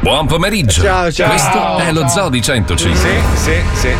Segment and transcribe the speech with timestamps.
[0.00, 0.82] Buon pomeriggio.
[0.82, 1.28] Ciao, ciao.
[1.28, 2.98] Questo è lo Zoo di 105.
[3.00, 3.94] Sì, sì, sì.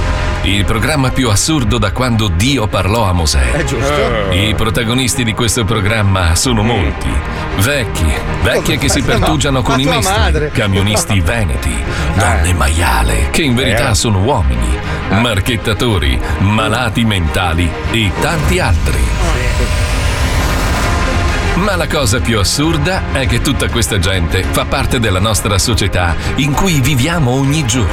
[0.49, 3.51] Il programma più assurdo da quando Dio parlò a Mosè.
[3.53, 4.31] È giusto.
[4.31, 7.09] I protagonisti di questo programma sono molti.
[7.57, 8.07] Vecchi,
[8.43, 11.75] vecchie che si pertugiano con i mestri, camionisti veneti,
[12.15, 13.95] donne maiale, che in verità Eh.
[13.95, 14.79] sono uomini,
[15.09, 19.05] marchettatori, malati mentali e tanti altri.
[21.57, 26.15] Ma la cosa più assurda è che tutta questa gente fa parte della nostra società
[26.37, 27.91] in cui viviamo ogni giorno.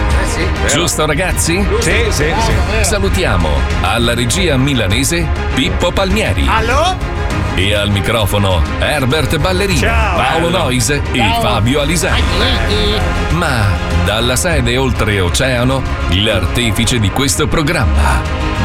[0.68, 1.66] Giusto ragazzi?
[1.80, 2.54] Sì, sì, sì.
[2.82, 3.50] Salutiamo
[3.82, 6.46] alla regia milanese Pippo Palmieri.
[6.48, 6.98] Allo?
[7.56, 10.58] E al microfono Herbert Ballerini, Ciao, Paolo bello.
[10.58, 12.24] Noise e Fabio Alisei.
[13.32, 13.66] Ma
[14.04, 18.22] dalla sede oltreoceano, l'artefice di questo programma,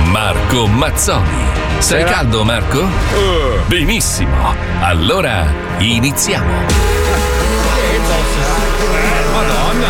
[0.06, 1.57] Marco Mazzoni.
[1.78, 2.86] Sei Era- caldo, Marco?
[3.66, 4.54] Benissimo.
[4.80, 5.46] Allora
[5.78, 6.46] iniziamo.
[9.32, 9.88] Madonna.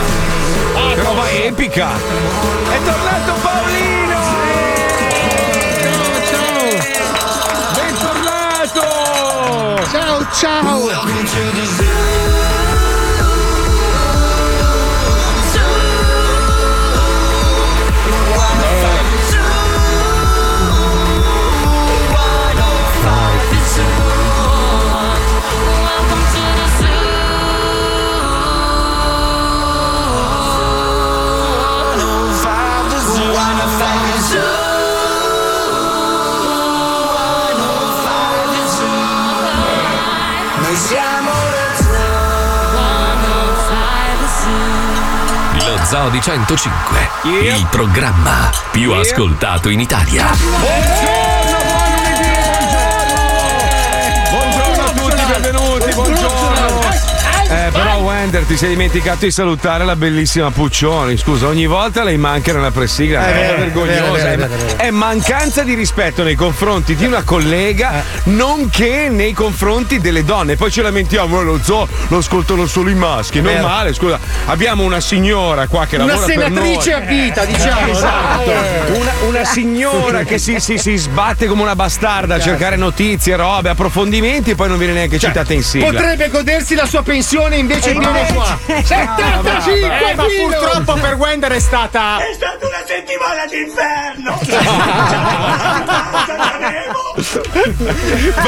[0.95, 1.89] Che roba epica.
[1.91, 4.21] È tornato Paolino.
[5.81, 6.69] Ciao, ciao.
[7.75, 8.87] Bentornato.
[9.91, 11.98] Ciao, ciao!
[45.89, 49.01] Zoo di 105, il programma più Yeah.
[49.01, 50.27] ascoltato in Italia.
[50.37, 52.29] Buongiorno, buon lunedì,
[52.69, 53.89] buongiorno.
[54.31, 56.18] Buongiorno a tutti, benvenuti, buongiorno.
[57.51, 61.17] Eh, però Wender ti sei dimenticato di salutare la bellissima Puccioni.
[61.17, 64.33] Scusa, ogni volta lei manca nella pressiga, è, È vero, vergognosa.
[64.33, 69.33] è vero, è vero, è mancanza di rispetto nei confronti di una collega, nonché nei
[69.33, 70.57] confronti delle donne.
[70.57, 73.41] Poi ci lamentiamo, eh, lo zoo lo ascoltano solo i maschi.
[73.41, 73.61] vero.
[73.63, 74.19] Normale, scusa.
[74.45, 76.75] Abbiamo una signora qua che Una lavora per noi.
[76.75, 77.87] senatrice a vita, diciamo.
[77.93, 78.51] Esatto,
[78.93, 83.71] una, una signora che si, si- si sbatte come una bastarda a cercare notizie, robe,
[83.71, 85.87] approfondimenti e poi non viene neanche citata in sigla.
[85.87, 88.59] Potrebbe godersi la sua pensione invece viene qua.
[88.67, 90.49] 75 Eh, ma filo!
[90.49, 92.19] purtroppo per Wender è stata.
[92.19, 94.39] È stata una settimana d'inferno!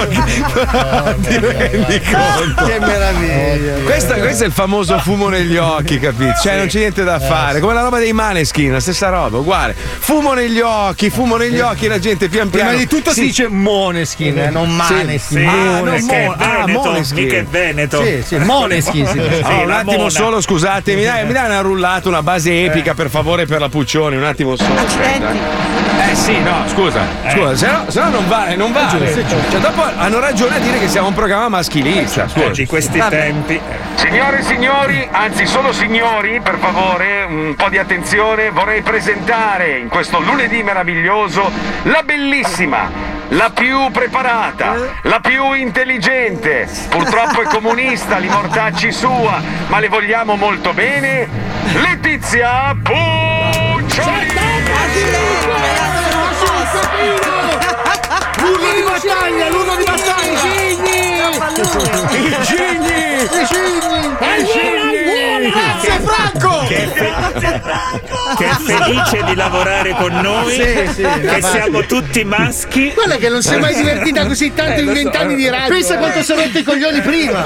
[0.00, 2.64] Ti rendi conto?
[2.64, 3.74] Che meraviglia!
[3.84, 6.34] Questo, questo è il famoso fumo negli occhi, capito?
[6.42, 7.60] Cioè, non c'è niente da fare.
[7.60, 9.74] Come la roba dei maneskin, la stessa roba, uguale.
[9.74, 12.68] Fumo negli occhi, fumo negli occhi, la gente pian piano.
[12.70, 15.38] Prima di tutto si dice Moneskin, eh, non Maneskin.
[15.38, 17.22] Sì, Ah, no, perché è Mo- ah, Veneto, Moneskin.
[17.24, 18.04] mica è Veneto.
[18.04, 19.12] Sì, sì, Moneskin si dice.
[19.12, 20.10] Sì, Allora, un attimo mona.
[20.10, 23.68] solo, scusate, mi dai, mi dai una rullata, una base epica per favore per la
[23.68, 24.74] Puccioni, un attimo solo.
[24.80, 25.68] aspetta.
[26.10, 29.12] Eh sì, no, scusa, scusa, se no, se no non vale, non vale.
[29.50, 32.26] Cioè, dopo hanno ragione a dire che siamo un programma maschilista.
[32.28, 32.46] Scusa.
[32.46, 33.60] Oggi questi tempi.
[33.94, 39.88] Signore e signori, anzi solo signori, per favore, un po' di attenzione, vorrei presentare in
[39.88, 41.48] questo lunedì meraviglioso
[41.84, 42.90] la bellissima,
[43.30, 50.36] la più preparata, la più intelligente, purtroppo è comunista, li mortacci sua, ma le vogliamo
[50.36, 51.28] molto bene,
[51.74, 54.28] Letizia Puccioni!
[58.36, 60.10] L'uno di battaglia, l'uno di battaglia!
[66.76, 68.34] Franco!
[68.36, 70.52] Che è felice di lavorare con noi.
[70.54, 72.92] Sì, sì, che siamo tutti maschi.
[72.94, 75.74] Quella che non si è mai divertita così tanto in vent'anni di radio.
[75.74, 77.44] Pensa quanto sono rotti i coglioni prima.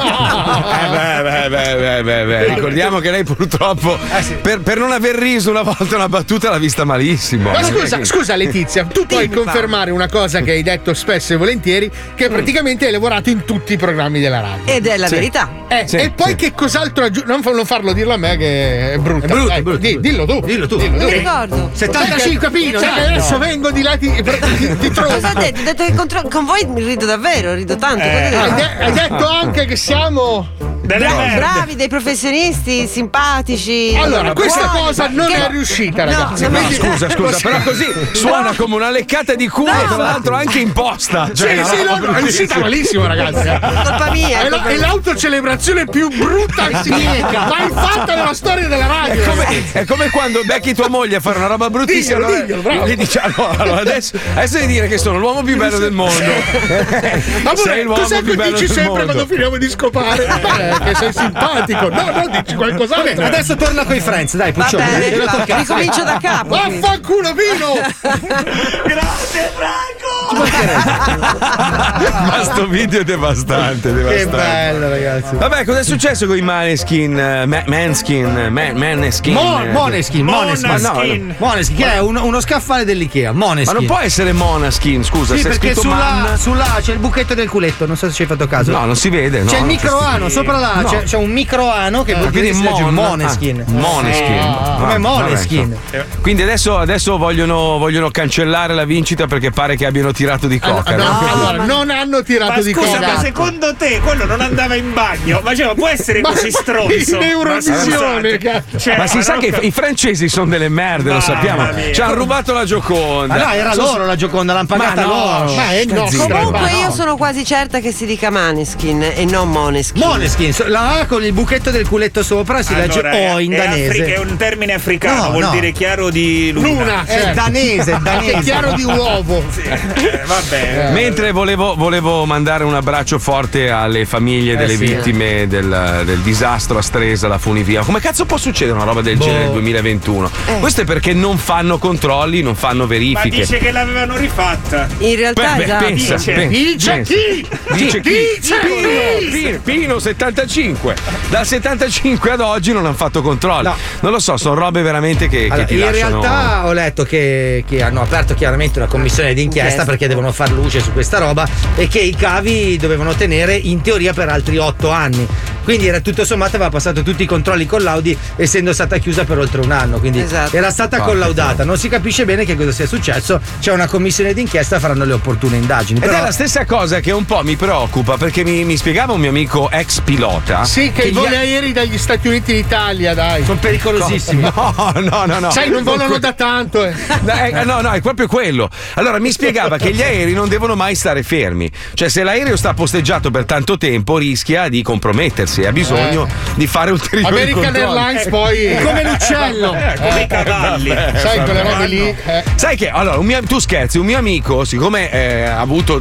[0.85, 2.55] Eh beh, beh, beh, beh, beh, beh.
[2.55, 3.99] Ricordiamo che lei purtroppo
[4.43, 7.50] per, per non aver riso una volta una battuta l'ha vista malissimo.
[7.50, 11.91] Ma scusa, scusa Letizia, tu puoi confermare una cosa che hai detto spesso e volentieri,
[12.15, 14.73] che praticamente hai lavorato in tutti i programmi della radio.
[14.73, 15.50] Ed è la verità.
[15.69, 16.37] Eh, Sì, e poi sì.
[16.37, 17.06] che cos'altro
[17.43, 19.13] fa- non farlo dirlo a me che è brutto.
[19.20, 20.40] È brutto, Dai, è brutto, di- dillo tu.
[20.40, 20.76] Dillo tu.
[20.78, 21.70] Non mi ricordo.
[21.72, 25.14] 75 Pino, che adesso vengo di là ti, ti, ti trovo.
[25.14, 25.61] Cosa ha detto?
[25.61, 28.05] Ha detto che contro- con voi mi rido davvero, rido tanto.
[28.05, 30.46] cosa Hai, de- hai detto anche che siamo
[30.84, 31.36] Delle Bravi, merde.
[31.38, 33.96] bravi, dei professionisti simpatici.
[33.98, 36.42] Allora, questa buoni, cosa non che- è riuscita, No, ragazzi.
[36.42, 39.96] no, No, Quindi- scusa, scusa, però così suona come una leccata di culo, No, tra
[39.96, 41.28] ma- l'altro anche imposta.
[41.28, 42.58] Sì, Cioè, sì, roba no, no, è uscita bruttissima.
[42.60, 43.48] malissimo, ragazzi.
[43.48, 43.58] eh.
[43.60, 44.40] Colpa mia.
[44.40, 49.22] È, la- colpa è l'autocelebrazione più brutta e cieca mai fatta nella storia della radio.
[49.22, 52.19] È come, è come quando becchi tua moglie a fare una roba bruttissima.
[52.19, 52.84] Diglielo, allora diglielo, bravo.
[52.84, 56.22] Le dici allora, allora, adesso, adesso devi dire che sono l'uomo più bello del mondo.
[56.25, 59.04] Amore, sei l'uomo cos'è più che dici sempre mondo.
[59.04, 60.72] quando finiamo di scopare?
[60.82, 61.88] Che sei simpatico.
[61.88, 63.25] No, no, dici qualcos'altro.
[63.25, 65.56] Adesso torna con i Friends, dai, tocca.
[65.56, 66.49] ricomincio da capo.
[66.56, 67.73] Vaffanculo vino!
[68.85, 70.03] Grazie, Franco!
[71.15, 74.37] Ma sto video è devastante, Che devastante.
[74.37, 75.37] bello, ragazzi.
[75.37, 77.19] Vabbè, cosa è successo con i Maneskin?
[77.19, 79.32] eh, Ma- Manskin, Man- Maneskin.
[79.35, 80.69] Mo- eh, Moneskin, Moneskin.
[80.70, 81.35] Monaskin.
[81.38, 83.32] Moneskin, che è uno, uno scaffale dell'Ikea.
[83.32, 83.75] Ma Moneskin.
[83.77, 86.38] non può essere Monaskin, scusa, Sì, se è perché scritto sulla, Man.
[86.38, 88.70] sulla c'è il buchetto del culetto, non so se ci hai fatto caso.
[88.73, 89.41] No, non si vede.
[89.43, 90.88] no, c'è il microano, sopra là No.
[90.88, 93.64] c'è, c'è un microano che vuol dire Mon- Moneskin.
[93.66, 94.38] ah, Moneskin.
[94.38, 95.76] Ah, Come Moneskin.
[96.20, 100.94] Quindi adesso, adesso vogliono, vogliono cancellare la vincita perché pare che abbiano tirato di coca.
[100.94, 101.20] Allora, no?
[101.20, 103.12] no, allora, non hanno tirato Ma di scusa, coca.
[103.14, 105.40] ma secondo te quello non andava in bagno?
[105.43, 107.17] Ma cioè, ma può essere Ma- così stronzo?
[107.17, 108.62] in Eurovisione, Ma.
[108.78, 111.69] Cioè, Ma si sa che i, francesi sono delle merde, lo sappiamo.
[111.93, 113.34] Ci hanno rubato la Gioconda.
[113.34, 115.55] Ah no, era loro la Gioconda, l'hanno pagata Ma loro.
[115.55, 115.62] Ma.
[116.05, 116.93] Comunque ma io no.
[116.93, 120.02] sono quasi certa che si dica Maneskin e non Moneskin.
[120.05, 123.41] Moneskin, so- la A con il buchetto del culetto sopra si legge Allora, è- O
[123.41, 123.88] in è danese.
[124.02, 125.50] afri- È un termine africano, No, vuol no.
[125.50, 126.69] dire chiaro di luna.
[126.69, 127.35] Luna, È certo.
[127.35, 128.32] danese, è Che danese.
[128.32, 129.44] è chiaro di uovo.
[129.62, 130.91] Eh, vabbè.
[130.93, 134.85] Mentre volevo, volevo mandare un abbraccio forte alle famiglie delle sì.
[134.85, 137.82] vittime del, del disastro a Stresa, la funivia.
[137.82, 139.25] Come cazzo può succedere una roba del Boh.
[139.25, 140.31] genere nel 2021?
[140.61, 143.37] Questo è perché non fanno controlli, non fanno Ma verifiche.
[143.41, 144.87] dice che l'avevano rifatta.
[144.99, 146.32] In realtà Beh, beh, pensa, dice.
[146.32, 147.14] pensa, Dice pensa.
[147.14, 147.46] chi?
[147.73, 148.11] Dice chi?
[148.41, 149.99] Dice Pino, Pino, Pino
[150.34, 150.96] 75.
[151.28, 153.69] Dal 75 ad oggi non hanno fatto controlli.
[153.69, 153.76] No.
[154.00, 156.20] Non lo so, sono robe veramente che, che Allora, ti in lasciano.
[156.20, 159.84] realtà ho letto che, che hanno aperto chiaramente una commissione d'inchiesta Inchiesta.
[159.90, 161.46] perché devono far luce su questa roba
[161.76, 165.26] e che i cavi dovevano tenere in teoria per altri otto anni.
[165.64, 169.38] Quindi era tutto sommato aveva passato tutti i controlli con l'Audi essendo stata chiusa per
[169.38, 169.99] oltre un anno.
[169.99, 170.56] Quindi Esatto.
[170.56, 171.64] era stata Porca collaudata.
[171.64, 173.40] Non si capisce bene che cosa sia successo.
[173.61, 175.99] C'è una commissione d'inchiesta, faranno le opportune indagini.
[176.00, 179.12] Ed Però è la stessa cosa che un po' mi preoccupa perché mi, mi spiegava
[179.14, 180.64] un mio amico ex pilota.
[180.64, 183.44] Sì, che Che i gli voli a- aerei dagli Stati Uniti in Italia, dai.
[183.44, 184.43] sono pericolosissimi.
[184.43, 185.50] No, no, no, no.
[185.50, 186.84] Sai, non volano da tanto.
[186.84, 186.94] eh.
[187.22, 188.69] No, eh, no, no, è proprio quello.
[188.94, 191.70] Allora mi spiegava che gli aerei non devono mai stare fermi.
[191.94, 196.67] Cioè, se l'aereo sta posteggiato per tanto tempo, rischia di compromettersi e ha bisogno di
[196.67, 197.99] fare ulteriori American controlli.
[197.99, 198.77] Airlines poi.
[198.83, 199.75] Come l'uccello.
[199.75, 200.89] Eh, come i cavalli.
[201.17, 202.17] Sai, quelle robe lì.
[202.25, 202.43] eh.
[202.55, 206.01] Sai che allora, mio- tu scherzi, un mio amico, siccome eh, ha avuto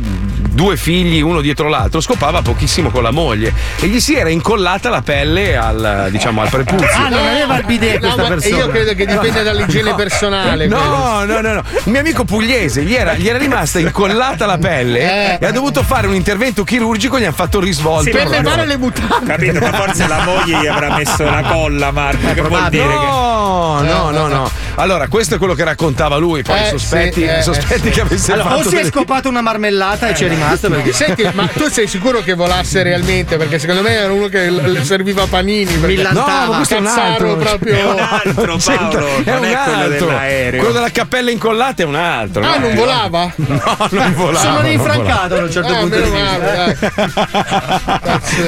[0.53, 4.89] due figli uno dietro l'altro, scopava pochissimo con la moglie e gli si era incollata
[4.89, 6.87] la pelle al, diciamo, al prepuzio.
[6.95, 8.57] Ah, non aveva il bidet No, questa persona.
[8.57, 10.67] io credo che dipenda dall'igiene personale.
[10.67, 10.83] quello.
[10.83, 11.63] No, no, no, no.
[11.85, 15.37] Un mio amico pugliese gli era, gli era rimasta incollata la pelle Eh.
[15.41, 18.03] e ha dovuto fare un intervento chirurgico, gli hanno fatto il risvolto.
[18.03, 19.33] Sì, Per levare le mutande.
[19.45, 19.65] Capito?
[19.65, 22.33] Ma forse la moglie gli avrà messo la colla, Marco.
[22.33, 22.93] Che vuol dire che.
[22.93, 24.51] No, no, no, no.
[24.75, 26.41] Allora, questo è quello che raccontava lui.
[26.41, 28.69] Poi Eh, sospetti, sì, eh, sospetti eh, che avesse Allora, o fatto.
[28.69, 31.87] si è delle- scopato una marmellata e ci è rimasto perché Senti, ma tu sei
[31.87, 33.37] sicuro che volasse realmente?
[33.37, 35.73] Perché secondo me era uno che l- serviva panini.
[35.75, 37.35] perché- No, ma questo è un altro.
[37.37, 37.75] proprio.
[37.75, 39.07] È un altro, Senta, Paolo.
[39.07, 40.05] è Non un è quello altro.
[40.07, 40.59] dell'aereo.
[40.59, 42.43] Quello della cappella incollata è un altro.
[42.43, 42.67] Ah, no?
[42.67, 43.31] non volava?
[43.35, 44.39] No, non volava.
[44.39, 46.89] sono rinfrancato a un certo punto meno di vista.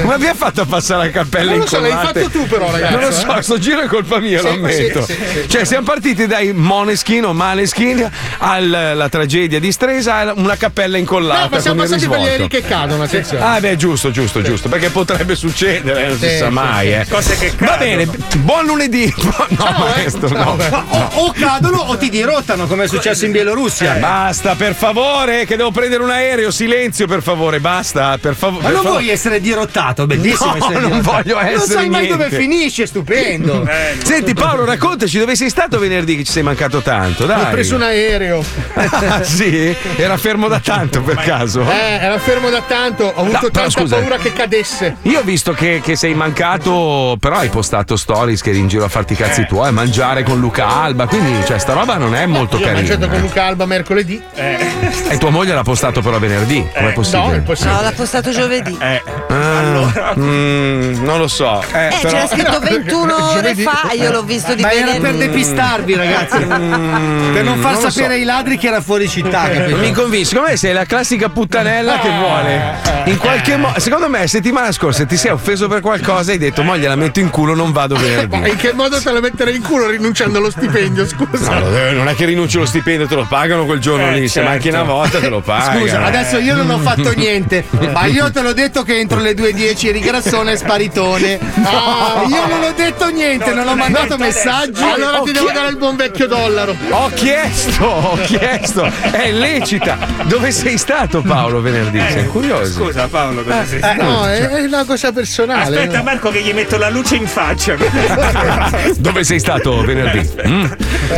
[0.02, 2.70] Come vi ha fatto a passare la cappella Non lo so, l'hai fatto tu però,
[2.70, 3.42] ragazzo, Non lo so, eh.
[3.42, 5.04] sto giro è colpa mia, lo ammetto.
[5.04, 5.48] sì, sì, sì.
[5.48, 11.42] Cioè, siamo partiti dai Moneskin o Maneskin alla tragedia di Stresa una cappella incollata.
[11.42, 13.44] No, ma siamo passati per gli aerei che cadono, attenzione.
[13.44, 14.68] Ah, beh, giusto, giusto, giusto.
[14.70, 16.92] Perché potrebbe succedere, eh, non si Sì, sa mai, sì.
[16.92, 17.06] eh.
[17.08, 17.78] Cose che Va cadono.
[17.78, 18.08] bene,
[18.38, 19.12] buon lunedì.
[19.26, 19.90] No, Ciao, eh.
[19.90, 20.56] maestro, no.
[20.58, 20.68] eh.
[20.70, 23.94] Ma o, o cadono o ti dirottano come è successo in Bielorussia.
[23.94, 26.50] Basta, per favore, che devo prendere un aereo.
[26.50, 28.16] Silenzio, per favore, basta.
[28.18, 28.62] Per favore.
[28.64, 30.06] Ma non vuoi essere dirottato?
[30.06, 31.12] Bellissimo No, essere non dirottato.
[31.22, 32.24] voglio Non essere sai mai niente.
[32.24, 33.66] dove finisce, stupendo.
[33.66, 37.42] Eh, Senti Paolo, raccontaci dove sei stato venerdì che ci sei mancato tanto, dai.
[37.42, 38.44] Ho preso un aereo.
[39.06, 39.74] Ah, sì?
[39.96, 41.62] Era fermo da tanto per caso?
[41.62, 43.04] Eh, era fermo da tanto.
[43.04, 43.96] Ho avuto No, tanta scusa.
[43.96, 44.96] paura che cadesse.
[45.02, 48.84] Io ho visto che, che sei mancato, però hai postato stories che eri in giro
[48.84, 52.14] a farti i cazzi tuoi, a mangiare con Luca Alba, quindi cioè sta roba non
[52.14, 53.12] è molto Io ho mangiato carina.
[53.18, 54.22] con Luca Alba mercoledì.
[54.34, 57.36] E tua moglie l'ha postato però venerdì, com'è No, è possibile?
[57.38, 57.82] No, possibile.
[57.82, 58.76] l'ha postato giovedì.
[58.80, 61.62] eh, Ah, Ah, mm, non lo so.
[61.72, 66.38] Eh, c'era scritto 21 ore fa io l'ho visto di Ma era per depistarvi, ragazzi.
[66.38, 68.18] per non far non sapere so.
[68.20, 69.46] ai ladri che era fuori città.
[69.48, 69.76] Non capito?
[69.78, 73.04] mi convinci, secondo me sei la classica puttanella che vuole.
[73.04, 76.62] In qualche modo, secondo me, settimana scorsa ti sei offeso per qualcosa e hai detto,
[76.62, 78.50] mo gliela metto in culo, non vado Ma venerdì.
[78.50, 81.06] in che modo te lo metterei in culo rinunciando allo stipendio?
[81.06, 81.58] Scusa.
[81.58, 84.26] No, eh, non è che rinunci allo stipendio, te lo pagano quel giorno Eh, lì.
[84.26, 84.48] Se certo.
[84.50, 85.80] manchi una volta te lo pagano.
[85.80, 89.34] Scusa, adesso io non ho fatto niente, ma io te l'ho detto che entro le
[89.36, 91.38] 2.10 eri grassone e sparitone.
[91.62, 94.82] Ah, io non ho detto niente, non ho mandato messaggi.
[94.82, 96.74] Allora ho ti devo dare il buon vecchio dollaro.
[96.90, 99.98] Ho chiesto, ho chiesto, è lecita.
[100.24, 102.00] Dove sei stato Paolo venerdì?
[102.10, 102.84] Sei curioso?
[102.84, 105.76] Scusa Paolo, dove sei Eh, no, è, è una cosa personale.
[105.76, 107.76] Aspetta Marco che gli metto la luce in faccia.
[108.96, 110.28] Dove sei stato venerdì?
[110.46, 110.64] Mm?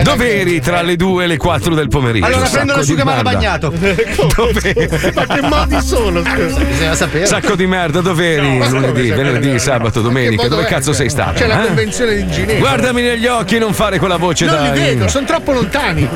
[0.02, 2.26] Dove eri tra le 2 e le 4 del pomeriggio?
[2.26, 3.68] Allora prendo di l'asciugamano bagnato.
[3.70, 5.12] Dove?
[5.14, 6.22] Ma che modi sono?
[6.25, 6.60] Scusa.
[6.60, 7.26] Bisogna sapere.
[7.26, 10.48] Sacco di merda, dove eri lunedì, venerdì, sabato, domenica?
[10.48, 11.34] Dove cazzo sei stato?
[11.34, 11.66] C'è la eh?
[11.66, 12.58] convenzione di Ginevra.
[12.58, 14.60] Guardami negli occhi e non fare quella voce Non da.
[14.72, 16.08] li vedo, sono troppo lontani.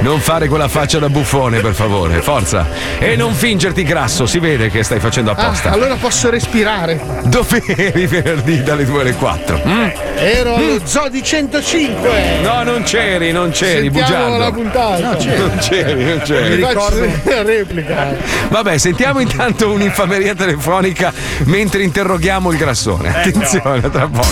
[0.00, 2.66] Non fare quella faccia da buffone, per favore, forza.
[2.98, 5.70] E non fingerti grasso, si vede che stai facendo Ah, apposta.
[5.70, 7.00] allora posso respirare.
[7.24, 9.60] Dove eri venerdì dalle 2 alle 4?
[9.66, 9.88] Mm?
[10.16, 12.10] Ero allo Zoo di 105.
[12.42, 14.60] No, non c'eri, non c'eri, Sentiamo la bugiardo.
[14.60, 15.08] puntata.
[15.08, 16.60] Non c'eri, non Mi c'eri.
[16.62, 18.14] faccio la replica.
[18.48, 21.12] Vabbè, sentiamo intanto un'infameria telefonica
[21.44, 23.08] mentre interroghiamo il grassone.
[23.08, 24.28] Attenzione, tra poco.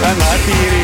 [0.00, 0.79] Ciao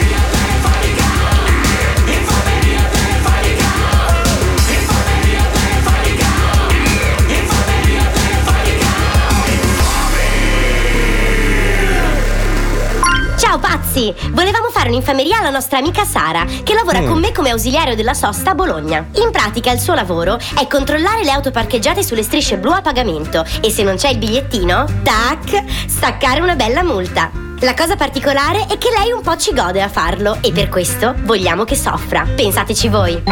[13.97, 14.15] pazzi!
[14.31, 18.51] Volevamo fare un'infameria alla nostra amica Sara, che lavora con me come ausiliario della sosta
[18.51, 19.07] a Bologna.
[19.15, 23.45] In pratica il suo lavoro è controllare le auto parcheggiate sulle strisce blu a pagamento
[23.63, 27.31] e se non c'è il bigliettino, tac, staccare una bella multa.
[27.61, 31.15] La cosa particolare è che lei un po' ci gode a farlo e per questo
[31.21, 32.27] vogliamo che soffra.
[32.35, 33.23] Pensateci voi.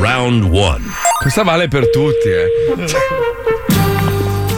[0.00, 0.78] Round 1.
[1.20, 2.48] Questa vale per tutti, eh.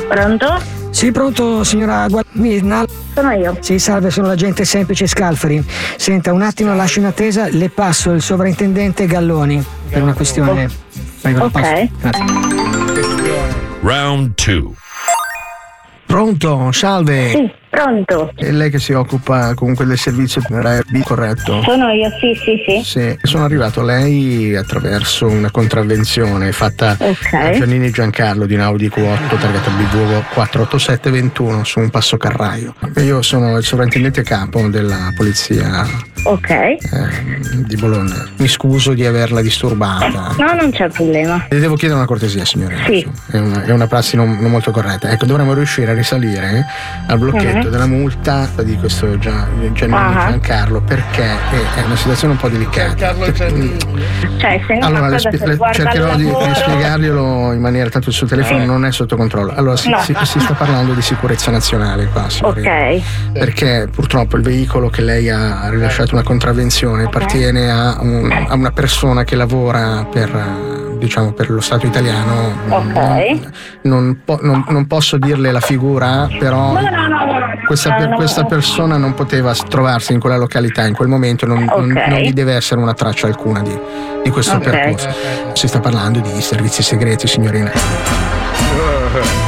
[0.08, 0.79] Pronto?
[1.00, 2.84] Sì, pronto, signora Guadagnina?
[3.14, 3.56] Sono io.
[3.60, 5.64] Sì, salve, sono l'agente semplice Scalfari.
[5.96, 10.68] Senta, un attimo lascio in attesa, le passo il sovrintendente Galloni per una questione.
[11.22, 11.88] Prego, Ok.
[13.80, 14.62] Round 2.
[16.04, 17.30] Pronto, salve.
[17.30, 18.32] Sì, pronto.
[18.34, 21.62] È lei che si occupa comunque del servizio RB, corretto?
[21.62, 22.82] Sono io, sì, sì, sì.
[22.84, 27.30] Sì, sono arrivato a lei attraverso una contravvenzione fatta Ok.
[27.30, 32.74] da Giannini Giancarlo di un Audi Q8 targata BV 48721 su un passo Carraio.
[32.96, 35.86] Io sono il sovrintendente capo della polizia
[36.24, 36.50] Ok.
[36.50, 36.78] eh,
[37.66, 38.28] di Bologna.
[38.36, 40.34] Mi scuso di averla disturbata.
[40.38, 41.46] No, non c'è problema.
[41.48, 42.76] Le devo chiedere una cortesia, signore.
[42.86, 43.06] Sì.
[43.30, 45.10] È una, è una prassi non, non molto corretta.
[45.10, 46.64] Ecco, dovremmo riuscire a risalire
[47.06, 47.70] al blocchetto Mhm.
[47.70, 50.26] della multa di questo Gia- Giannini Ah.
[50.30, 53.14] Giancarlo perché è, una situazione un po' delicata.
[54.38, 58.66] Cioè, se Allora, le cercherò di, di spiegarglielo in maniera tanto il suo telefono Sì.
[58.66, 59.52] non è sotto controllo.
[59.54, 60.00] Allora, si, No.
[60.00, 62.70] si- si sta parlando di sicurezza nazionale qua, signorina.
[62.70, 63.02] Ok.
[63.32, 68.70] Perché purtroppo il veicolo che lei ha rilasciato una contravvenzione appartiene a, un- a una
[68.70, 72.52] persona che lavora per, eh, diciamo, per lo Stato italiano.
[72.68, 73.38] Ok.
[73.82, 77.39] Non, non- non posso dirle la figura, però No, no, no, no, no.
[77.70, 81.62] Questa, per- no, questa persona non poteva trovarsi in quella località in quel momento, non,
[81.62, 82.06] non- Ok.
[82.08, 83.78] non gli deve essere una traccia alcuna di,
[84.24, 84.62] di questo Ok.
[84.70, 85.08] percorso.
[85.52, 87.70] Si sta parlando di servizi segreti, signorina.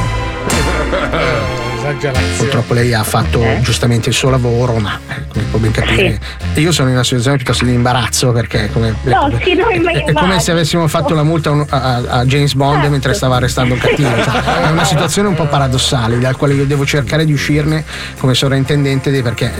[2.37, 3.59] Purtroppo lei ha fatto Ok.
[3.61, 6.19] giustamente il suo lavoro, ma eh, come può ben capire,
[6.55, 9.91] io sono in una situazione piuttosto di imbarazzo perché come, No, sì, no, è, ma
[9.91, 12.89] è come se avessimo fatto la multa a a, James Bond Certo.
[12.89, 14.09] mentre stava arrestando un cattivo.
[14.23, 17.83] Cioè, è una situazione un po' paradossale dal quale io devo cercare di uscirne
[18.17, 19.51] come sovrintendente perché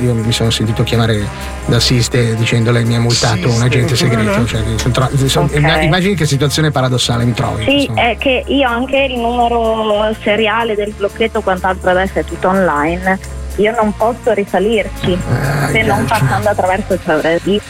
[0.00, 1.26] io mi sono sentito chiamare
[1.66, 4.46] da Siste dicendo lei mi ha multato un agente segreto.
[4.46, 5.82] Cioè, che sono tro- sono- Ok.
[5.82, 7.58] Immagini che situazione paradossale mi trovo.
[7.62, 8.08] Sì, insomma.
[8.10, 13.18] è che io anche il numero seriale del blocchetto, quant'altro adesso è tutto online.
[13.56, 17.60] Io non posso risalirci Ah, se non passando attraverso il CRD.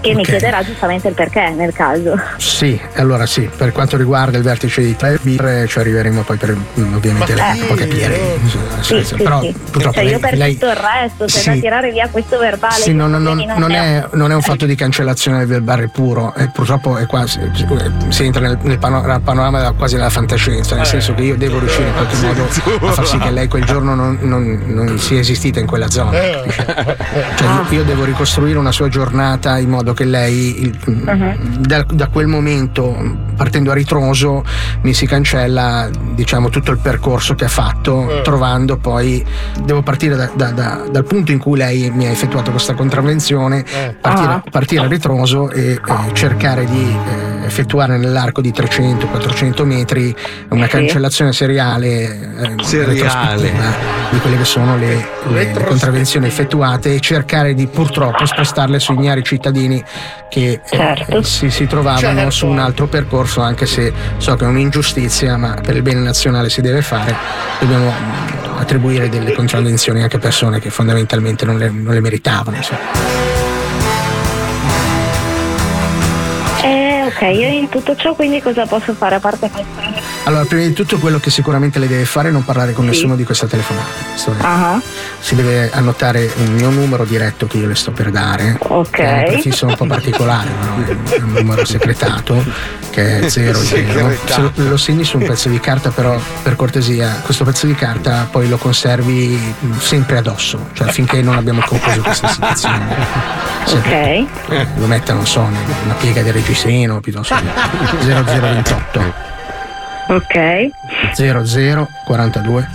[0.00, 0.28] Che mi Ok.
[0.28, 2.16] chiederà giustamente il perché nel caso.
[2.36, 6.54] Sì, allora sì, per quanto riguarda il vertice di 3 birre ci arriveremo poi per
[6.56, 8.38] mm, ovviamente lei può capire.
[8.80, 9.52] Sì, sì, però sì.
[9.70, 11.48] purtroppo Cioè, io lei, per lei- tutto il resto, c'è Sì.
[11.50, 12.74] da tirare via questo verbale.
[12.74, 16.32] sì, che non, non- non è, non è un fatto di cancellazione del verbale puro,
[16.36, 17.40] e purtroppo è quasi,
[18.08, 21.36] si entra nel, nel pano- nel panorama della- quasi della fantascienza, nel senso che io
[21.36, 22.44] devo riuscire in qualche modo
[22.86, 26.10] a far sì che lei quel giorno non, non- non sia esistita in quella zona.
[26.12, 26.64] capisce?
[27.36, 30.76] Cioè, io, io devo ricostruire una sua giornata in modo modo che lei il-
[31.60, 32.94] da, da quel momento,
[33.36, 34.44] partendo a ritroso,
[34.82, 39.24] mi si cancella diciamo tutto il percorso che ha fatto, trovando poi,
[39.64, 43.64] devo partire da- da- da- dal punto in cui lei mi ha effettuato questa contravvenzione,
[44.00, 44.42] partire, Ah.
[44.50, 45.80] partire a ritroso e eh,
[46.12, 46.80] cercare di
[47.42, 50.14] eh, effettuare nell'arco di 300-400 metri
[50.50, 51.86] una cancellazione seriale,
[52.58, 53.52] eh, Seriale.
[54.10, 58.94] di quelle che sono le, le- le contravvenzioni effettuate e cercare di purtroppo spostarle sui
[58.96, 59.77] ignari cittadini
[60.28, 61.22] che eh, Certo.
[61.22, 62.30] si, si trovavano Certo.
[62.30, 66.48] su un altro percorso, anche se so che è un'ingiustizia, ma per il bene nazionale
[66.50, 67.14] si deve fare.
[67.60, 72.56] Dobbiamo mm, attribuire delle contravvenzioni anche a persone che fondamentalmente non le, non le meritavano.
[72.56, 72.80] insomma.
[76.62, 80.02] Eh, ok, io in tutto ciò quindi cosa posso fare a parte pensare?
[80.28, 83.16] Allora, prima di tutto quello che sicuramente lei deve fare è non parlare con nessuno
[83.16, 83.86] di questa telefonata.
[84.40, 84.78] Ah,
[85.20, 88.58] Si deve annotare un mio numero diretto che io le sto per dare.
[88.58, 88.90] Ok.
[88.90, 92.44] Che è un prefisso un po' particolare, però è un numero secretato
[92.90, 93.58] che è 00.
[93.58, 94.52] Secretato.
[94.54, 98.28] Se lo, segni su un pezzo di carta, però per cortesia, questo pezzo di carta
[98.30, 99.28] poi lo conservi
[99.60, 102.96] mh, sempre addosso, cioè finché non abbiamo concluso questa situazione.
[103.64, 104.26] Se- ok.
[104.76, 109.36] lo metta, non so, nella piega del reggiseno piuttosto che 0028
[110.08, 110.68] Ok.
[111.14, 112.68] 0042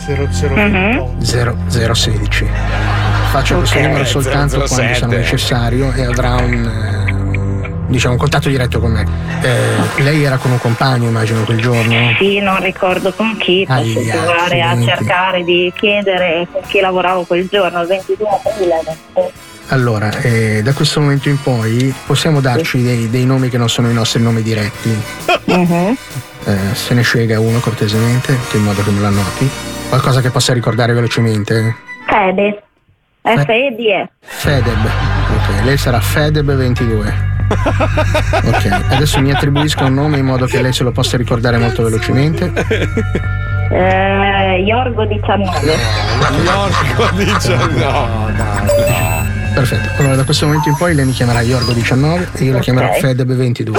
[0.56, 1.20] Mhm.
[1.20, 2.48] 0016.
[3.32, 3.84] Faccio questo Ok.
[3.86, 4.94] numero soltanto quando 007.
[4.96, 6.54] sarà necessario e avrà un,
[7.08, 9.06] eh, un- diciamo, un contatto diretto con me.
[9.42, 12.14] Eh, lei era con un compagno, immagino, quel giorno?
[12.20, 17.48] Sì, non ricordo con chi, posso provare a cercare di chiedere con chi lavoravo quel
[17.50, 18.82] giorno, il 22 aprile.
[19.68, 23.90] Allora, eh, da questo momento in poi possiamo darci dei, dei nomi che non sono
[23.90, 24.96] i nostri nomi diretti.
[25.46, 25.98] Mhm.
[26.46, 29.50] Eh, se ne scega uno cortesemente, in modo che me lo annoti.
[29.90, 31.76] Qualcosa che possa ricordare velocemente?
[32.08, 32.64] Fede.
[33.22, 34.10] F-E-D-E.
[34.20, 34.86] Fedeb.
[34.86, 37.32] Ok, lei sarà Fedeb22.
[38.46, 41.84] Ok, adesso mi attribuisco un nome in modo che lei se lo possa ricordare molto
[41.84, 42.52] velocemente.
[43.72, 45.78] Eh, Iorgo 19.
[46.44, 48.83] Yorgo 19.
[49.54, 49.90] Perfetto.
[50.02, 53.72] Allora da questo momento in poi lei mi chiamerà Iorgo19 e io la chiamerò Fedeb22.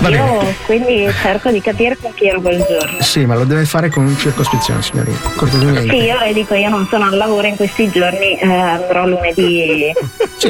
[0.00, 0.16] Va bene.
[0.16, 3.00] Io quindi cerco di capire con chi ero quel giorno.
[3.00, 5.16] Sì, ma lo deve fare con circospezione, signorina.
[5.36, 5.88] Cortesemente.
[5.88, 9.90] Sì, io le dico, io non sono al lavoro in questi giorni, eh, andrò lunedì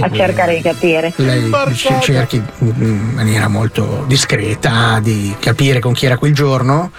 [0.00, 1.12] a cercare di capire.
[1.16, 6.90] Lei c- cerchi in maniera molto discreta di capire con chi era quel giorno.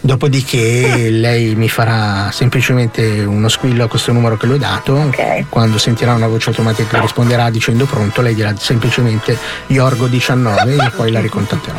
[0.00, 5.10] Dopodiché lei mi farà semplicemente uno squillo a questo numero che le ho dato.
[5.48, 9.36] Quando sentirà una voce automatica che risponderà dicendo pronto, lei dirà semplicemente
[9.68, 11.76] Iorgo19 e io poi la ricontatterò.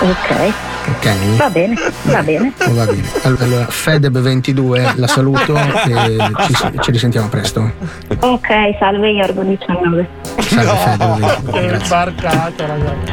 [0.00, 0.52] Ok,
[0.86, 1.36] Ok?
[1.36, 2.52] va bene, va bene.
[2.58, 3.08] Va bene.
[3.22, 7.72] Allora, Fedeb22 la saluto e ci, ci risentiamo presto.
[8.20, 10.08] Ok, salve Iorgo 19.
[10.40, 11.50] Salve Fedeb22.
[11.66, 11.86] Grazie.
[11.86, 13.12] Sbarcata, ragazzi.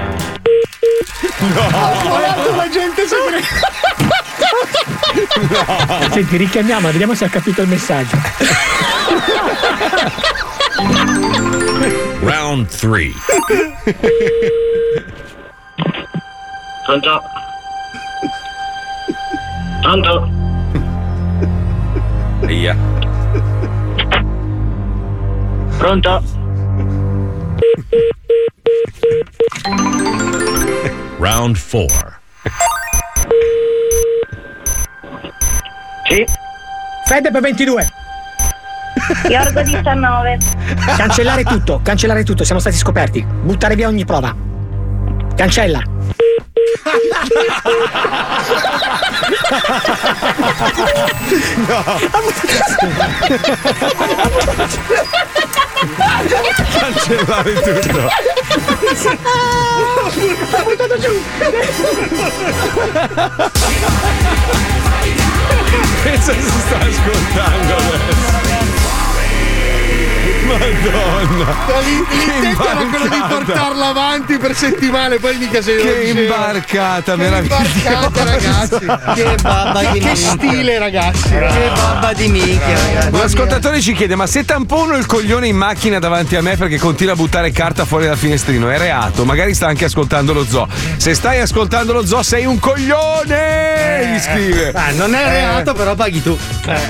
[1.40, 2.56] No.
[2.56, 3.08] la gente
[6.12, 8.18] Senti, richiamiamola, vediamo se ha capito il messaggio.
[12.22, 13.12] Round 3.
[16.86, 17.22] Pronto?
[19.82, 20.30] Pronto?
[22.42, 22.76] Via.
[25.78, 26.24] Pronto?
[31.18, 32.20] Round 4.
[36.12, 36.26] Sì?
[37.06, 37.88] Fedeb 22.
[39.30, 40.38] Iorgo 19.
[40.98, 43.26] Cancellare tutto, cancellare tutto, siamo stati scoperti.
[43.26, 44.36] Buttare via ogni prova.
[45.38, 45.82] Cancella.
[56.78, 58.10] Cancellare tutto.
[60.58, 61.14] Ha buttato giù.
[66.04, 68.51] Pensa si sta ascoltando adesso.
[70.58, 71.56] Madonna.
[72.10, 77.64] L'intento era quello di portarla avanti per settimane, poi mica sei Che imbarcata, meravigliosa.
[77.64, 79.14] imbarcata, ragazzi.
[79.22, 81.30] Che babba di Che stile, ragazzi.
[81.30, 83.14] Che babba di minchia, ragazzi.
[83.14, 86.78] Un ascoltatore ci chiede: Ma se tampono il coglione in macchina davanti a me perché
[86.78, 89.26] continua a buttare carta fuori dal finestrino, è reato?
[89.26, 90.68] Magari sta anche ascoltando lo zoo.
[90.98, 94.14] Se stai ascoltando lo zoo, sei un coglione!
[94.14, 94.72] Gli scrive.
[94.74, 96.38] Ah, non è reato, però paghi tu.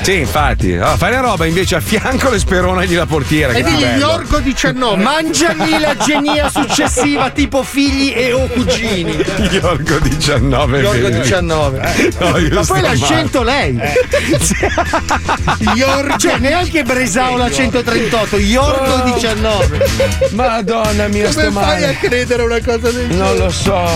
[0.01, 0.73] Sì, infatti.
[0.73, 3.50] Allora, fai la roba invece a fianco le speronagli la portiera.
[3.51, 3.67] Stasera.
[3.69, 3.99] E digli.
[3.99, 5.03] Yorgo 19.
[5.03, 9.11] Mangiami la genia successiva, tipo figli e o cugini.
[9.51, 10.79] Yorgo 19.
[10.79, 11.19] Yorgo vedi.
[11.21, 12.09] 19.
[12.19, 13.79] No, io Ma poi l'ha scelto lei.
[15.75, 19.87] Yorgo, cioè neanche Bresao la 138, Yorgo 19.
[20.31, 21.87] Madonna mia, Come sto fai male.
[21.87, 23.15] a credere una cosa del genere?
[23.15, 23.89] Non lo so.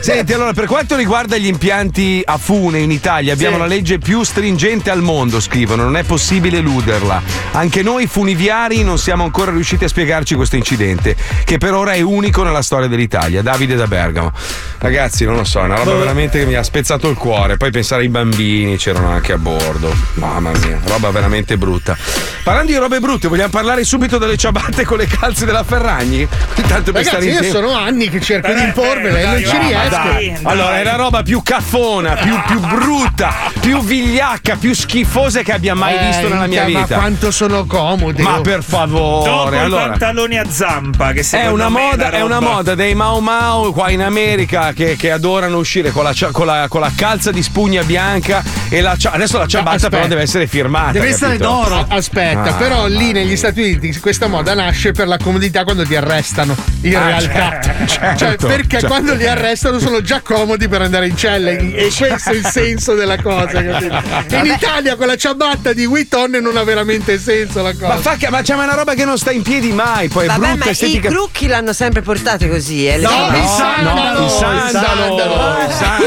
[0.00, 3.60] Senti, allora, per quanto riguarda gli impianti a fune in Italia, abbiamo Sì.
[3.60, 7.22] la legge più stringente al mondo, scrivono, non è possibile eluderla.
[7.52, 12.00] Anche noi funiviari non siamo ancora riusciti a spiegarci questo incidente, che per ora è
[12.00, 13.42] unico nella storia dell'Italia.
[13.42, 14.32] Davide da Bergamo.
[14.78, 17.56] Ragazzi, non lo so, è una roba veramente che mi ha spezzato il cuore.
[17.56, 19.92] Poi pensare ai bambini, c'erano anche a bordo.
[20.14, 21.96] Mamma mia, roba veramente brutta.
[22.42, 26.26] Parlando di robe brutte, vogliamo parlare subito delle ciabatte con le calze della Ferragni?
[26.66, 27.56] Tanto per stare Ragazzi, in io tempo.
[27.68, 29.88] sono anni che cerco di imporvele e non ci Ma riesco.
[29.90, 35.52] dai, allora, è la roba più caffona, più, più brutta, più vigliacca, più schifosa che
[35.52, 36.96] abbia mai Eh, visto nella mia Ma vita.
[36.96, 38.22] quanto sono comodi.
[38.22, 39.88] Ma per favore, Dopo i allora.
[39.90, 43.90] pantaloni a zampa, che È una, me moda, è una moda dei Mau Mau qua
[43.90, 47.82] in America che, che adorano uscire con la, con, la, con la calza di spugna
[47.84, 49.96] bianca e la adesso la ciabatta aspetta.
[49.96, 50.98] però deve essere firmata.
[50.98, 51.50] capito?
[51.50, 55.84] A- Aspetta, Ah, però lì negli Stati Uniti questa moda nasce per la comodità quando
[55.84, 56.54] ti arrestano.
[56.82, 58.86] In Ah, realtà, certo, cioè certo, perché certo.
[58.88, 61.50] quando li arrestano sono già comodi per andare in cella.
[61.50, 63.62] E questo è il senso della cosa.
[63.62, 64.34] capito?
[64.36, 67.86] In Italia con la ciabatta di Witton non ha veramente senso la cosa.
[67.88, 70.26] Ma, fa che- ma c'è una roba che non sta in piedi mai, poi è
[70.28, 71.08] Vabbè, brutta ma i estetica.
[71.08, 72.96] crucchi l'hanno sempre portate così, eh.
[72.98, 73.38] No, ciabatte.
[73.38, 75.16] il sandalo, no, il sandalo,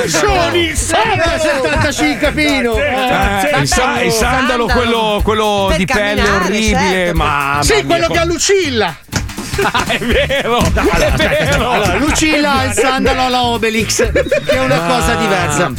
[0.04, 0.56] il sandalo.
[0.58, 2.76] Il sandalo 75 Pino.
[2.78, 7.18] Eh, il, sa- il sandalo, quello, quello di pelle orribile, certo.
[7.18, 7.60] ma.
[7.62, 8.96] Sì, quello che ha Lucilla.
[9.88, 11.70] È vero, è vero.
[11.72, 15.72] Allora, Lucilla ha il sandalo alla Obelix, che è una cosa diversa.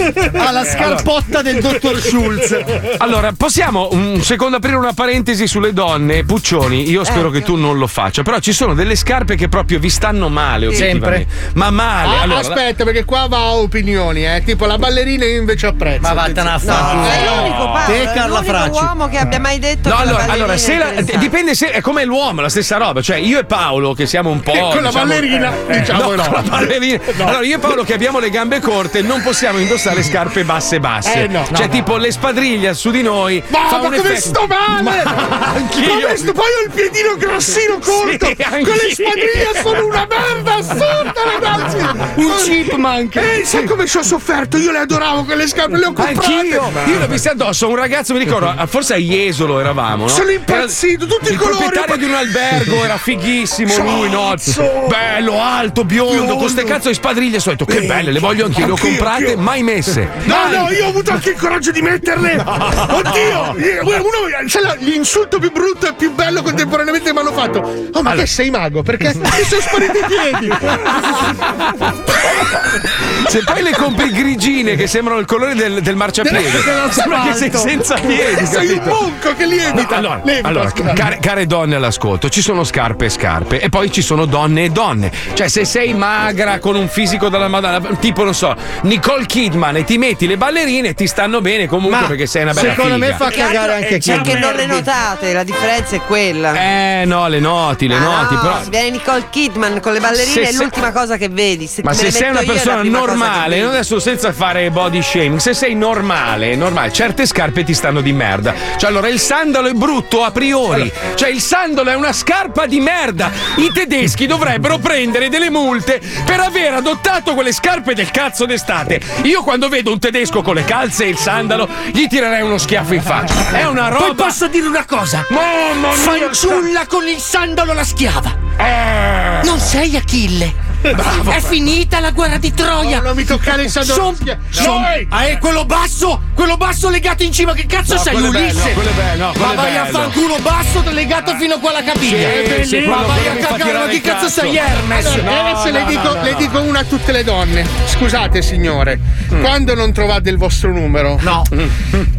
[0.46, 2.56] Ha la scarpotta del dottor Schulz.
[2.98, 6.24] Allora, possiamo un secondo aprire una parentesi sulle donne?
[6.24, 9.78] Puccioni, io spero che tu non lo faccia, però ci sono delle scarpe che proprio
[9.78, 11.26] vi stanno male, oggettivamente.
[11.54, 12.16] Ma male.
[12.16, 14.42] Ah, allora, aspetta, perché qua va a opinioni, eh.
[14.44, 16.00] Tipo la ballerina io invece apprezzo.
[16.00, 17.08] Ma vattene a No, fare.
[17.10, 18.70] è l'unico Paolo, Te, è Carla l'unico Fracci.
[18.84, 22.04] uomo che abbia mai detto No, allora, allora, è se la- dipende se è come
[22.04, 23.00] l'uomo, la stessa roba.
[23.00, 24.52] Cioè, io e Paolo, che siamo un po'.
[24.52, 26.22] Con la diciamo- ballerina, diciamo no, no.
[26.22, 27.00] con la ballerina.
[27.18, 31.24] Allora, io e Paolo, che abbiamo le gambe corte, non possiamo indossare scarpe basse basse.
[31.24, 31.44] Eh, no.
[31.52, 33.42] cioè, No, tipo le spadriglie su di noi.
[33.48, 35.02] Ma, fa ma come effetto- sto male?
[35.04, 36.00] Ma anch'io.
[36.00, 38.26] Come sto- Poi ho il piedino grassino corto.
[38.38, 41.76] Sì, con le spadriglie sono una merda assurda, ragazzi.
[42.16, 43.16] Un chipmunk.
[43.16, 44.56] Eh, sai come ci ho sofferto?
[44.56, 46.28] Io le adoravo quelle scarpe, le ho comprate.
[46.30, 50.04] Anch'io, io l'ho vista addosso a un ragazzo, mi ricordo, forse a Jesolo eravamo.
[50.04, 50.08] No?
[50.08, 51.56] Sono impazzito, tutti i il colori.
[51.58, 54.28] proprietario di un albergo era fighissimo lui, no?
[54.30, 54.86] Cazzo!
[54.88, 56.36] Bello, alto, biondo, Biondo.
[56.36, 57.38] con ste cazzo di spadriglie.
[57.38, 59.38] Ho detto che belle, le voglio anch'io, le ho comprate, anch'io.
[59.38, 60.08] mai messe.
[60.24, 60.56] No, Mai.
[60.56, 62.36] no, io ho avuto anche il coraggio di metterle.
[62.44, 64.26] Oddio, io- uno,
[64.62, 67.58] la- l'insulto più brutto e più bello contemporaneamente mi hanno fatto.
[67.60, 68.14] Oh, ma Allora.
[68.16, 68.82] che sei mago?
[68.82, 70.48] Perché mi sono spariti i piedi.
[73.28, 76.50] Se poi le compri grigine che sembrano il colore del, del marciapiede,
[76.90, 78.46] sembra che sei senza piedi.
[78.46, 78.94] Sei un capito?
[79.00, 79.96] monco che lievita.
[79.96, 80.92] Allora, allora, scusate.
[80.94, 84.68] care, care donne all'ascolto, ci sono scarpe e scarpe e poi ci sono donne e
[84.70, 85.10] donne.
[85.34, 89.84] Cioè, se sei magra con un fisico dalla madonna, tipo, non so, Nicole Kidman e
[89.84, 93.06] ti metti le ballerine, ti stanno bene comunque Ma perché sei una bella secondo me
[93.12, 93.16] figa.
[93.18, 94.10] fa cagare anche chi.
[94.10, 96.54] Perché non le notate, la differenza è quella.
[96.54, 98.62] Eh no, le noti, le Ah, noti, no, però.
[98.62, 101.66] se viene Nicole Kidman con le ballerine Se è sei- l'ultima cosa che vedi.
[101.66, 105.38] Se Ma me se sei una persona che normale, non adesso senza fare body shaming,
[105.38, 108.54] se sei normale, normale, certe scarpe ti stanno di merda.
[108.76, 110.90] Cioè, allora il sandalo è brutto a priori.
[111.14, 113.27] Cioè, il sandalo è una scarpa di merda.
[113.56, 119.00] I tedeschi dovrebbero prendere delle multe per aver adottato quelle scarpe del cazzo d'estate.
[119.22, 122.94] Io quando vedo un tedesco con le calze e il sandalo, gli tirerei uno schiaffo
[122.94, 123.50] in faccia.
[123.50, 124.06] È una roba.
[124.06, 125.24] Poi posso dire una cosa?
[125.28, 128.36] Mamma mia, Fanciulla con il sandalo alla schiava.
[128.58, 129.40] Eh.
[129.44, 130.67] Non sei Achille.
[130.80, 131.30] Bravo.
[131.30, 132.98] È finita la guerra di Troia.
[132.98, 135.06] No, non mi toccare il sandalo alla Son- son- Noi!
[135.10, 137.52] Ah, è quello basso, quello basso legato in cima.
[137.52, 138.72] Che cazzo No, sei, bello, Ulisse?
[138.72, 139.98] quello è bello, no, ma vai a bello.
[139.98, 142.28] fanculo basso legato fino qua alla caviglia.
[142.62, 144.40] Sì, sì, ma vai a cagare, ma che cazzo cazzo.
[144.40, 145.06] sei, Hermes?
[145.06, 146.36] Allora, No, adesso no, le, no, dico, no, le no.
[146.38, 147.66] dico una a tutte le donne.
[147.86, 148.98] Scusate, signore,
[149.40, 151.42] quando non trovate il vostro numero, No.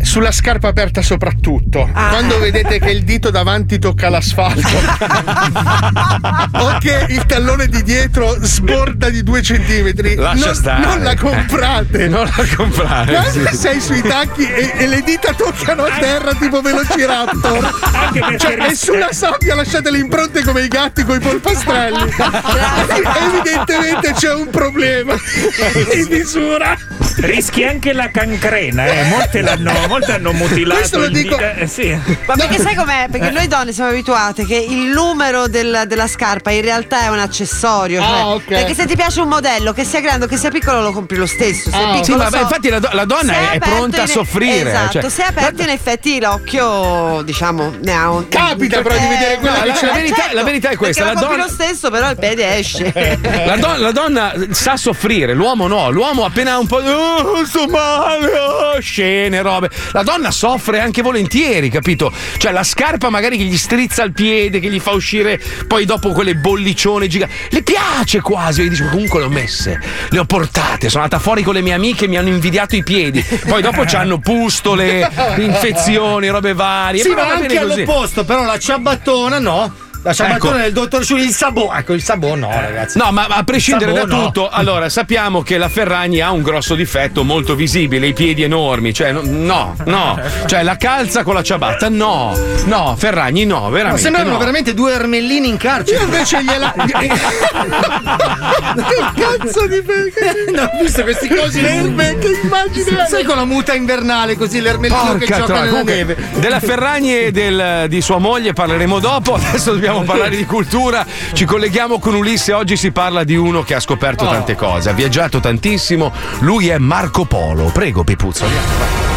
[0.01, 4.67] sulla scarpa aperta soprattutto, quando vedete che il dito davanti tocca l'asfalto
[6.53, 10.15] o che il tallone di dietro sborda di due centimetri.
[10.15, 10.85] Lascia non, stare.
[10.85, 12.07] non la comprate.
[12.19, 13.13] Non la comprare.
[13.13, 13.55] Quando sì.
[13.57, 17.79] sei sui tacchi e, e le dita toccano a terra tipo Velociraptor.
[17.93, 22.11] Anche perché Cioè, e sulla sabbia lasciate le impronte come i gatti con i polpastrelli.
[23.29, 25.13] Evidentemente c'è un problema
[25.93, 26.75] di misura.
[27.17, 29.03] Rischi anche la cancrena, eh.
[29.09, 30.79] Molte l'hanno, molte hanno mutilato.
[30.79, 31.97] Questo lo dico- dita- eh, sì.
[32.25, 33.07] Ma perché sai com'è?
[33.11, 37.19] Perché noi donne siamo abituate che il numero del- della scarpa in realtà è un
[37.19, 38.01] accessorio.
[38.01, 38.45] cioè- Ah, ok.
[38.47, 41.17] Perché se ti piace un modello, che sia grande o che sia piccolo, lo compri
[41.17, 41.69] lo stesso.
[41.69, 44.07] Se Ah, piccolo, Sì, ma so- infatti la, do- la donna è, è pronta a
[44.07, 44.69] soffrire.
[44.69, 48.27] Esatto, cioè- se è aperto in effetti l'occhio, diciamo, ne ha un.
[48.27, 49.85] Capita però di vedere quella no, che la- c'è.
[49.85, 52.57] la verità- la verità è questa, la lo compri donna- lo stesso, però il piede
[52.57, 52.93] esce.
[53.49, 55.89] La, don- la donna sa soffrire, l'uomo no.
[55.89, 56.77] L'uomo appena un po'.
[56.77, 59.69] Oh, sto male, oh", scene, robe.
[59.91, 62.11] La donna soffre anche volentieri, capito?
[62.37, 66.11] Cioè, la scarpa magari che gli strizza il piede, che gli fa uscire poi dopo
[66.11, 67.33] quelle bolliccione giganti.
[67.49, 68.61] Le piace quasi.
[68.61, 70.89] E dice, "Ma comunque le ho messe, le ho portate.
[70.89, 73.23] Sono andata fuori con le mie amiche e mi hanno invidiato i piedi.
[73.47, 77.01] Poi dopo c'hanno pustole, infezioni, robe varie.
[77.01, 79.87] Sì, Però ma anche all'opposto, però la ciabattona no.
[80.01, 80.63] La ciabattona Ecco.
[80.63, 81.73] del dottor Sciulli, il sabò.
[81.73, 82.97] Ecco, il sabò no, ragazzi.
[82.97, 84.25] No, ma a prescindere da no.
[84.25, 88.93] tutto, allora sappiamo che la Ferragni ha un grosso difetto molto visibile, i piedi enormi,
[88.93, 94.01] cioè no, no, cioè la calza con la ciabatta, no, no, Ferragni no, Ma veramente.
[94.01, 94.37] sembrano no.
[94.37, 95.97] veramente due ermellini in carcere.
[95.97, 96.73] Io invece gliela.
[96.79, 96.91] che
[99.21, 99.83] cazzo di
[100.53, 103.05] No, ho visto questi cosi L'erme, che immagine?
[103.07, 106.17] Sai con la muta invernale così l'ermellino che Porca gioca troia, nella comunque, neve.
[106.35, 109.35] Della Ferragni e del- di sua moglie parleremo dopo.
[109.35, 111.05] Adesso dobbiamo parlare di cultura.
[111.33, 112.53] Ci colleghiamo con Ulisse.
[112.53, 114.29] Oggi si parla di uno che ha scoperto Oh.
[114.29, 116.11] tante cose, ha viaggiato tantissimo.
[116.39, 117.65] Lui è Marco Polo.
[117.65, 118.45] Prego, Pipuzzo.
[118.45, 119.07] andiamo.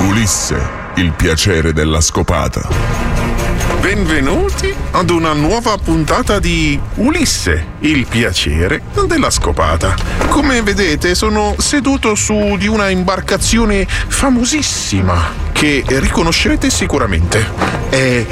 [0.00, 0.56] Ulisse,
[0.96, 2.68] il piacere della scopata.
[3.80, 9.94] Benvenuti ad una nuova puntata di Ulisse, il piacere della scopata.
[10.28, 17.46] Come vedete sono seduto su di una imbarcazione famosissima che riconoscerete sicuramente.
[17.88, 18.26] È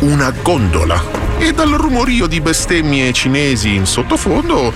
[0.00, 1.15] una gondola.
[1.38, 4.72] E dal rumorio di bestemmie cinesi in sottofondo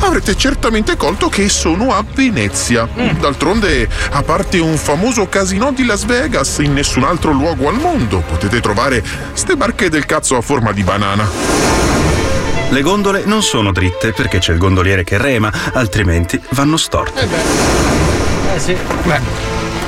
[0.00, 2.88] avrete certamente colto che sono a Venezia.
[3.18, 8.22] D'altronde, a parte un famoso casino di Las Vegas, in nessun altro luogo al mondo
[8.26, 11.28] potete trovare ste barche del cazzo a forma di banana.
[12.70, 17.28] Le gondole non sono dritte perché c'è il gondoliere che rema, altrimenti vanno storte.
[18.54, 18.76] Eh sì.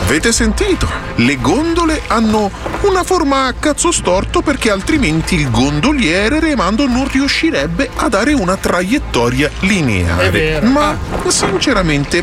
[0.06, 1.05] Avete sentito?
[1.16, 2.50] Le gondole hanno
[2.82, 8.56] una forma a cazzo storto perché altrimenti il gondoliere remando non riuscirebbe a dare una
[8.56, 10.60] traiettoria lineare.
[10.60, 10.96] Ma
[11.28, 12.22] sinceramente,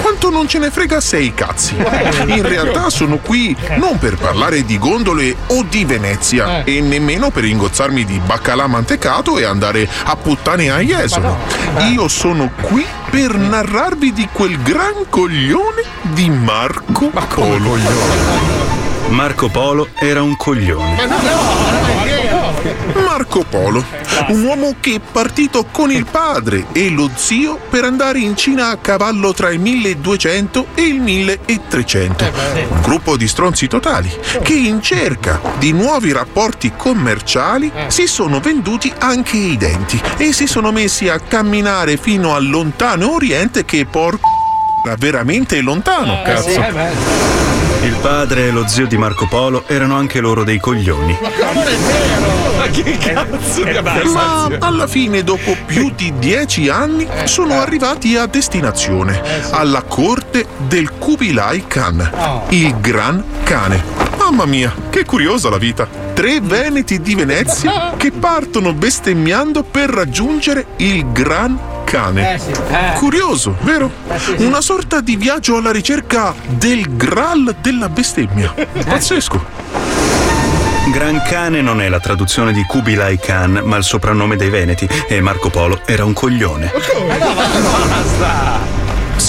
[0.00, 1.74] quanto non ce ne frega sei cazzi.
[2.26, 7.44] In realtà sono qui non per parlare di gondole o di Venezia e nemmeno per
[7.44, 11.38] ingozzarmi di baccalà mantecato e andare a puttane a Jesolo.
[11.90, 18.11] Io sono qui per narrarvi di quel gran coglione di Marco Polo.
[19.08, 20.96] Marco Polo era un coglione.
[23.04, 23.84] Marco Polo,
[24.28, 28.68] un uomo che è partito con il padre e lo zio per andare in Cina
[28.70, 32.32] a cavallo tra il 1200 e il 1300.
[32.70, 34.10] Un gruppo di stronzi totali
[34.42, 40.46] che in cerca di nuovi rapporti commerciali si sono venduti anche i denti e si
[40.46, 44.28] sono messi a camminare fino al lontano oriente che porco
[44.84, 47.41] era veramente lontano, cazzo.
[48.02, 51.16] Il padre e lo zio di Marco Polo erano anche loro dei coglioni.
[51.20, 53.80] Ma che cazzo di
[54.12, 60.90] Ma alla fine, dopo più di dieci anni, sono arrivati a destinazione, alla corte del
[60.98, 63.84] Kubilai Khan, il Gran Cane.
[64.18, 66.01] Mamma mia, che curiosa la vita!
[66.22, 72.38] Tre veneti di Venezia che partono bestemmiando per raggiungere il Gran Cane.
[72.94, 73.90] Curioso, vero?
[74.36, 78.54] Una sorta di viaggio alla ricerca del Graal della bestemmia.
[78.54, 79.44] Pazzesco.
[80.92, 85.20] Gran Cane non è la traduzione di Kubilai Khan, ma il soprannome dei Veneti, e
[85.20, 86.70] Marco Polo era un coglione.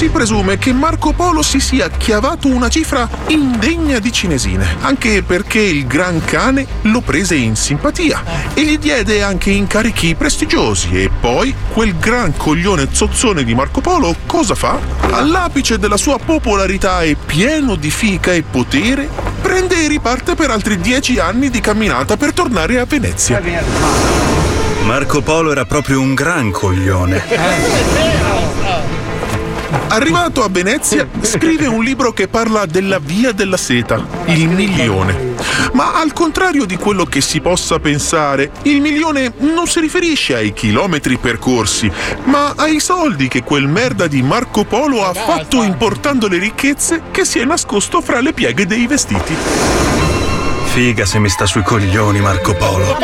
[0.04, 5.62] Si presume che Marco Polo si sia chiavato una cifra indegna di cinesine, anche perché
[5.62, 8.22] il Gran Cane lo prese in simpatia
[8.54, 14.14] e gli diede anche incarichi prestigiosi e poi quel gran coglione zozzone di Marco Polo
[14.26, 14.78] cosa fa?
[15.12, 19.08] All'apice della sua popolarità e pieno di fica e potere,
[19.42, 23.42] prende e riparte per altri dieci anni di camminata per tornare a Venezia.
[24.84, 27.24] Marco Polo era proprio un gran coglione.
[29.90, 35.32] Arrivato a Venezia, scrive un libro che parla della via della seta, il milione.
[35.74, 40.54] Ma al contrario di quello che si possa pensare, il milione non si riferisce ai
[40.54, 41.92] chilometri percorsi,
[42.26, 47.26] ma ai soldi che quel merda di Marco Polo ha fatto importando le ricchezze che
[47.26, 49.36] si è nascosto fra le pieghe dei vestiti.
[50.66, 52.98] Figa se mi sta sui coglioni Marco Polo.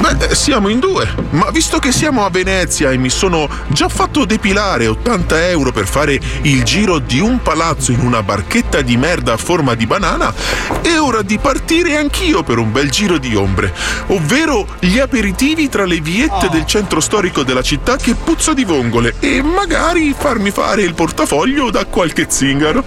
[0.00, 4.24] Beh, siamo in due, ma visto che siamo a Venezia e mi sono già fatto
[4.24, 9.32] depilare 80 euro per fare il giro di un palazzo in una barchetta di merda
[9.32, 10.32] a forma di banana,
[10.80, 13.74] è ora di partire anch'io per un bel giro di ombre,
[14.08, 19.14] ovvero gli aperitivi tra le viette del centro storico della città che puzza di vongole
[19.18, 22.84] e magari farmi fare il portafoglio da qualche zingaro.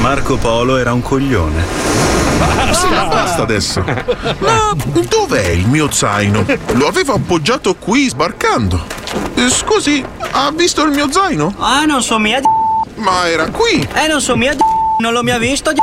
[0.00, 2.21] Marco Polo era un coglione.
[2.44, 3.84] Basta, basta adesso.
[4.38, 4.74] Ma
[5.08, 6.44] dov'è il mio zaino?
[6.72, 8.84] Lo avevo appoggiato qui sbarcando.
[9.34, 11.54] Eh, Scusi, ha visto il mio zaino?
[11.58, 12.46] Ah, non so mia di...
[12.96, 13.86] Ma era qui.
[13.94, 14.62] Eh, non so mia di...
[15.00, 15.80] Non l'ho mia visto di...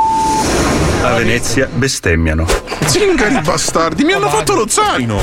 [1.02, 2.46] A Venezia bestemmiano.
[2.84, 5.18] Zingari bastardi, mi hanno fatto lo zaino.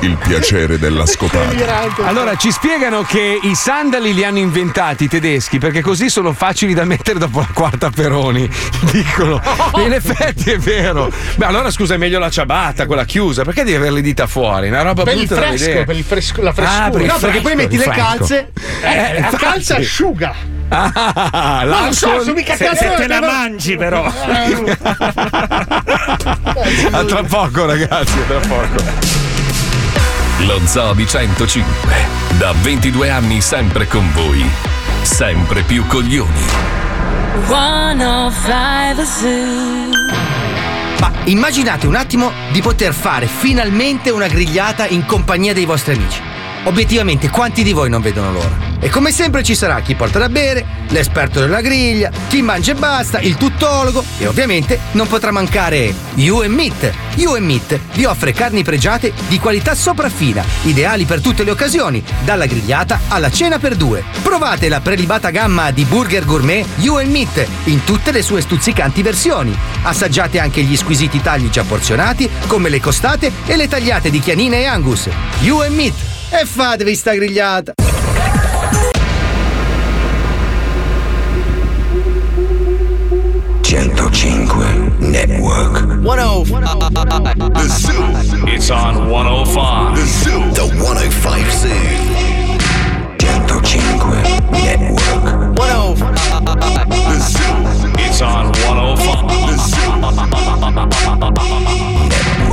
[0.00, 1.50] Il piacere della scopata.
[2.04, 6.72] Allora, ci spiegano che i sandali li hanno inventati i tedeschi perché così sono facili
[6.74, 8.48] da mettere dopo la quarta Peroni.
[8.90, 9.40] Dicono.
[9.76, 11.10] E in effetti è vero.
[11.36, 13.44] Beh, allora scusa, è meglio la ciabatta, quella chiusa.
[13.44, 14.68] Perché devi avere le dita fuori?
[14.68, 15.84] Una roba Per il brutta da fresco, vedere.
[15.84, 16.84] per il fresco, la frescura.
[16.84, 18.00] Ah, per il no, perché fresco, poi metti il le fresco.
[18.06, 18.50] calze,
[18.82, 20.34] Eh, eh, la calza asciuga.
[20.74, 24.04] Ah, Ma non so, sono mica Se, se te la ma- mangi, però.
[26.92, 29.21] A tra poco, ragazzi, a tra poco.
[30.40, 31.94] Lo Zoo di 105,
[32.36, 34.44] da 22 anni sempre con voi,
[35.02, 36.40] sempre più coglioni.
[37.46, 39.90] 105 Zoo.
[40.98, 46.31] Ma immaginate un attimo di poter fare finalmente una grigliata in compagnia dei vostri amici.
[46.64, 48.70] Obiettivamente, quanti di voi non vedono l'ora?
[48.78, 52.76] E come sempre ci sarà chi porta da bere, l'esperto della griglia, chi mangia e
[52.76, 56.92] basta, il tuttologo e ovviamente non potrà mancare You Meat.
[57.16, 62.46] You Meat vi offre carni pregiate di qualità sopraffina, ideali per tutte le occasioni, dalla
[62.46, 64.04] grigliata alla cena per due.
[64.22, 69.56] Provate la prelibata gamma di burger gourmet You Meat in tutte le sue stuzzicanti versioni.
[69.82, 74.56] Assaggiate anche gli squisiti tagli già porzionati, come le costate e le tagliate di chianina
[74.56, 75.08] e angus.
[75.40, 77.74] You Meat e fatevi sta grigliata.
[84.98, 86.02] Network.
[86.02, 87.52] 105.
[87.52, 88.02] The Zoo.
[88.48, 89.94] It's on 105.
[89.94, 90.50] The Zoo.
[90.52, 91.68] The 105 Zoo.
[93.18, 93.92] 105
[94.50, 95.58] Network.
[95.58, 96.88] 105.
[97.08, 97.56] The Zoo.
[97.98, 99.28] It's on 105.
[99.46, 99.92] The Zoo.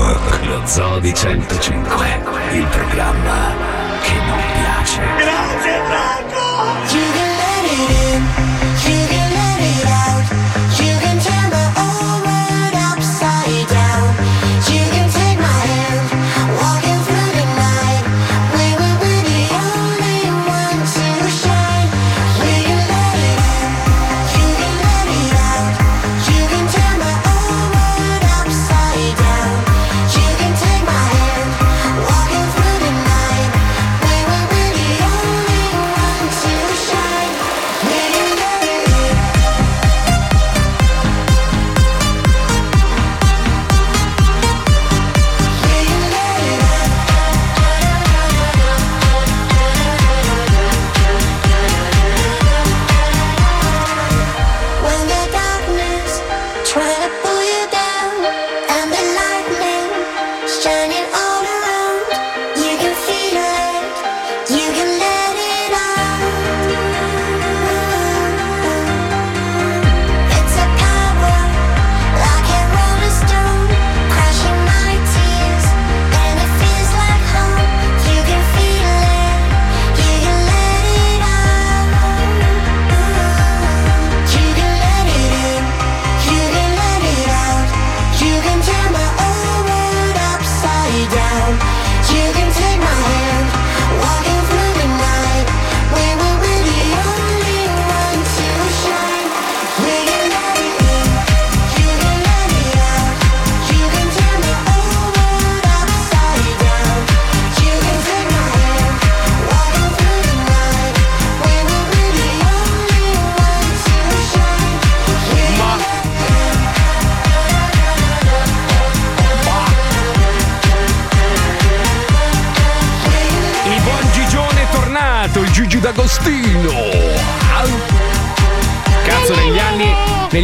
[0.10, 0.46] Network.
[0.46, 2.08] Lo Zoo di 105,
[2.54, 3.54] il programma
[4.02, 5.02] che non piace.
[5.18, 6.39] Grazie Franco!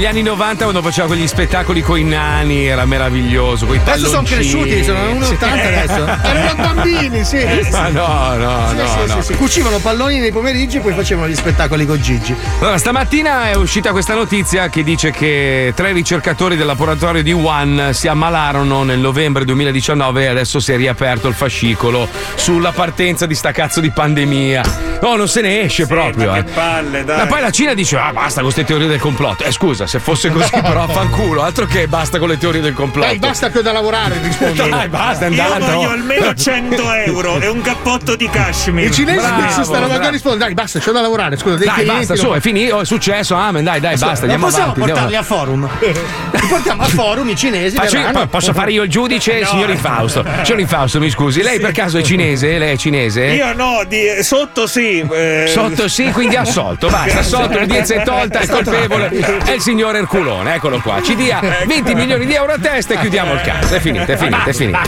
[0.05, 3.65] Negli anni 90 quando faceva quegli spettacoli con i nani era meraviglioso.
[3.65, 6.05] Coi Adesso sono cresciuti, sono 1,80 adesso.
[6.21, 7.43] Erano bambini, sì.
[7.71, 9.21] Ma no, no, Sì, no, sì, no.
[9.21, 9.33] sì.
[9.33, 12.35] Cucivano palloni nei pomeriggi e poi facevano gli spettacoli con Gigi.
[12.59, 17.89] Allora, stamattina è uscita questa notizia che dice che tre ricercatori del laboratorio di Wuhan
[17.93, 23.33] si ammalarono nel novembre 2019 e adesso si è riaperto il fascicolo sulla partenza di
[23.33, 24.94] sta cazzo di pandemia.
[25.05, 26.31] No, non se ne esce proprio.
[26.31, 26.43] ma eh.
[26.43, 27.17] che palle, dai.
[27.17, 29.43] Ma poi la Cina dice: Ah, basta con queste teorie del complotto.
[29.43, 31.43] Eh, scusa, se fosse così, però fanculo.
[31.43, 33.07] Altro che basta con le teorie del complotto.
[33.07, 34.65] Dai, basta che ho da lavorare, rispondo.
[34.67, 38.87] Dai, basta, è Io voglio almeno 100 euro e un cappotto di cashmere.
[38.87, 41.37] I cinesi Bravo, su sta roba qua rispondono: Dai, basta, c'ho da lavorare.
[41.37, 43.35] Scusa, Dai, clienti, basta, su, è finito, è successo.
[43.35, 44.21] Amen, dai, dai, basta.
[44.21, 44.91] Andiamo possiamo avanti.
[44.91, 45.69] andiamo portarli a forum.
[46.41, 47.75] Li portiamo a forum, i cinesi.
[47.75, 48.27] Faccio- verranno.
[48.27, 49.45] posso fare io il giudice, No.
[49.47, 50.25] signor Infausto?
[50.41, 52.57] Signor Infausto, mi scusi, lei per caso è cinese?
[52.57, 53.25] Lei è cinese?
[53.25, 54.94] Io no, di- sotto sì.
[55.11, 59.95] Eh, Sotto sì, quindi assolto, basta, assolto, l'udienza è tolta, il colpevole è il signor
[59.95, 61.01] Erculone, eccolo qua.
[61.01, 63.75] Ci dia 20 milioni di euro a testa e chiudiamo il caso.
[63.75, 64.81] È finita, è finita, è finita.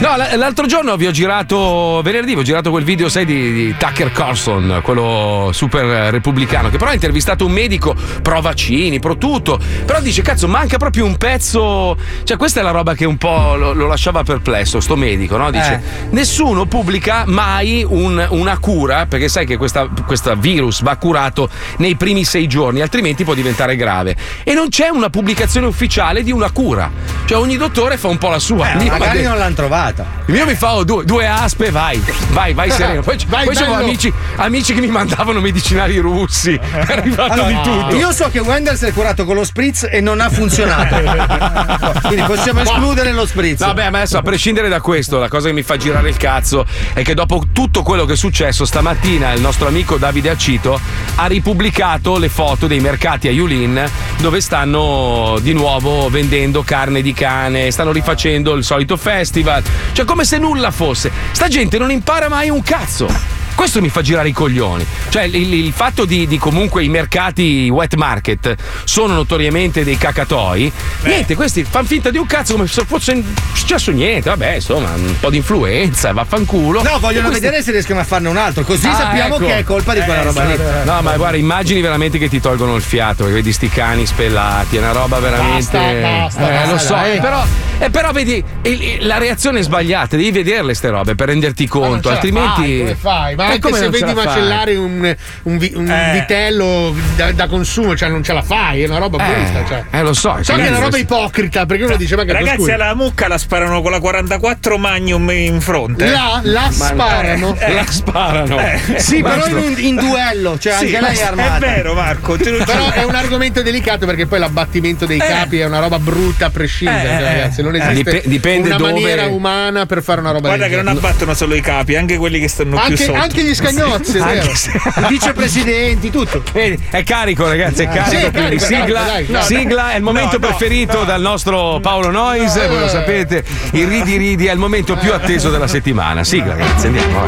[0.00, 3.74] No, l'altro giorno vi ho girato, venerdì vi ho girato quel video, sai, di, di
[3.76, 9.58] Tucker Carlson, quello super repubblicano, che però ha intervistato un medico pro vaccini, pro tutto.
[9.84, 11.96] Però dice, cazzo, manca proprio un pezzo.
[12.24, 15.50] Cioè, questa è la roba che un po' lo, lo lasciava perplesso, sto medico, no?
[15.50, 16.06] Dice, Eh.
[16.10, 21.96] nessuno pubblica mai un- una cura, perché sai che questa, questa virus va curato nei
[21.96, 24.16] primi sei giorni, altrimenti può diventare grave.
[24.42, 26.90] E non c'è una pubblicazione ufficiale di una cura.
[27.24, 28.72] Cioè, ogni dottore fa un po' la sua.
[28.72, 30.04] Eh, Magari non l'hanno trovata.
[30.26, 33.02] il mio mi fa oh, due, due aspe, vai, vai, vai sereno.
[33.02, 36.54] Poi, Vai, poi c'avevo amici, amici che mi mandavano medicinali russi.
[36.58, 37.96] È arrivato di tutto.
[37.96, 40.96] Io so che Wendell si è curato con lo spritz e non ha funzionato.
[42.08, 43.60] Quindi possiamo escludere lo spritz.
[43.60, 46.64] Vabbè, ma adesso a prescindere da questo, la cosa che mi fa girare il cazzo
[46.94, 50.80] è che dopo tutto quello che è successo stamattina il nostro amico Davide Accito
[51.16, 53.86] ha ripubblicato le foto dei mercati a Yulin
[54.18, 59.62] dove stanno di nuovo vendendo carne di cane, stanno rifacendo il solito festival,
[59.92, 61.10] cioè come se nulla fosse.
[61.32, 63.37] Sta gente non impara mai un cazzo.
[63.58, 64.86] Questo mi fa girare i coglioni.
[65.08, 68.54] Cioè, il, il fatto di, di comunque i mercati wet market
[68.84, 70.70] sono notoriamente dei cacatoi.
[71.02, 73.20] Niente, questi fanno finta di un cazzo come se fosse
[73.54, 74.28] successo niente.
[74.30, 76.82] Vabbè, insomma, un po' di influenza, vaffanculo.
[76.84, 79.46] No, vogliono questi- vedere se riescono a farne un altro, così Ah, sappiamo ecco.
[79.46, 80.56] che è colpa di quella Eh, roba lì.
[80.84, 84.76] No, ma guarda, immagini veramente che ti tolgono il fiato, perché vedi sti cani spellati,
[84.76, 85.56] è una roba veramente.
[85.56, 87.16] Basta, basta, eh, basta, lo so, dai.
[87.16, 87.44] eh, però,
[87.80, 91.68] eh, però vedi, il- il- la reazione è sbagliata, devi vederle ste robe per renderti
[91.72, 92.60] Ma non conto, ce la altrimenti.
[92.62, 93.34] fai, come fai?
[93.34, 96.12] Ma Eh, anche se vedi macellare un, un un Eh.
[96.20, 99.64] vitello da, da consumo, cioè non ce la fai, è una roba Eh, brutta.
[99.66, 99.84] Cioè.
[99.90, 100.36] eh, lo so.
[100.42, 103.28] So che è una roba ipocrita, perché uno dice, ma che Ragazzi, scusa, alla mucca
[103.28, 106.06] la sparano con la 44 Magnum in fronte.
[106.08, 107.56] La, la sparano.
[107.58, 108.58] Eh, La sparano.
[108.60, 108.78] eh.
[108.98, 111.56] Sì, però in, in duello, cioè Sì, anche lei è armata.
[111.56, 112.36] È vero, Marco.
[112.36, 115.26] Però è un argomento delicato perché poi l'abbattimento dei Eh.
[115.26, 117.62] capi è una roba brutta a prescindere, Eh, cioè, ragazzi.
[117.62, 117.78] Non eh.
[117.90, 121.34] esiste Dip- dipende una dove- maniera umana per fare una roba Guarda che non abbattono
[121.34, 123.14] solo i capi, anche quelli che stanno più sotto.
[123.18, 124.18] anche gli scagnozzi.
[124.18, 126.42] Anche se- I vicepresidenti, tutto.
[126.52, 128.10] Vedi, è carico, ragazzi, è carico.
[128.10, 131.04] Sì, è quindi carico, sigla, dai, dai, sigla è il momento no, preferito no.
[131.04, 132.88] dal nostro Paolo Nois, No, voi lo eh.
[132.88, 133.44] sapete.
[133.72, 136.24] Il ridi ridi è il momento più atteso della settimana.
[136.24, 137.26] Sigla, ragazzi, andiamo.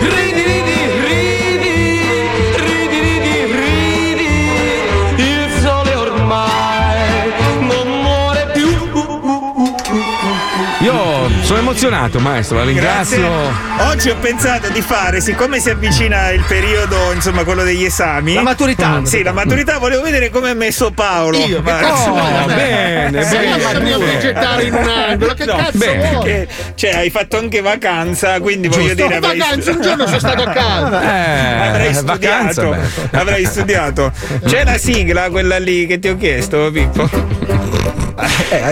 [0.00, 0.51] ridi, ridi,
[11.52, 13.18] sono emozionato, maestro, la ringrazio.
[13.20, 13.84] Grazie.
[13.90, 18.32] Oggi ho pensato di fare, siccome si avvicina il periodo, insomma, quello degli esami.
[18.34, 19.00] La maturità.
[19.04, 21.36] Sì, la maturità, volevo vedere come è messo Paolo.
[21.44, 22.54] Io, Ma- cazzo Oh, me?
[22.54, 23.62] bene, Sì, bene.
[23.62, 25.34] ma mi gettare in un angolo?
[25.34, 26.18] Che No, cazzo bene.
[26.22, 29.16] Che- cioè, hai fatto anche vacanza, quindi voglio dire.
[29.16, 31.02] avrai- vacanza, un giorno sono stato a casa.
[31.02, 32.76] Eh, Avrai vacanza, studiato,
[33.10, 33.18] beh.
[33.18, 34.12] avrai studiato.
[34.46, 38.01] C'è la sigla, quella lì che ti ho chiesto, Pippo.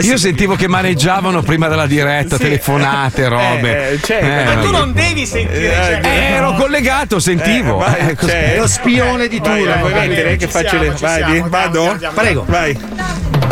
[0.03, 2.43] Io sentivo che maneggiavano prima della diretta, Sì.
[2.43, 3.93] telefonate, robe.
[3.93, 4.25] Eh, certo.
[4.27, 6.01] Eh, Ma tu no, non devi sentire.
[6.03, 7.77] Eh, Eh, ero collegato, sentivo.
[7.79, 9.77] vai, Eh, cioè, Lo spione di vai, turno.
[9.79, 10.97] Vuoi mettere che Ci faccio siamo, le.
[10.97, 11.91] ci Vai, siamo, di- andiamo, vado?
[11.91, 12.45] andiamo, andiamo.
[12.45, 12.45] Prego.
[12.47, 13.49] Vai.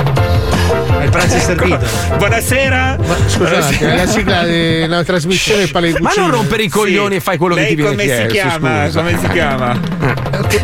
[1.03, 1.79] Il pranzo è servito.
[2.17, 2.99] Buonasera.
[3.27, 7.55] Scusate, è la sigla della trasmissione Pale Ma non rompere i coglioni e fai quello
[7.55, 8.25] Lei che ti viene come chiesto.
[8.29, 8.85] si chiama?
[8.87, 9.01] scusa.
[9.01, 9.81] Come si chiama?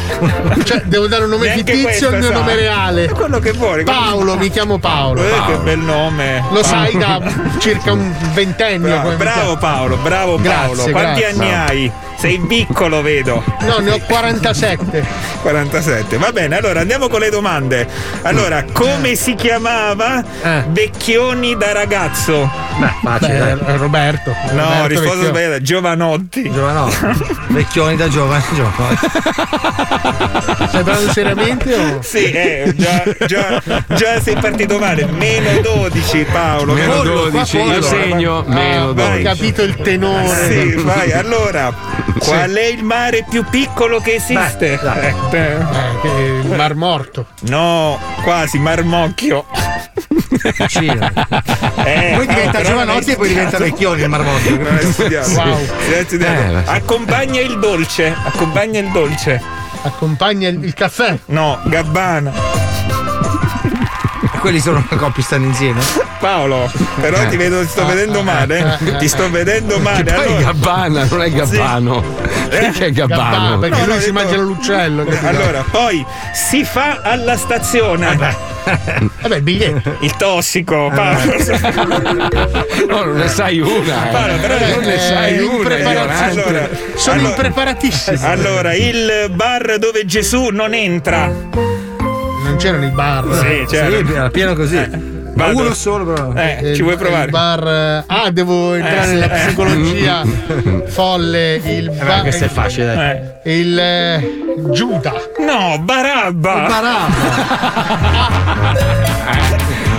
[0.64, 2.34] Cioè, devo dare un nome Neanche fittizio al mio sa.
[2.34, 3.10] nome reale.
[3.10, 3.84] Quello che vuoi.
[3.84, 5.24] Paolo, mi chiamo Paolo.
[5.24, 5.58] Eh, che Paolo.
[5.60, 6.44] bel nome.
[6.52, 7.20] Lo sai da
[7.58, 8.88] circa un ventennio.
[8.88, 9.58] Bravo, bravo.
[9.58, 10.92] Paolo, bravo Grazie, Paolo.
[10.92, 11.26] Quanti grazie.
[11.42, 11.92] anni hai?
[12.22, 13.44] Sei piccolo, vedo.
[13.62, 15.04] No, ne ho 47.
[15.42, 16.18] 47.
[16.18, 17.88] Va bene, allora andiamo con le domande.
[18.22, 20.24] Allora, come si chiamava
[20.68, 22.48] Vecchioni da ragazzo?
[22.78, 23.56] Beh, facile.
[23.56, 24.36] Beh, Roberto.
[24.52, 25.30] No, Roberto risposta Vecchio.
[25.30, 25.62] sbagliata.
[25.62, 26.52] Giovanotti.
[26.52, 26.98] Giovanotti.
[27.50, 28.44] Vecchioni da giovane.
[28.54, 29.08] giovanotti.
[30.70, 32.02] Stai parlando seriamente o?
[32.04, 35.06] Sì, eh, già, già, già sei partito male.
[35.08, 36.74] Meno 12, Paolo.
[36.74, 39.24] Meno Pollo, qua 12, io segno Ah, meno vai.
[39.24, 39.24] 12.
[39.24, 40.52] Capito il tenore.
[40.52, 41.12] Sì, vai.
[41.12, 41.74] Allora,
[42.20, 44.80] qual è il mare più piccolo che esiste?
[44.82, 45.56] Beh, Eh,
[46.04, 47.28] Eh, il Mar Morto.
[47.42, 49.46] No, quasi, marmocchio.
[51.84, 54.50] Eh, poi diventa però giovanotti e poi diventa vecchioni il marmotto.
[54.50, 55.30] Non hai studiato.
[55.32, 55.58] Wow.
[56.06, 56.42] Studiato.
[56.70, 58.16] Eh, Accompagna il dolce.
[58.24, 59.42] Accompagna il dolce.
[59.84, 61.18] Accompagna il, il caffè.
[61.26, 62.32] No, gabbana.
[64.40, 65.82] Quelli sono una coppia, stanno insieme.
[66.22, 68.78] Paolo, però ti vedo, ti sto vedendo male.
[68.86, 68.96] eh.
[68.98, 70.04] Ti sto vedendo Che male.
[70.04, 72.04] poi è Allora, Gabbana, non è Gabbano.
[72.48, 73.58] Perché è Gabbana, Gabbano?
[73.60, 75.04] perché No, lui no, si mangia detto- l'uccello.
[75.04, 75.28] capito?
[75.28, 78.16] allora, poi si fa alla stazione.
[79.22, 79.98] Vabbè, il biglietto.
[80.02, 81.34] Il tossico, Paolo.
[82.88, 84.08] No, non ne sai una.
[84.08, 84.12] eh.
[84.12, 85.54] Paolo, però non ne Eh, sai una.
[85.54, 85.90] impreparatissimo.
[85.92, 86.40] ignorante.
[86.42, 88.18] Allora, Sono allora- impreparatissimi.
[88.24, 91.26] Allora, il bar dove Gesù non entra.
[91.28, 93.24] Non c'erano i bar.
[93.34, 93.88] Sì, c'era.
[94.06, 95.20] Sì, era pieno così.
[95.34, 96.34] Ma uno solo, però.
[96.34, 97.30] Eh, Il- ci vuoi Il provare?
[97.32, 97.68] bar.
[97.68, 99.46] eh, Ah, devo entrare sì, nella eh.
[99.46, 100.24] psicologia
[100.88, 101.56] folle.
[101.64, 102.22] Il Eh, bar.
[102.22, 103.18] questo è facile, dai.
[103.44, 103.60] Eh.
[103.60, 105.14] Il eh, Giuda.
[105.40, 106.68] No, Barabba.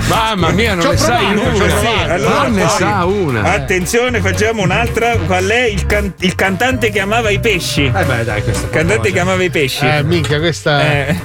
[0.09, 1.69] Mamma mia, non ne sai una.
[1.79, 3.43] Sì, allora non ne poi- sa una.
[3.53, 5.17] Attenzione, facciamo un'altra.
[5.17, 7.85] Qual è il, can- il cantante che amava i pesci?
[7.87, 8.65] Eh beh, dai, questo.
[8.67, 9.87] Il cantante che amava i pesci.
[9.87, 11.17] Eh, minchia, questa Eh,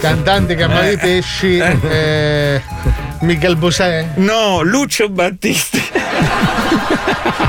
[0.00, 1.58] cantante che amava i pesci.
[1.58, 2.62] eh,
[3.22, 4.14] Miguel Bosè.
[4.16, 5.80] no, Lucio Battisti.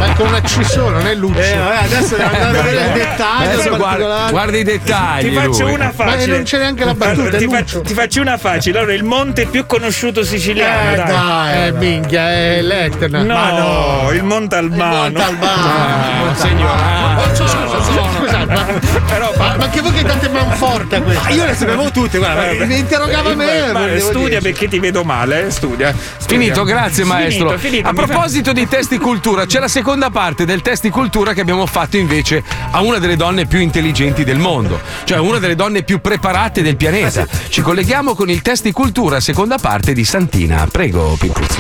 [0.07, 1.39] Ma con una C solo, non è Lucio.
[1.39, 5.29] Eh, vabbè, adesso devo andare a vedere il dettaglio Adesso guarda, guarda i dettagli.
[5.29, 5.73] Ti faccio lui.
[5.73, 6.25] una Ma facile.
[6.35, 8.77] non c'è neanche la battuta, Allora, ti, faccio, ti faccio una facile.
[8.79, 10.91] Allora, il monte più conosciuto siciliano.
[10.91, 11.05] Eh, dai.
[11.07, 13.21] dai, eh, minchia, è l'Etna.
[13.23, 14.11] No, Ma no.
[14.11, 14.95] il Monte Albano.
[14.95, 15.61] Montalbano.
[15.63, 17.21] Ah, signora.
[17.33, 18.65] Scusate, ma,
[19.07, 21.33] Però, ma, ma che voi che date manforte a questo?
[21.33, 23.71] Io le sapevo tutte, guarda, Eh, mi interrogava me.
[23.71, 25.93] Ma- devo studia perché ti vedo male, eh, studia.
[26.27, 27.49] Finito, grazie maestro.
[27.53, 31.65] A fa- proposito di testi cultura, c'è la seconda parte del testi cultura che abbiamo
[31.67, 36.01] fatto invece a una delle donne più intelligenti del mondo, cioè una delle donne più
[36.01, 37.27] preparate del pianeta.
[37.47, 40.67] Ci colleghiamo con il testi cultura, seconda parte di Santina.
[40.69, 41.59] Prego, Pimpuzzo.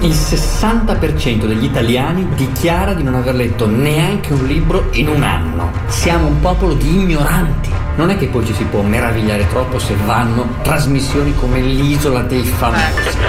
[0.00, 5.70] Il 60% degli italiani dichiara di non aver letto neanche un libro in un anno.
[5.86, 7.85] Siamo un popolo di ignoranti.
[7.96, 12.42] Non è che poi ci si può meravigliare troppo se vanno trasmissioni come l'isola dei
[12.44, 12.84] famosi.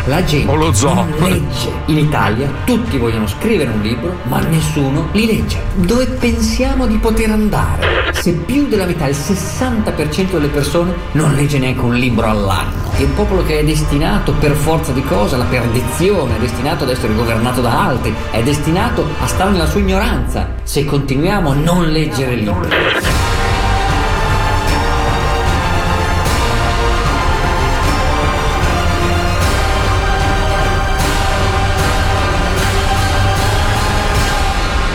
[0.05, 1.05] La gente O lo zoo.
[1.19, 1.71] legge.
[1.85, 5.61] In Italia tutti vogliono scrivere un libro, ma nessuno li legge.
[5.75, 8.11] Dove pensiamo di poter andare?
[8.11, 12.91] Se più della metà, il 60% delle persone non legge neanche un libro all'anno.
[12.91, 16.89] È un popolo che è destinato per forza di cose alla perdizione, è destinato ad
[16.89, 20.49] essere governato da altri, è destinato a stare nella sua ignoranza.
[20.63, 22.67] Se continuiamo a non leggere libri.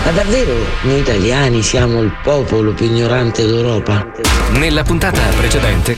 [0.05, 4.05] Ma davvero noi italiani siamo il popolo più ignorante d'Europa?
[4.59, 5.97] Nella puntata precedente.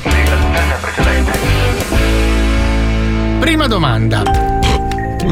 [3.41, 4.23] Prima domanda.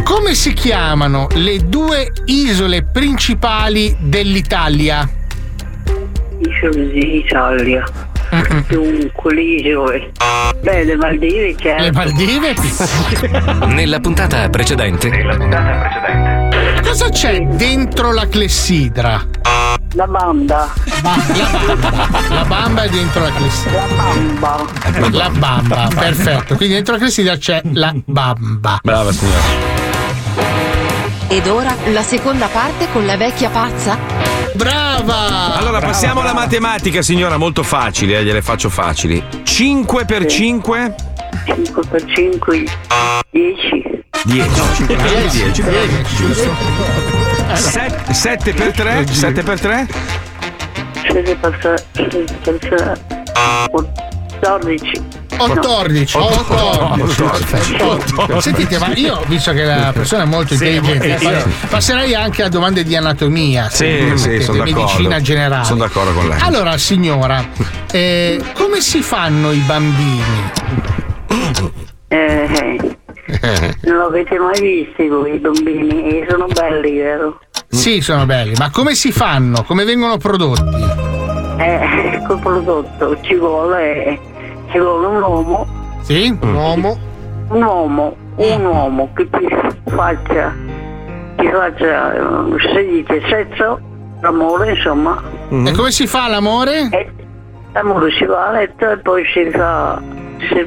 [0.03, 5.07] Come si chiamano le due isole principali dell'Italia?
[6.39, 7.85] Isole d'Italia.
[8.69, 10.13] Dunque, le isole.
[10.63, 11.83] Beh, le Maldive, certo.
[11.83, 12.55] Le Maldive?
[13.69, 16.32] Nella puntata precedente.
[16.93, 19.27] Cosa c'è dentro la clessidra?
[19.95, 20.75] La bamba.
[20.85, 22.11] La bamba.
[22.29, 23.87] La bamba è dentro la clessidra.
[23.87, 25.09] La bamba.
[25.11, 26.55] La bamba, perfetto.
[26.57, 28.79] Quindi dentro la clessidra c'è la bamba.
[28.83, 29.41] Brava signora.
[31.29, 33.97] Ed ora la seconda parte con la vecchia pazza?
[34.53, 35.57] Brava!
[35.57, 39.25] Allora passiamo alla matematica, signora, molto facili, eh, gliele faccio facili.
[39.43, 40.95] 5 per 5?
[41.47, 42.65] 5 per 5,
[43.31, 44.02] 10.
[44.25, 44.49] 10.
[44.77, 45.63] 5 per 5, 10.
[45.63, 46.51] 10, giusto?
[48.13, 49.07] 7 per 3?
[49.07, 49.87] 7 per 3?
[51.09, 51.85] 7 per 6,
[54.39, 55.03] 14.
[55.37, 57.77] 14, 14.
[57.77, 58.41] 14.
[58.41, 61.25] Sentite, ma io, visto che la persona è molto Sì, intelligente, sì.
[61.25, 63.69] pa- passerei anche a domande di anatomia.
[63.71, 65.65] Sì, sì, sono medicina generale.
[65.65, 66.39] Sono d'accordo con lei.
[66.41, 67.45] Allora, signora,
[67.91, 70.23] eh, come si fanno i bambini?
[72.09, 72.97] Eh, eh.
[73.83, 76.21] Non l'avete mai visti voi i bambini?
[76.21, 77.41] E sono belli, vero?
[77.69, 79.63] Sì, sono belli, ma come si fanno?
[79.65, 80.85] Come vengono prodotti?
[81.59, 84.19] Eh, quel prodotto ci vuole,
[84.71, 85.67] ci vuole un uomo,
[86.03, 86.37] Sì?
[86.41, 86.99] Un uomo?
[87.49, 89.47] un uomo, un uomo che ti
[89.91, 90.55] faccia,
[91.37, 92.21] ti faccia, eh,
[92.75, 93.79] si dice, sesso,
[94.21, 95.23] l'amore, insomma.
[95.51, 96.89] E come si fa l'amore?
[97.75, 100.01] L'amore si va a letto e poi si fa,
[100.49, 100.67] si,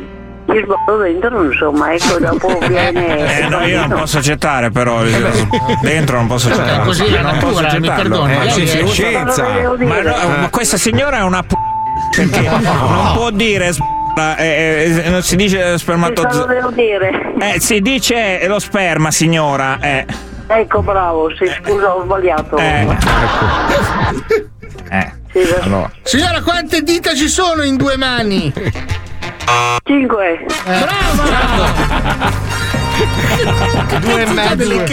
[0.55, 3.39] si sballa dentro, insomma, ecco, dopo viene...
[3.39, 5.47] Eh, no, io non posso accettare però il-
[5.81, 6.83] dentro non posso accettare.
[6.83, 8.21] così la non natura, posso mi accettarlo.
[8.23, 9.43] perdoni, Eh, sì, sì, scienza.
[9.77, 11.53] Ma, no, ma questa signora è una p.
[12.15, 13.79] Perché non può dire s-
[14.37, 16.45] eh, eh, non si dice Cosa spermatozoo.
[16.45, 17.33] devo dire?
[17.39, 19.77] Eh, si dice lo sperma, signora.
[19.81, 20.05] Eh.
[20.47, 22.55] Ecco, bravo, sì, scusa, ho sbagliato.
[22.57, 22.87] Eh.
[25.31, 25.91] Sì, Allora.
[26.03, 28.53] Signora, quante dita ci sono in due mani?
[29.85, 30.45] Cinque.
[34.01, 34.83] Due e mezzo.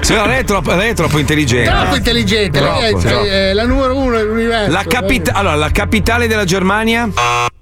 [0.00, 1.68] Signora, lei è troppo, lei è troppo intelligente.
[1.70, 3.24] Troppo intelligente, lei è, Troppo, troppo.
[3.24, 4.70] è la numero uno dell'universo.
[4.70, 7.08] La, capita- allora, la capitale della Germania?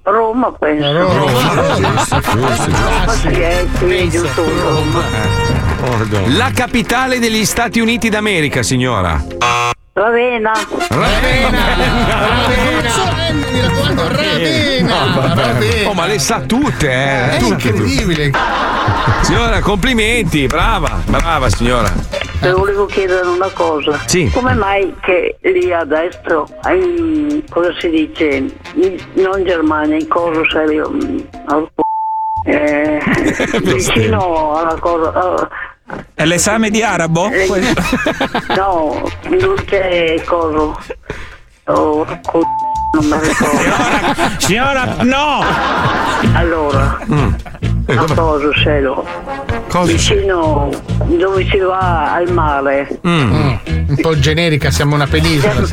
[0.03, 0.93] Roma, penso.
[0.93, 5.03] Giusto, giusto, Sì, eh, sì, giusto, Roma.
[6.37, 9.23] La capitale degli Stati Uniti d'America, signora.
[9.95, 10.53] Ravenna.
[13.55, 15.05] Mi raccomando, Ravenna.
[15.05, 15.35] No.
[15.35, 15.89] Ravenna.
[15.89, 17.31] Oh, ma le sa tutte, eh.
[17.31, 18.31] È Tutte, incredibile.
[18.31, 18.43] tutte.
[19.23, 21.93] Signora, complimenti, brava, brava signora.
[22.41, 23.99] Le volevo chiedere una cosa.
[24.07, 24.29] Sì.
[24.33, 28.25] Come mai che lì adesso, in, cosa si dice,
[28.75, 33.01] in- non in Germania, in cosa serio, mm, al c- eh,
[33.63, 35.49] vicino alla cosa...
[36.15, 37.31] È l'esame di arabo?
[37.31, 37.47] eh,
[38.57, 40.79] no, non c'è coso.
[41.67, 42.43] Oh, co-
[42.95, 44.39] non me ricordo.
[44.39, 45.43] Signora, no!
[46.35, 46.99] Allora,
[47.87, 49.07] a cosa cielo?
[49.85, 50.71] Vicino
[51.05, 53.01] dove si va al mare.
[53.07, 53.33] Mm.
[53.89, 55.67] Un po' generica, siamo una penisola.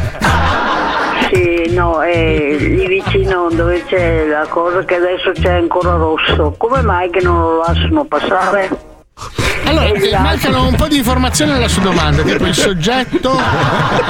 [1.31, 6.55] Sì, no, è lì vicino dove c'è la cosa che adesso c'è ancora rosso.
[6.57, 8.69] Come mai che non lo lasciano passare?
[9.65, 13.37] Allora, E eh, mancano un po' di informazioni alla sua domanda, tipo il soggetto,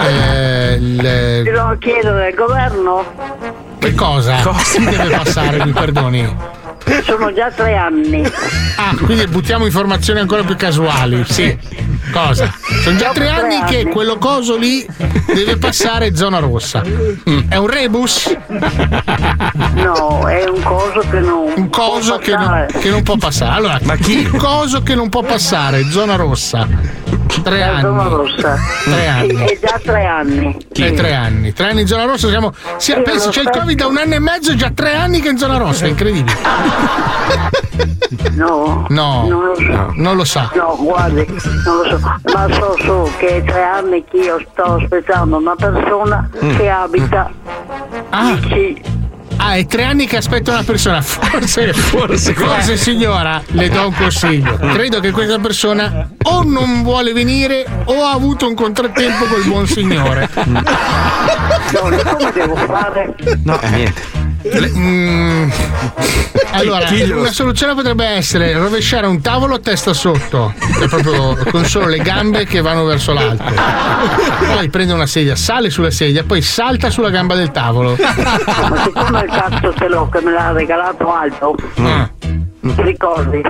[0.07, 3.05] eh, il- Ti devo chiedere al governo?
[3.79, 4.37] che cosa?
[4.63, 6.35] Si deve passare, mi perdoni.
[7.05, 8.23] Sono già tre anni.
[8.75, 11.57] Ah, quindi buttiamo informazioni ancora più casuali, sì.
[12.11, 12.51] Cosa?
[12.83, 14.85] Sono già tre anni che quello coso lì
[15.27, 16.83] deve passare zona rossa.
[16.83, 17.39] Mm.
[17.49, 18.35] È un rebus?
[19.75, 21.53] No, è un coso che non.
[21.55, 23.55] Un coso che non, che non può passare.
[23.55, 24.19] Allora, Ma chi?
[24.19, 26.67] Il coso che non può passare, zona rossa.
[27.43, 27.81] Tre anni.
[27.81, 28.55] Zona rossa.
[28.83, 29.45] Tre Sì, anni.
[29.45, 30.57] è già tre anni.
[30.71, 31.53] È tre anni.
[31.53, 32.53] Tre anni in zona rossa siamo.
[32.77, 33.59] Sì, Sì, pensi c'è il so.
[33.59, 35.85] Covid da un anno e mezzo e già tre anni che è in zona rossa,
[35.85, 36.37] è incredibile.
[38.31, 38.85] No.
[38.89, 39.91] No, Non lo so.
[39.95, 40.49] non lo sa.
[40.53, 41.25] No, guardi,
[41.65, 41.99] non lo so,
[42.33, 46.55] ma so solo che è tre anni che io sto aspettando una persona Mm.
[46.57, 47.31] che abita
[48.09, 48.33] Ah.
[48.33, 48.79] vicino.
[49.43, 51.01] Ah, è tre anni che aspetta una persona.
[51.01, 54.55] Forse, Forse- forse, signora, le do un consiglio.
[54.57, 59.65] Credo che questa persona o non vuole venire o ha avuto un contrattempo col buon
[59.67, 60.29] signore.
[60.33, 60.61] No,
[62.15, 63.15] come devo fare?
[63.43, 64.01] No, niente.
[64.43, 65.49] Le- mm,
[66.53, 71.87] allora, una soluzione potrebbe essere rovesciare un tavolo a testa sotto, cioè proprio con solo
[71.87, 73.43] le gambe che vanno verso l'alto.
[74.53, 77.95] Poi prende una sedia, sale sulla sedia, poi salta sulla gamba del tavolo.
[77.97, 82.09] Ma siccome il cazzo ce l'ho che me l'ha regalato Aldo, Ah.
[82.21, 83.41] ti ricordi?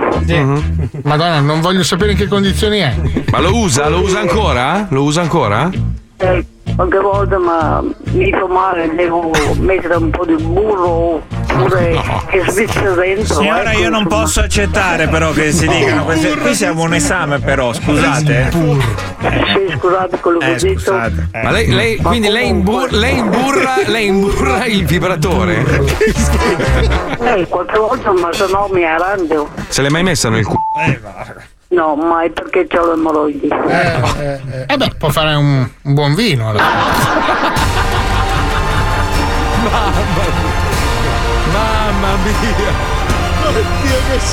[1.02, 2.94] Madonna, non voglio sapere in che condizioni è.
[3.30, 3.88] Ma lo usa?
[3.88, 4.86] Lo usa ancora?
[4.90, 5.70] Lo usa ancora?
[6.22, 6.44] Eh,
[6.76, 11.20] qualche volta ma mi fa male, devo mettere un po' di burro
[11.50, 13.34] oppure che svizza dentro.
[13.40, 14.22] Signora, ecco, io non insomma.
[14.22, 16.36] posso accettare però che si dicano queste.
[16.36, 18.50] Qui siamo un esame però, scusate.
[18.52, 20.96] Sì, scusate quello che Eh, ho detto.
[20.96, 21.42] eh.
[21.42, 25.64] Ma lei, lei- Ma quindi lei, imbur- lei imburra, lei imburra il vibratore?
[27.18, 29.48] Eh, qualche volta ma se no mi arrangio.
[29.68, 30.58] Se l'è mai messa nel culo?
[31.72, 33.48] No, mai perché ho le emorroidi.
[33.48, 36.50] Eh beh, può fare un, un buon vino.
[36.50, 36.64] allora.
[41.52, 43.00] Mamma mia!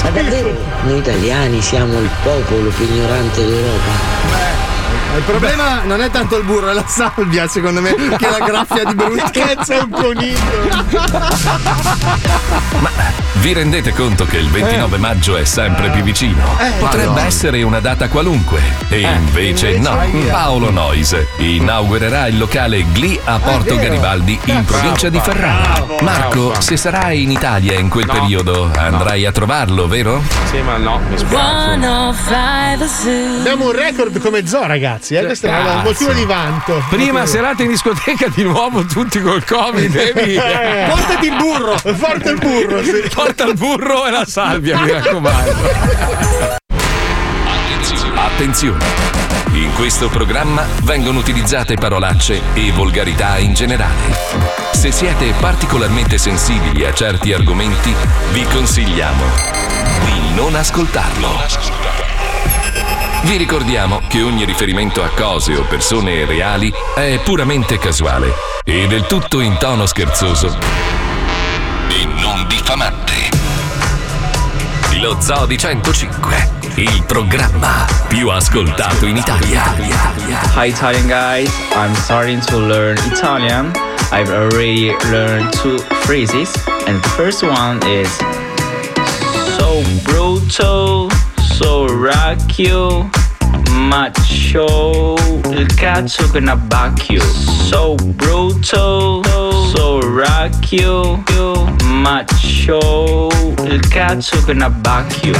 [0.04, 0.54] Ma davvero?
[0.84, 4.79] Noi italiani siamo il popolo più ignorante d'Europa.
[5.16, 8.46] Il problema non è tanto il burro, è la salvia, secondo me, che è la
[8.46, 9.30] graffia di Brutto.
[9.32, 10.38] Che cazzo è un coniglio?
[12.80, 12.90] Ma
[13.34, 16.44] vi rendete conto che il 29 maggio è sempre più vicino?
[16.60, 17.26] Eh, Potrebbe Madonna.
[17.28, 18.62] essere una data qualunque.
[18.90, 19.98] E invece, invece no.
[20.00, 20.32] ahia.
[20.32, 23.88] Paolo Noise inaugurerà il locale Glee a Porto vero?
[23.88, 25.86] Garibaldi in provincia di Ferrara.
[26.02, 28.14] Marco, se sarai in Italia in quel No.
[28.14, 30.22] periodo, andrai a trovarlo, vero?
[30.50, 31.16] Sì, ma no, mi
[33.40, 34.99] Abbiamo un record come zoo, ragazzi.
[35.02, 35.26] Eh?
[35.26, 35.82] Questo è un Cazzo.
[35.84, 36.84] motivo di vanto.
[36.90, 40.86] Prima Motivo- serata in discoteca di nuovo tutti col covid devi Eh.
[40.90, 42.84] Portati il burro, porta il burro.
[42.84, 43.04] sì.
[43.14, 46.58] porta il burro e la salvia mi raccomando
[48.16, 48.86] Attenzione!
[49.54, 54.18] In questo programma vengono utilizzate parolacce e volgarità in generale.
[54.72, 57.94] Se siete particolarmente sensibili a certi argomenti,
[58.32, 59.24] vi consigliamo
[60.06, 62.09] di non ascoltarlo.
[63.22, 69.06] Vi ricordiamo che ogni riferimento a cose o persone reali è puramente casuale e del
[69.08, 70.58] tutto in tono scherzoso
[71.90, 73.30] e non diffamante.
[75.02, 79.64] Lo Zoo di 105, il programma più ascoltato in Italia.
[80.56, 83.72] Hi Italian guys, I'm starting to learn Italian.
[84.12, 86.52] I've already learned two phrases,
[86.88, 88.10] and the first one is
[89.58, 91.10] so brutal,
[91.60, 93.10] so racchio,
[93.72, 95.16] macho,
[95.50, 97.22] il cazzo ne abbacchio.
[97.22, 99.22] So brutal,
[99.74, 101.22] so racchio,
[101.84, 103.28] macho,
[103.64, 105.34] il cazzo che ne abbacchio.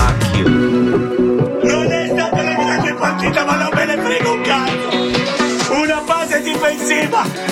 [1.64, 2.30] Non è la
[3.00, 5.74] partita, ma non me ne frega un cazzo!
[5.74, 7.49] Una fase difensiva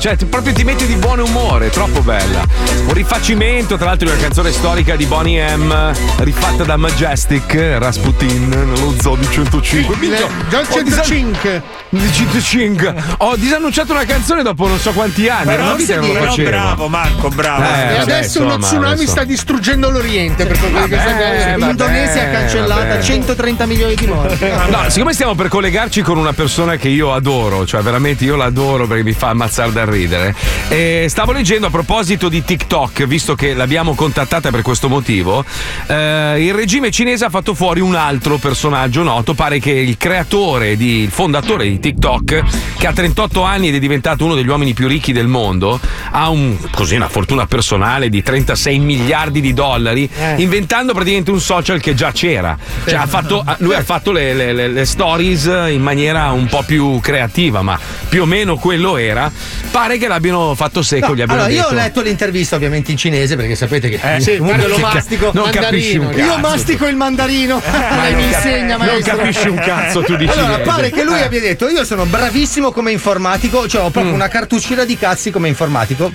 [0.00, 2.42] cioè ti- proprio ti mette di buon umore, troppo bella.
[2.86, 8.48] Un rifacimento, tra l'altro, di una canzone storica di Bonnie M, rifatta da Majestic, Rasputin,
[8.48, 9.96] nello zoo di 105.
[9.96, 11.62] Minchia, Già il ho disan- 105.
[11.90, 12.94] Di 105.
[13.18, 15.46] Ho disannunciato una canzone dopo non so quanti anni.
[15.46, 17.62] Però, non che non però bravo Marco, bravo.
[17.64, 19.10] Eh, e vabbè, adesso uno insomma, tsunami adesso.
[19.10, 20.96] sta distruggendo l'Oriente per questa cosa.
[20.96, 23.02] vabbè, L'Indonesia ha cancellata vabbè.
[23.02, 24.46] 130 milioni di morti.
[24.68, 28.86] No, siccome stiamo per collegarci con una persona che io adoro, cioè veramente io l'adoro
[28.86, 30.34] perché mi fa ammazzare da ridere.
[30.68, 35.44] E stavo leggendo a proposito di TikTok, visto che l'abbiamo contattata per questo motivo.
[35.86, 39.34] eh, il regime cinese ha fatto fuori un altro personaggio noto.
[39.34, 42.42] Pare che il creatore, di, il fondatore di TikTok,
[42.78, 45.80] che ha 38 anni ed è diventato uno degli uomini più ricchi del mondo,
[46.12, 51.80] ha un, così, una fortuna personale di 36 miliardi di dollari, inventando praticamente un social
[51.80, 52.56] che già c'era.
[52.84, 56.62] Cioè, ha fatto- lui ha fatto le, le- le- le stories in maniera un po'
[56.62, 57.78] più creativa, ma
[58.08, 59.30] più o meno quello era.
[59.70, 61.68] Pare che l'abbiano fatto secco, No, allora, io detto.
[61.68, 65.30] ho letto l'intervista ovviamente in cinese perché sapete che Eh, sì, comunque lo mastico.
[65.32, 66.38] non capisci un Io cazzo.
[66.38, 67.60] mastico il mandarino.
[67.64, 69.16] Lei mi non cap- insegna, non maestro.
[69.16, 71.22] capisci un cazzo tu di Allora, pare che lui Eh.
[71.22, 75.48] abbia detto: Io sono bravissimo come informatico, cioè ho proprio una cartuccina di cazzi come
[75.48, 76.10] informatico,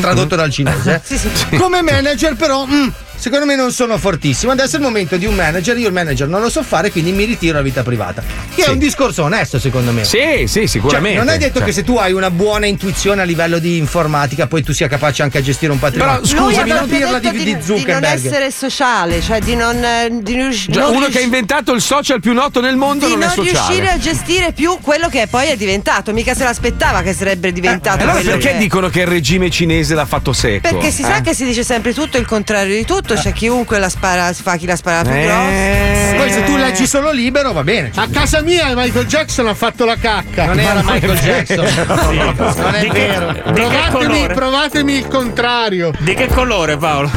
[0.00, 1.02] tradotto dal cinese.
[1.58, 2.64] Come manager, però.
[2.64, 2.88] mm,
[3.20, 4.52] Secondo me non sono fortissimo.
[4.52, 5.76] Adesso è il momento di un manager.
[5.76, 8.22] Io il manager non lo so fare, quindi mi ritiro alla vita privata.
[8.54, 10.04] Che è un discorso onesto, secondo me.
[10.04, 11.18] Sì, sì, sicuramente.
[11.18, 13.76] Cioè, non è detto Cioè- che se tu hai una buona intuizione a livello di
[13.76, 16.20] informatica, poi tu sia capace anche a gestire un patrimonio.
[16.22, 18.24] Però, scusami, non dirla di, di, di di non Zuckerberg.
[18.24, 21.80] essere sociale, cioè di non, eh, di non non uno rius- che ha inventato il
[21.82, 23.66] social più noto nel mondo di non, non è sociale.
[23.74, 26.12] riuscire a gestire più quello che poi è diventato.
[26.14, 29.94] Mica se l'aspettava che sarebbe diventato Allora quello perché che dicono che il regime cinese
[29.94, 30.68] l'ha fatto secco?
[30.70, 31.20] Perché si sa Eh?
[31.20, 34.66] che si dice sempre tutto il contrario di tutto, c'è chiunque la spara, fa chi
[34.66, 35.24] la spara più Eh.
[35.24, 36.16] grossa.
[36.16, 37.90] Poi se tu leggi solo libero va bene.
[37.94, 40.46] A casa mia Michael Jackson ha fatto la cacca.
[40.46, 41.66] Non era Michael Jackson.
[42.60, 43.32] Non è vero.
[43.32, 45.90] Che Provatemi, provatemi il contrario.
[45.98, 47.10] Di che colore, Paolo?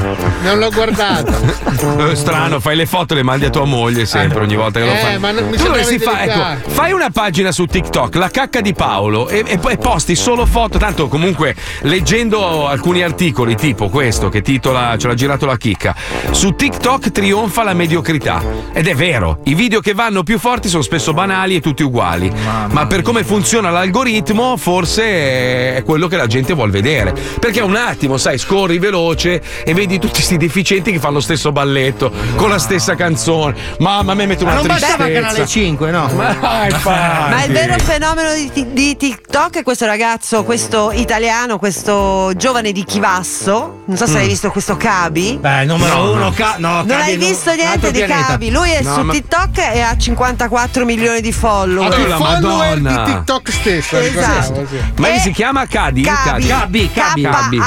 [0.44, 1.32] Non l'ho guardato.
[2.16, 4.92] Strano, fai le foto e le mandi a tua moglie sempre ogni volta che lo
[4.94, 5.20] Eh, fai.
[5.20, 8.74] ma non- mi tu dovresti fare, ecco, fai una pagina su TikTok, la cacca di
[8.74, 10.78] Paolo, e, e poi posti solo foto.
[10.78, 15.96] Tanto comunque leggendo alcuni articoli, tipo questo che titola Ce l'ha girato la chicca.
[16.32, 18.42] Su TikTok trionfa la mediocrità.
[18.72, 22.32] Ed è vero, i video che vanno più forti sono spesso banali e tutti uguali.
[22.72, 27.14] Ma per come funziona l'algoritmo, forse è quello che la gente vuole vedere.
[27.40, 31.52] Perché un attimo, sai, scorri veloce e vedi tutti questi deficienti che fanno lo stesso
[31.52, 33.56] balletto, con la stessa canzone.
[33.80, 35.28] Mamma, a me mette Ma una non bastava tristezza.
[35.28, 36.10] canale 5, no?
[36.16, 36.36] Ma,
[36.84, 42.84] Ma il vero fenomeno di, di TikTok è questo ragazzo, questo italiano, questo giovane di
[42.84, 43.82] Chivasso.
[43.86, 44.18] Non so se Mm.
[44.18, 45.38] hai visto questo Cabi.
[45.42, 46.32] Beh, numero No, uno, no.
[46.32, 48.28] ca- no, Non hai un visto altro niente di pianeta.
[48.28, 48.50] Cabi.
[48.52, 52.00] Lui è No, su ma- TikTok e ha 54 milioni di follower.
[52.00, 53.04] Il la follower Madonna.
[53.06, 53.98] di TikTok stesso.
[53.98, 54.66] Esatto.
[54.70, 54.78] sì.
[54.98, 56.02] Ma E- si chiama Cadi?
[56.02, 57.22] Cabi, Cadi.
[57.24, 57.60] Cabi.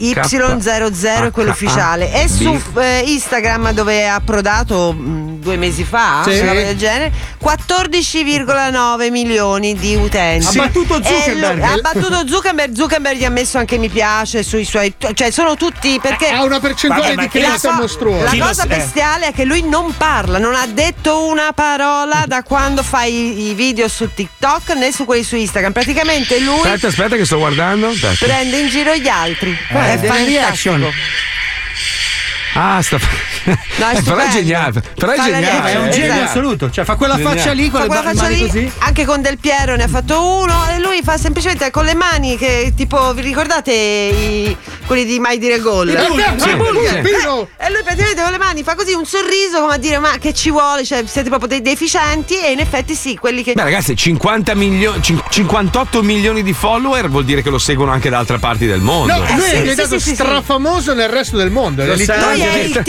[0.00, 2.12] K-H-A-B-Y00 è quello ufficiale.
[2.22, 6.38] E su eh, Instagram dove è approdato mh, due mesi fa, Sì.
[6.40, 7.12] una roba del genere,
[7.42, 10.46] 14,9 milioni di utenti.
[10.58, 11.58] Ha battuto Zuckerberg.
[11.58, 14.94] lui- Ha battuto Zuckerberg, Zuckerberg gli ha messo anche mi piace sui suoi.
[15.14, 16.28] cioè sono tutti perché.
[16.32, 18.24] Ha una percentuale Vabbè, di crescita co- mostruosa.
[18.34, 22.42] la cosa sa- bestiale è che lui non parla, non ha detto una parola da
[22.42, 25.72] quando fa i, i video su TikTok né su quelli su Instagram.
[25.72, 27.88] Praticamente lui Aspetta, aspetta che sto guardando.
[27.88, 28.24] Aspetta.
[28.24, 29.50] prende in giro gli altri.
[29.50, 30.24] Eh, è fantastico.
[30.28, 30.90] reaction.
[32.54, 32.98] Ah, sta.
[33.44, 34.82] No, è però è geniale.
[34.94, 35.72] Però è geniale.
[35.72, 36.24] È un genio Esatto.
[36.28, 36.70] assoluto.
[36.70, 37.38] Cioè, fa quella Geniale.
[37.38, 38.72] faccia lì con Fa le quella faccia mani lì, così.
[38.78, 42.36] anche con Del Piero ne ha fatto uno e lui fa semplicemente con le mani
[42.36, 45.88] che tipo vi ricordate i- quelli di Mai dire gol?
[45.88, 46.98] Eh, Sì, eh, sì.
[47.00, 50.16] Pino, E lui praticamente con le mani fa così un sorriso come a dire ma
[50.18, 53.52] che ci vuole, cioè siete proprio dei deficienti e in effetti sì, quelli che...
[53.54, 58.08] Beh, ragazzi, 50 milio- cin- 58 milioni di follower vuol dire che lo seguono anche
[58.10, 59.14] da altre parti del mondo.
[59.14, 60.14] No, Eh, lui sì, è sì, diventato sì, sì, sì.
[60.14, 61.84] strafamoso nel resto del mondo.
[61.84, 61.94] Lo.
[61.94, 62.82] Lui è il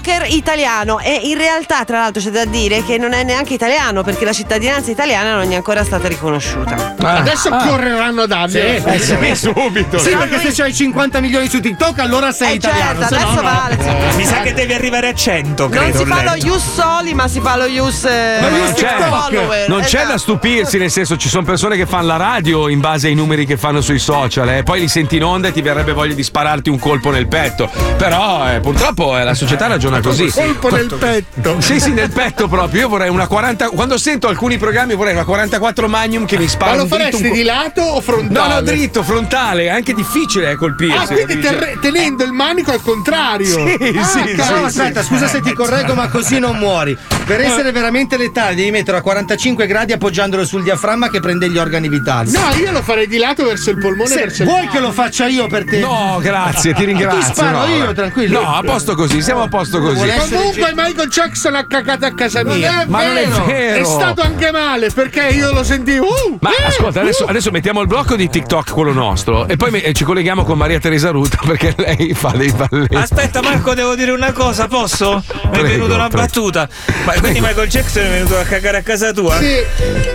[0.00, 4.02] TikToker italiano e in realtà, tra l'altro, c'è da dire che non è neanche italiano
[4.02, 6.94] perché la cittadinanza italiana non gli è ancora stata riconosciuta.
[7.00, 7.66] Ah, Adesso ah.
[7.66, 8.64] correranno ad Abia.
[8.64, 9.16] Eh, sì.
[9.20, 9.98] Sì, subito.
[9.98, 13.00] Sì, perché se c'hai 50 milioni su TikTok, allora sei Eh, italiano.
[13.00, 13.50] certo, se no, adesso no.
[13.50, 14.14] vale.
[14.16, 15.98] Mi sa che devi arrivare a 100, Non credo.
[15.98, 16.34] si fa lo.
[16.36, 19.68] Ius Soli, ma si fa lo Ius eh, ma non c'è, follower.
[19.68, 20.12] non c'è Esatto.
[20.12, 23.44] da stupirsi, nel senso ci sono persone che fanno la radio in base ai numeri
[23.46, 24.62] che fanno sui social, eh.
[24.62, 27.68] poi li senti in onda e ti verrebbe voglia di spararti un colpo nel petto.
[27.96, 30.24] Però eh, purtroppo eh, la società ragiona così.
[30.24, 30.30] così.
[30.40, 31.60] Colpo nel petto.
[31.60, 32.82] Sì, sì, nel petto proprio.
[32.82, 33.68] Io vorrei una 40.
[33.70, 37.32] Quando sento alcuni programmi vorrei una 44 Magnum che mi spara Ma lo faresti un
[37.32, 38.48] di lato o frontale?
[38.48, 40.96] No, no, dritto, frontale, è anche difficile eh, colpirsi.
[40.96, 43.46] Ah, quindi terre- tenendo il manico al contrario.
[43.46, 46.96] Sì, Ah, sì, cavolo, No, aspetta, scusa se ti correggo, ma così non muori.
[47.24, 51.58] Per essere veramente letale, devi mettere a 45 gradi appoggiandolo sul diaframma che prende gli
[51.58, 52.30] organi vitali.
[52.30, 54.92] No, io lo farei di lato verso il polmone Se verso il vuoi che lo
[54.92, 55.78] faccia io per te?
[55.78, 57.18] No, grazie, ti ringrazio.
[57.18, 58.40] Ti sparo no, io, tranquillo.
[58.40, 60.10] No, a posto così, siamo a posto così.
[60.30, 62.82] Comunque Michael Jackson ha cagato a casa mia.
[62.82, 63.80] è Ma non è vero.
[63.80, 66.06] È stato anche male perché io lo sentivo.
[66.06, 67.28] Uh, Ma eh, ascolta, adesso, uh.
[67.28, 70.78] adesso mettiamo il blocco di TikTok, quello nostro, e poi me- ci colleghiamo con Maria
[70.78, 72.94] Teresa Ruta perché lei fa dei balletti.
[72.94, 75.22] Aspetta Marco, devo dire una cosa, posso?
[75.52, 76.24] Mi è venuta una prego.
[76.24, 76.68] battuta.
[77.04, 79.38] Ma quindi Michael Jackson è venuto a cagare a casa tua?
[79.38, 79.56] Sì.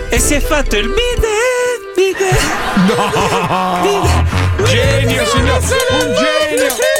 [0.08, 2.40] E si è fatto il bidet, bidet.
[2.96, 4.64] No!
[4.64, 5.60] Genio, signor!
[5.90, 6.93] Un genio!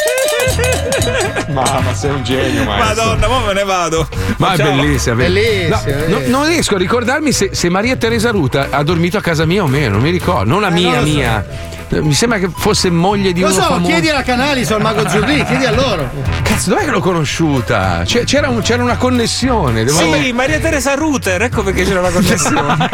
[1.53, 3.05] Mamma, sei un genio, maestro.
[3.05, 4.09] Madonna, mo me ne vado.
[4.38, 4.66] Ma è Ciao.
[4.74, 9.18] bellissima, Bellissima, No, no, non riesco a ricordarmi se, se Maria Teresa Ruta ha dormito
[9.18, 10.45] a casa mia o meno, non mi ricordo.
[10.51, 11.12] Non la mia, non lo so.
[11.14, 11.47] mia.
[11.86, 13.86] Mi sembra che fosse moglie di Lo uno so, famoso.
[13.86, 16.11] chiedi alla Canali, sono il mago Zurlì, chiedi a loro.
[16.42, 18.03] Cazzo, dov'è che l'ho conosciuta?
[18.05, 19.84] C'era, un- c'era una connessione.
[19.84, 22.88] Devo Sì, Maria Teresa Ruter, ecco perché c'era la connessione.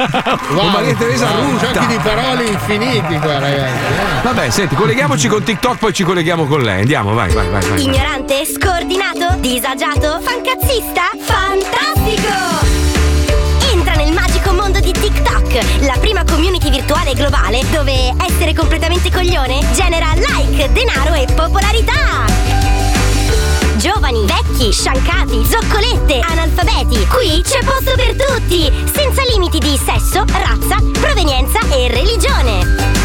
[0.53, 1.71] Con Maria Teresa wow, Ruta.
[1.73, 3.63] Giochi di parole infiniti qua, ragazzi.
[3.63, 4.23] eh.
[4.23, 6.81] Vabbè, senti, colleghiamoci con TikTok, poi ci colleghiamo con lei.
[6.81, 7.63] Andiamo, vai, vai, vai.
[7.63, 7.83] vai.
[7.83, 11.11] Ignorante, scordinato, disagiato, fancazzista?
[11.21, 12.69] Fantastico!
[13.73, 19.65] Entra nel magico mondo di TikTok, la prima community virtuale globale dove essere completamente coglione
[19.75, 22.25] genera like, denaro e popolarità!
[23.77, 27.07] Giovani, vecchi, sciancati, zoccolette, analfabeti.
[27.07, 33.00] Qui c'è posto per tutti, senza limiti di sesso, razza, provenienza e religione.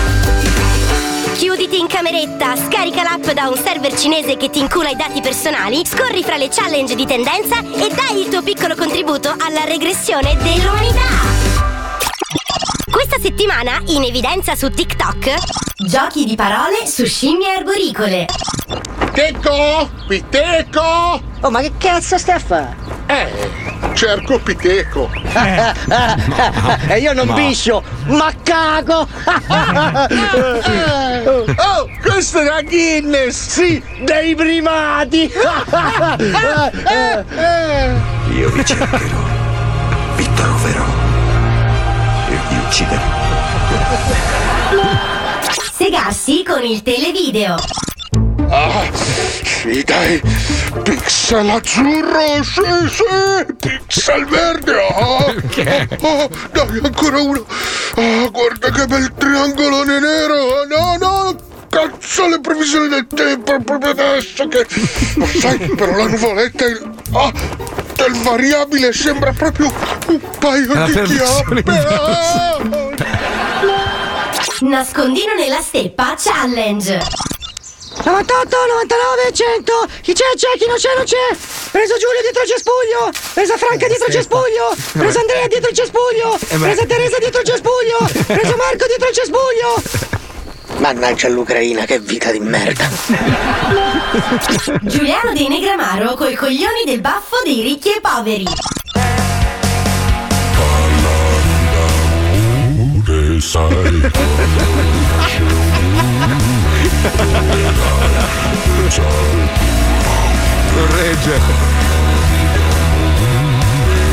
[1.35, 5.85] Chiuditi in cameretta, scarica l'app da un server cinese che ti incula i dati personali,
[5.85, 11.35] scorri fra le challenge di tendenza e dai il tuo piccolo contributo alla regressione dell'umanità.
[12.95, 15.33] Questa settimana in evidenza su TikTok
[15.85, 18.25] giochi di parole su scimmie arboricole.
[19.11, 19.89] Piteco!
[20.07, 21.21] Piteco!
[21.41, 22.75] Oh, ma che cazzo stai a fare?
[23.07, 23.51] Eh,
[23.95, 25.09] cerco Piteco.
[26.87, 29.05] e io non Ma- biscio, ma cago!
[31.57, 33.49] Oh, questa è la Guinness!
[33.49, 35.29] Sì, dei primati!
[38.33, 39.17] Io vi cercherò,
[40.15, 41.04] vi troverò
[42.65, 43.01] e vi ucciderò.
[45.77, 47.55] Segarsi con il televideo.
[48.49, 48.83] Ah,
[49.43, 50.21] sì, dai!
[50.83, 53.53] Pixel azzurro, sì, sì!
[53.59, 54.73] Pixel verde!
[54.73, 55.25] Ah,
[56.07, 57.45] ah, dai, ancora uno!
[57.95, 60.61] Ah, guarda che bel triangolone nero!
[60.61, 61.35] Ah, No, no!
[61.69, 64.65] Cazzo, le previsioni del tempo proprio adesso che...
[65.15, 66.65] Lo sai, però la nuvoletta...
[66.65, 67.31] è- Ah,
[67.95, 69.71] del variabile sembra proprio
[70.07, 71.63] un paio La di chiappe!
[74.61, 77.23] Nascondino nella steppa challenge.
[78.03, 81.35] 98, 99, 100 Chi c'è, c'è, chi non c'è, non c'è?
[81.71, 83.11] Preso Giulio dietro il cespuglio.
[83.33, 84.75] Presa Franca dietro il cespuglio.
[84.91, 86.35] Presa Andrea dietro il cespuglio.
[86.35, 86.57] Eh.
[86.57, 87.97] Presa Teresa dietro il cespuglio.
[88.27, 90.15] Preso Marco dietro il cespuglio
[90.77, 92.89] Mannaggia l'Ucraina, che vita di merda
[94.81, 98.45] Giuliano dei Negramaro coi coglioni del baffo dei ricchi e poveri.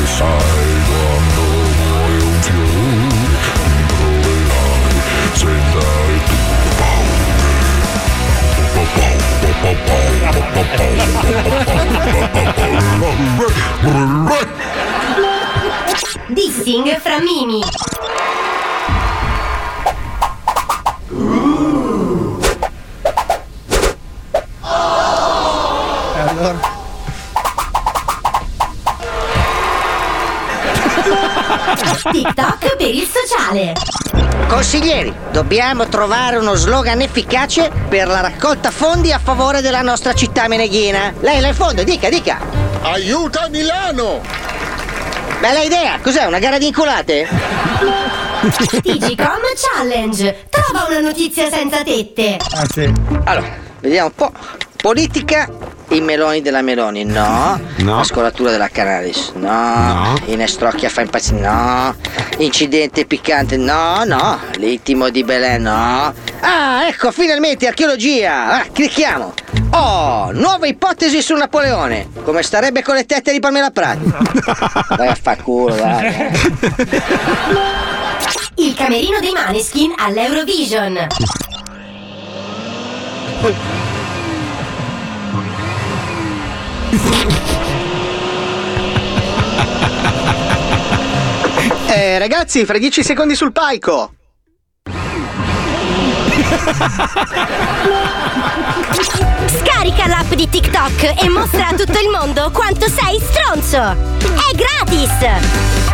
[0.05, 0.72] Sai.
[16.63, 17.61] Dissing fra mimi.
[26.15, 26.71] Allora.
[32.11, 33.73] TikTok per il sociale.
[34.47, 40.47] Consiglieri, dobbiamo trovare uno slogan efficace per la raccolta fondi a favore della nostra città
[40.47, 41.13] meneghina.
[41.19, 42.39] Lei là in fondo, dica, dica.
[42.83, 44.42] Aiuta Milano!
[45.43, 47.27] Bella idea, cos'è, una gara di inculate?
[48.81, 50.45] TGCom Challenge.
[50.49, 52.37] Trova una notizia senza tette.
[52.51, 52.89] Ah, sì.
[53.25, 54.31] Allora, vediamo un po'.
[54.77, 55.49] Politica,
[55.89, 57.59] i meloni della Meloni, no.
[57.79, 57.97] No.
[57.97, 60.17] La scolatura della Canalis, no.
[60.27, 61.93] Inestrocchia fa impazzire, no.
[62.37, 64.39] Incidente piccante, no, no.
[64.55, 66.13] L'intimo di Belen, no.
[66.45, 68.57] Ah, ecco, finalmente archeologia.
[68.57, 69.33] Ah, clicchiamo.
[69.71, 72.09] Oh, nuova ipotesi su Napoleone.
[72.21, 74.03] Come starebbe con le tette di Pamela Prati?
[74.97, 76.31] Vai a fa culo, vai.
[78.55, 81.07] Il camerino dei Maneskin all'Eurovision.
[91.87, 94.11] Eh, ragazzi, fra 10 secondi sul palco.
[99.47, 103.77] Scarica l'app di TikTok e mostra a tutto il mondo quanto sei stronzo.
[103.77, 105.92] È gratis.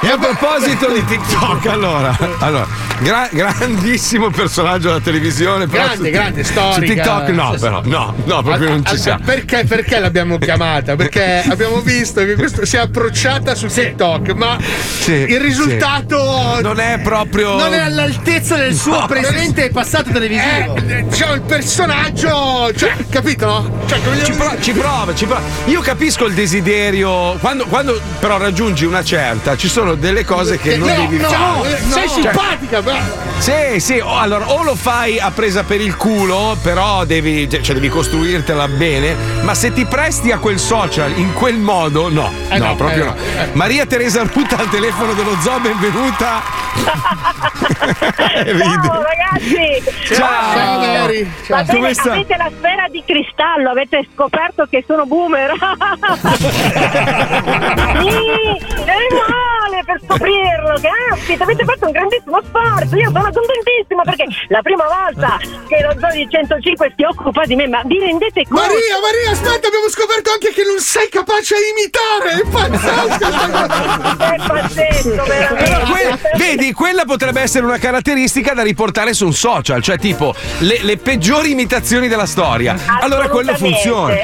[0.00, 2.64] E a proposito di TikTok, allora, allora
[3.00, 5.66] gra- grandissimo personaggio della televisione.
[5.66, 6.92] Grande, su- grande, Su storica.
[6.94, 7.62] TikTok no, Sì, sì.
[7.64, 9.24] però, no, no, proprio non ci Al- siamo.
[9.24, 10.94] Perché, perché l'abbiamo chiamata?
[10.94, 14.56] Perché abbiamo visto che questo si è approcciata su TikTok, ma
[15.00, 17.56] Sì, il risultato non è proprio.
[17.58, 20.76] Non è all'altezza del suo No, presente passato televisivo.
[20.76, 23.46] Eh, c'è il personaggio, cioè, capito?
[23.46, 23.80] no?
[23.88, 25.42] Cioè, come Ci, pro- ci prova, ci prova.
[25.64, 27.36] Io capisco il desiderio.
[27.40, 31.28] Quando, quando però raggiungi una certa, ci sono delle cose che non no, devi no,
[31.28, 31.70] fare.
[31.70, 32.98] eh, sei Cioè, simpatica, però.
[33.38, 37.74] Sì, sì, o, allora o lo fai a presa per il culo, però devi, cioè,
[37.74, 42.58] devi costruirtela bene, ma se ti presti a quel social in quel modo, no, Eh
[42.58, 43.12] no, no, proprio eh no.
[43.14, 43.48] no, eh.
[43.52, 46.42] Maria Teresa Ruta al telefono dello zoo, benvenuta.
[47.98, 49.82] Ciao ragazzi!
[50.14, 50.16] Ciao.
[50.54, 51.24] Ciao, Mary.
[51.24, 51.64] Va Ciao.
[51.64, 52.12] bene, Come sta?
[52.12, 55.52] avete la sfera di cristallo, avete scoperto che sono boomer.
[57.98, 58.08] sì,
[58.84, 64.62] è male per scoprirlo, caspita, avete fatto un grandissimo sforzo, io sono contentissima perché la
[64.62, 68.62] prima volta che lo Zoo di 105 si occupa di me, ma vi rendete conto?
[68.62, 72.42] Maria, Maria, aspetta, abbiamo scoperto anche che non sei capace a imitare.
[72.42, 73.26] È pazzesco.
[74.24, 75.64] È pazzesco, veramente.
[75.64, 80.34] Però que- vedi, quella potrebbe essere una caratteristica da riportare su un social, cioè tipo
[80.60, 82.76] le, le peggiori imitazioni della storia.
[83.00, 84.14] Allora quello funziona.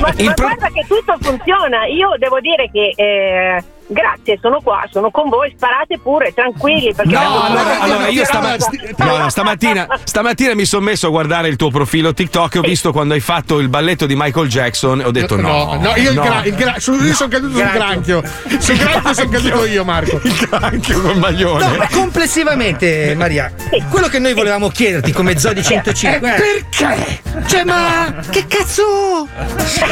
[0.00, 1.86] Ma Il ma pro- guarda che tutto funziona.
[1.86, 6.94] Io devo dire che eh, grazie, sono qua, sono con voi, sparate pure, tranquilli.
[6.94, 8.56] Perché No, allora, allora io stama-
[8.96, 12.62] no, no, stamattina, stamattina mi sono messo a guardare il tuo profilo TikTok e ho
[12.62, 15.48] visto quando hai fatto il balletto di Michael Jackson e ho detto no.
[15.74, 18.22] No, no, io, gra- il gra- su- io sono caduto sul granchio.
[18.58, 20.20] Sul granchio sono caduto io, Marco.
[20.22, 21.66] Il granchio col maglione.
[21.66, 23.52] No, ma complessivamente, Maria,
[23.90, 27.20] quello che noi volevamo chiederti come Zodi 105 Eh, è perché?
[27.46, 29.28] Cioè, ma che cazzo?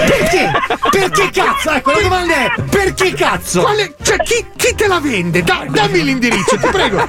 [0.07, 0.51] Perché?
[0.91, 1.71] Perché cazzo?
[1.71, 3.61] Ecco, la domanda è: perché cazzo?
[3.63, 5.43] Quale, cioè, chi, chi te la vende?
[5.43, 7.07] Da- dammi l'indirizzo, ti prego.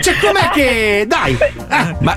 [0.00, 1.04] Cioè, com'è che.
[1.06, 1.36] Dai!
[1.38, 2.16] Eh, Ma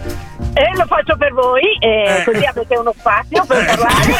[0.55, 4.15] E lo faccio per voi, eh, così avete uno spazio per parlare.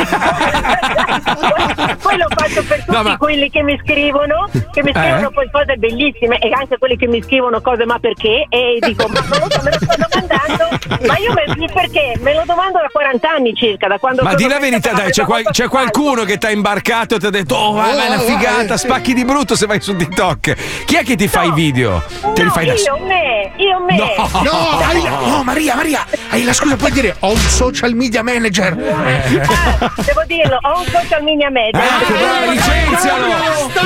[2.02, 5.32] poi lo faccio per tutti No, ma- quelli che mi scrivono, che mi scrivono Eh?
[5.32, 8.48] poi cose bellissime e anche quelli che mi scrivono cose ma perché?
[8.50, 10.68] E dico, ma non lo so, me lo sto domandando,
[11.08, 12.14] ma io me, perché?
[12.20, 15.24] Me lo domando da 40 anni circa, da quando Ma di la verità, dai, c'è,
[15.26, 18.08] qual- c'è qualcuno che ti ha imbarcato e ti ha detto: Oh, vai, vai, è
[18.10, 20.84] una Oh, figata, spacchi di brutto se vai su TikTok.
[20.86, 22.02] Chi è che ti fa i video?
[22.34, 23.96] Te li No, fai da io me, io me.
[23.98, 24.12] No.
[24.42, 28.72] No, la- no, Maria, Maria, hai la scusa, puoi dire ho un social media manager.
[28.74, 31.80] Ah, devo dirlo, ho un social media media.
[31.82, 33.28] Ah, che bravo, licenzialo!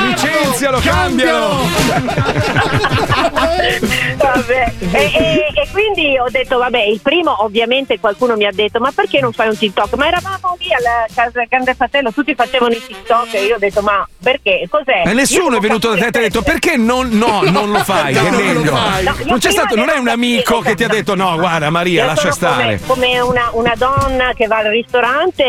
[0.08, 1.66] Licenzialo, cambialo!
[4.18, 4.74] Vabbè.
[4.92, 8.92] E, e- e quindi ho detto, vabbè, il primo ovviamente qualcuno mi ha detto, ma
[8.94, 9.94] perché non fai un TikTok?
[9.96, 13.60] Ma eravamo lì alla casa del grande fratello, tutti facevano i TikTok e io ho
[13.60, 14.68] detto, ma perché?
[14.70, 15.04] Cos'è?
[15.06, 17.80] E nessuno è venuto da te e ti ha detto perché non, no, non lo
[17.84, 18.72] fai, che è No, non lo meglio.
[18.72, 22.06] No, Non c'è stato, non è un amico che ti ha detto no, guarda Maria,
[22.06, 22.80] Io lascia sono come- stare.
[22.86, 25.44] Come, una, una donna che va al ristorante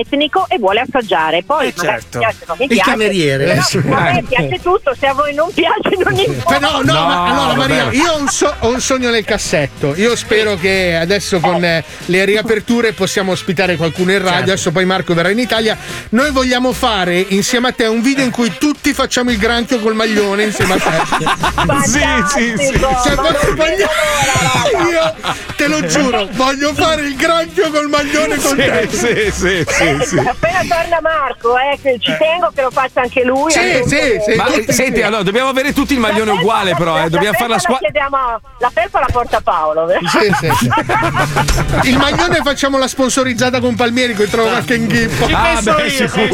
[0.00, 1.42] etnico e vuole assaggiare.
[1.44, 2.18] Poi Eh, certo.
[2.18, 2.90] mi piace, non mi Il piace.
[2.90, 3.44] cameriere.
[3.44, 3.76] Però Eh, sì.
[3.78, 4.22] a me Eh.
[4.22, 6.58] piace tutto, se a voi non piace non importa.
[6.58, 7.54] Però no, No, ma allora.
[7.56, 9.94] Maria, io ho un, so- ho un sogno nel cassetto.
[9.96, 14.30] Io spero che adesso con eh, le riaperture possiamo ospitare qualcuno in radio.
[14.32, 14.50] Certo.
[14.50, 15.76] Adesso poi Marco verrà in Italia.
[16.10, 19.94] Noi vogliamo fare insieme a te un video in cui tutti facciamo il granchio col
[19.94, 21.80] maglione insieme a te.
[21.84, 22.78] Sì, sì, sì.
[22.78, 25.14] Cioè, ma voglio- io
[25.56, 28.88] te lo giuro, voglio fare il granchio col maglione con te.
[28.90, 30.18] Sì, sì, sì, sì, Eh, sì.
[30.18, 33.50] Appena torna Marco, eh, ci tengo che lo faccia anche lui.
[33.50, 34.34] Sì, sì, sì.
[34.36, 37.08] Ma tutti eh, senti, allora dobbiamo avere tutti il maglione uguale, però, eh.
[37.10, 37.88] Dobbiamo fare la felpa squadra.
[37.90, 39.88] chiediamo- La felpa la porta Paolo.
[40.06, 41.88] Sì, sì, sì.
[41.88, 45.26] Il maglione facciamo la sponsorizzata con Palmieri, che trovo anche in ghippo.
[45.32, 46.26] Ah, beh, sicuro,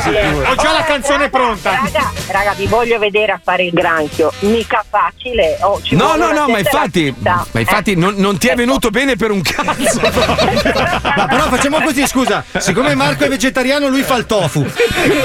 [0.00, 0.48] sicuro.
[0.50, 1.70] Ho già la canzone raga, pronta.
[1.70, 4.32] Raga, raga, vi voglio vedere a fare il granchio.
[4.40, 5.58] Mica facile.
[5.62, 7.96] oh, ci No, no, no, ma infatti, ma infatti Eh.
[7.96, 10.00] non, non ti è venuto bene per un cazzo.
[11.16, 12.44] Ma però facciamo così, scusa.
[12.58, 14.64] Siccome Marco è vegetariano, lui fa il tofu.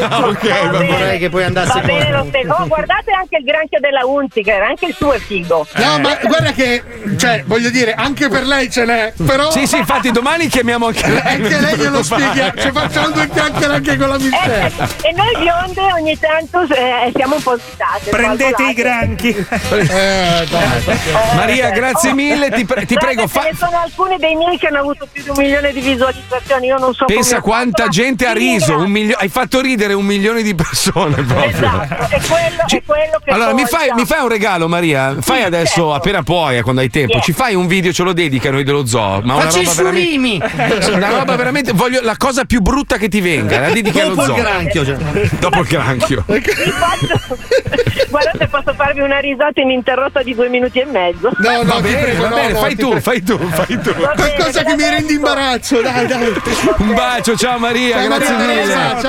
[0.08, 0.88] Ah, ok, Va va bene.
[0.92, 2.54] vorrei che poi andasse Va bene lo stesso.
[2.54, 5.68] Oh, guardate anche il granchio della Unziker, anche il suo è figo.
[5.76, 6.84] No, ma guarda che,
[7.18, 9.52] cioè, voglio dire, anche per lei ce n'è, però.
[9.52, 11.22] Sì, sì, infatti domani chiamiamo anche lei.
[11.24, 12.54] Anche lei glielo fare.
[12.58, 14.72] Ci facciamo due chiacchiere anche con la Eh, Michelle.
[15.02, 18.10] e noi bionde ogni tanto eh, siamo un po' sfitate.
[18.10, 19.46] Prendete i granchi.
[19.70, 20.48] Eh,
[21.36, 25.08] Maria, grazie mille, ti, pre- ti prego, fa- sono alcuni dei miei che hanno avuto
[25.12, 26.68] più di un milione di visualizzazioni.
[26.68, 30.42] Io non so pensa come- quanta gente ha riso, milio- hai fatto ridere un milione
[30.42, 31.50] di persone proprio.
[31.50, 35.16] Esatto, è quello, è quello che Allora, mi fai, mi fai un regalo, Maria?
[35.20, 35.94] Fai Sì, adesso, certo.
[35.94, 37.26] appena puoi, eh, quando hai tempo, Yes.
[37.26, 39.22] ci fai un video, ce lo dedica a noi dello zoo.
[39.24, 40.06] Ma una Facci i roba veramente.
[40.08, 40.40] surimi.
[41.00, 41.74] Una roba veramente.
[41.74, 44.36] Voglio la cosa più brutta che ti venga, la dedichi allo Dopo il zoo.
[44.38, 44.96] granchio, cioè.
[45.40, 46.24] Dopo il granchio.
[46.28, 47.38] Faccio-
[48.10, 51.30] Guardate, posso farvi una risata ininterrotta di due minuti e mezzo.
[51.38, 53.02] No, no, Va bene, prego, va no, bene, no, fai tu, prego.
[53.02, 53.89] fai tu, fai tu.
[53.94, 56.34] Qualcosa che mi rende imbarazzo, dai, dai.
[56.78, 58.74] Un bacio, ciao Maria, Ciao, grazie Maria mille.
[58.74, 59.02] Teresa,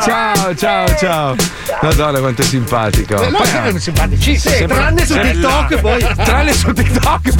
[0.00, 0.34] ciao.
[0.34, 1.36] Ciao, ciao, ciao.
[1.82, 3.14] Madonna, quanto è simpatico.
[3.14, 4.38] No, Poi- siamo simpatici.
[4.38, 6.06] Sì, Sembra- tranne su TikTok poi.
[6.24, 7.34] Tranne su TikTok.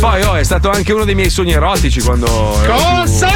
[0.00, 2.26] poi oh, è stato anche uno dei miei sogni erotici quando.
[2.66, 3.28] Cosa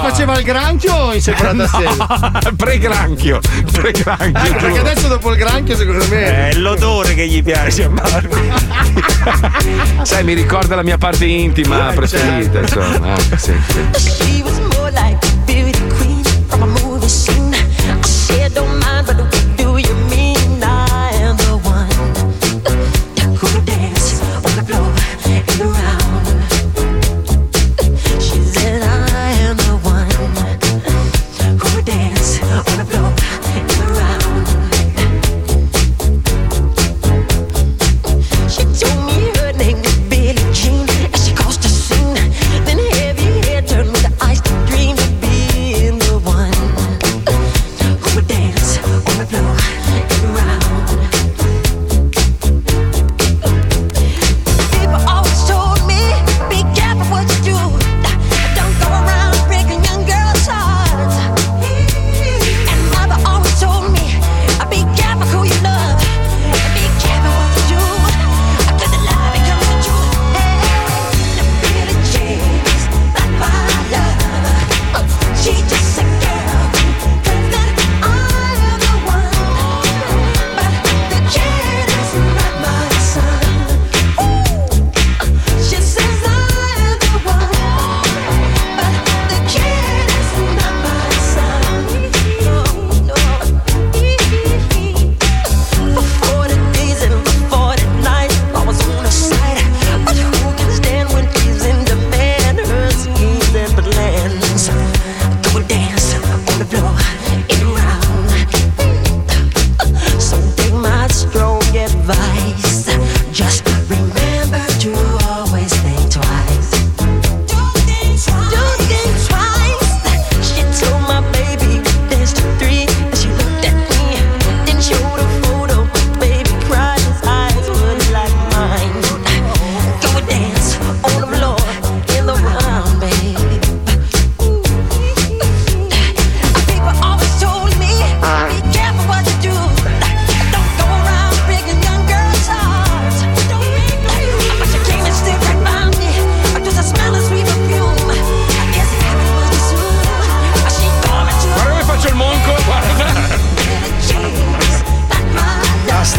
[0.00, 2.54] faceva il granchio o in separata sede?
[2.56, 3.40] Pre-granchio.
[3.72, 4.38] Pre-granchio.
[4.38, 8.38] Anche perché adesso dopo il granchio secondo me È l'odore che gli piace a Marco.
[10.02, 13.14] Sai, mi ricorda la mia parte intima preferita, insomma.
[13.14, 15.29] Eh, sì, sì.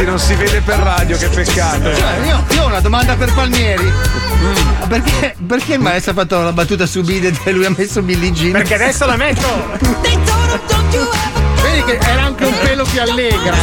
[0.01, 1.95] Asti, non si vede per radio, che peccato.
[1.95, 3.91] Cioè, io, io ho una domanda per Palmieri.
[4.87, 8.31] Perché, perché il maestro ha fatto la battuta su Bidet e lui ha messo Billie
[8.31, 8.51] Jean?
[8.53, 9.77] Perché adesso la metto.
[11.61, 13.55] Vedi che era anche un pelo più allegra.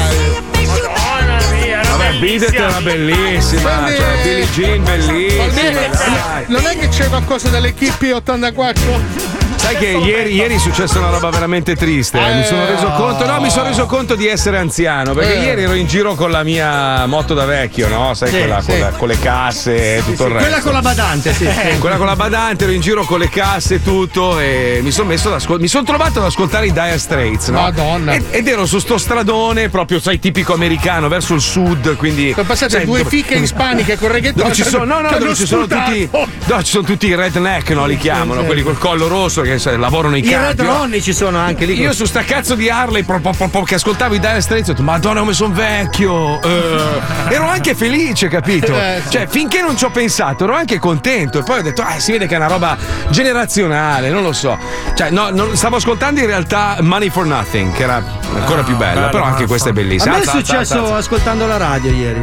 [1.91, 3.71] Vabbè, Bidet era bellissima.
[3.83, 5.45] Quindi- Cioè, Billie Jean, bellissima.
[5.45, 9.38] Palmieri, non è che c'è qualcosa dell'equipe 84?
[9.59, 12.19] Sai che ieri, ieri è successa una roba veramente triste.
[12.19, 12.35] eh.
[12.37, 15.13] Mi sono reso conto, no, mi sono reso conto di essere anziano.
[15.13, 15.43] Perché Eh.
[15.43, 18.15] ieri ero in giro con la mia moto da vecchio, no?
[18.15, 18.71] Sai, Sì, quella sì.
[18.71, 20.47] Con, la- con le casse e tutto il resto.
[20.49, 21.45] Quella con la badante, sì.
[21.45, 24.91] Eh, quella con la badante, ero in giro con le casse e tutto e mi
[24.91, 27.61] sono messo ad ascol- mi sono trovato ad ascoltare i Dire Straits, no?
[27.61, 28.13] Madonna.
[28.15, 32.47] Ed, ed ero su sto stradone proprio, sai, tipico americano, verso il sud, quindi Sono
[32.47, 34.43] passate sai, due dove- fiche ispaniche con reggaeton.
[34.43, 37.69] dove ci sono, no, no, dove ci sono tutti, no, ci sono tutti i redneck,
[37.71, 38.47] no, li chiamano, sì.
[38.47, 40.63] quelli col collo rosso che lavorano in I Red campi.
[40.63, 41.79] Ronnie ci sono anche lì.
[41.81, 44.73] Io su sta cazzo di Harley pro- pro- pro- che ascoltavo i Dire Straits ho
[44.73, 47.01] detto Madonna come sono vecchio Eh,
[47.31, 49.03] Ero anche felice capito Eh.
[49.09, 52.13] Cioè finché non ci ho pensato ero anche contento E poi ho detto ah si
[52.13, 52.77] vede che è una roba
[53.11, 54.57] generazionale Non lo so
[54.95, 58.03] Cioè no, non- stavo ascoltando in realtà Money for Nothing Che era
[58.35, 61.57] ancora più bella bello, Però anche questa è A bellissima me è successo ascoltando la
[61.57, 62.23] radio ieri.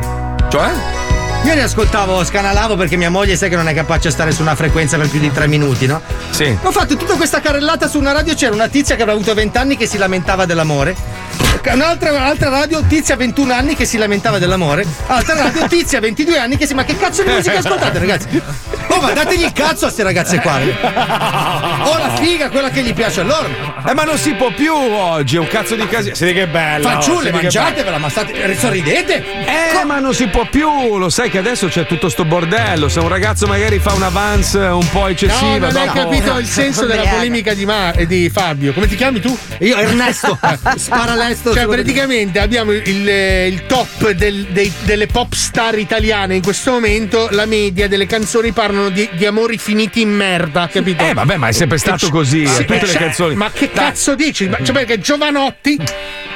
[0.50, 0.70] Cioè?
[1.46, 4.56] Ieri ascoltavo, scanalavo perché mia moglie sai che non è capace a stare su una
[4.56, 6.02] frequenza per più di tre minuti, no?
[6.32, 6.58] Sì.
[6.60, 9.56] Ho fatto tutta questa carrellata su una radio, c'era una tizia che aveva avuto 20
[9.56, 10.96] anni che si lamentava dell'amore.
[11.72, 14.86] Un'altra, un'altra radio, tizia 21 anni che si lamentava dell'amore.
[15.08, 16.74] Altra radio, tizia 22 anni che si.
[16.74, 18.42] Ma che cazzo di musica ascoltate, ragazzi?
[18.88, 20.54] Oh, ma dategli il cazzo a queste ragazze qua.
[21.86, 23.48] Oh, la figa, quella che gli piace a loro.
[23.88, 26.16] Eh, ma non si può più oggi, è un cazzo di casino.
[26.16, 26.90] Senti che bella.
[26.90, 28.58] Fanciulle, oh, mangiatevela, ma state.
[28.58, 29.24] sorridete?
[29.46, 32.88] Eh, ma non si può più, lo sai che adesso c'è tutto sto bordello.
[32.90, 35.58] Se un ragazzo magari fa una Vans un po' eccessiva.
[35.58, 38.74] No, non hai dopo- capito il senso della polemica di, Ma- eh, di Fabio.
[38.74, 39.38] Come ti chiami tu?
[39.60, 40.38] Io, Ernesto.
[40.76, 41.54] Sparalesto.
[41.54, 46.72] Cioè, praticamente abbiamo il, eh, il top del- dei- delle pop star italiane in questo
[46.72, 47.28] momento.
[47.32, 51.04] La media delle canzoni parlano di, di amori finiti in merda, capito?
[51.04, 52.44] Eh, vabbè, ma è sempre stato così.
[52.44, 53.36] eh, Sì, tutte le cioè, canzoni.
[53.36, 53.86] Ma che Dai.
[53.86, 54.48] cazzo dici?
[54.48, 55.78] Ma- Cioè, perché Giovanotti.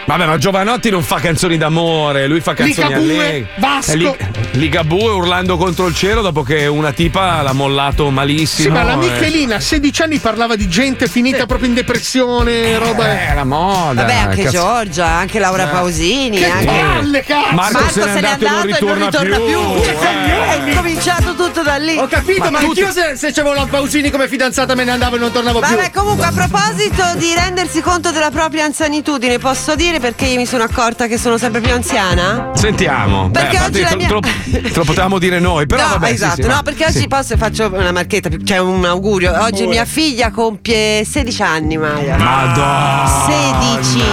[0.10, 3.48] Vabbè, ma Giovanotti non fa canzoni d'amore, lui fa canzoni Ligabue, allegre.
[3.57, 3.91] Vasco.
[3.91, 4.18] Eh, Li-
[4.53, 8.69] Ligabue urlando contro il cielo dopo che una tipa l'ha mollato malissimo.
[8.69, 8.95] Sì, ma la eh.
[8.95, 13.22] Michelina a 16 anni parlava di gente finita proprio in depressione, roba.
[13.30, 14.02] Eh, la moda.
[14.02, 14.57] Vabbè, anche cazzo.
[14.57, 15.72] Giorgia, anche Laura Eh.
[15.73, 16.38] Pausini.
[16.40, 16.65] Che anche...
[16.65, 17.53] palle, cazzo!
[17.53, 19.60] Marco se n'è andato e non ritorna più.
[19.60, 21.95] Eh, È cominciato tutto da lì.
[21.99, 25.19] Ho capito, ma, anch'io se, se c'avevo la Pausini come fidanzata me ne andavo e
[25.19, 25.76] non tornavo più.
[25.76, 30.46] Vabbè, comunque a proposito di rendersi conto della propria anzianitudine, posso dire perché io mi
[30.46, 32.52] sono accorta che sono sempre più anziana?
[32.56, 33.30] Sentiamo.
[33.30, 35.90] Perché Beh, oggi la te, mia- te lo, te lo potevamo dire noi, però no,
[35.90, 36.08] vabbè.
[36.08, 37.08] sì, esatto, sì, no, ma- perché oggi sì.
[37.08, 39.34] posso faccio una marchetta, cioè un augurio.
[39.44, 42.18] Oggi mia figlia compie 16 anni, Maia.
[42.18, 43.26] Madonna.
[43.28, 44.04] 16.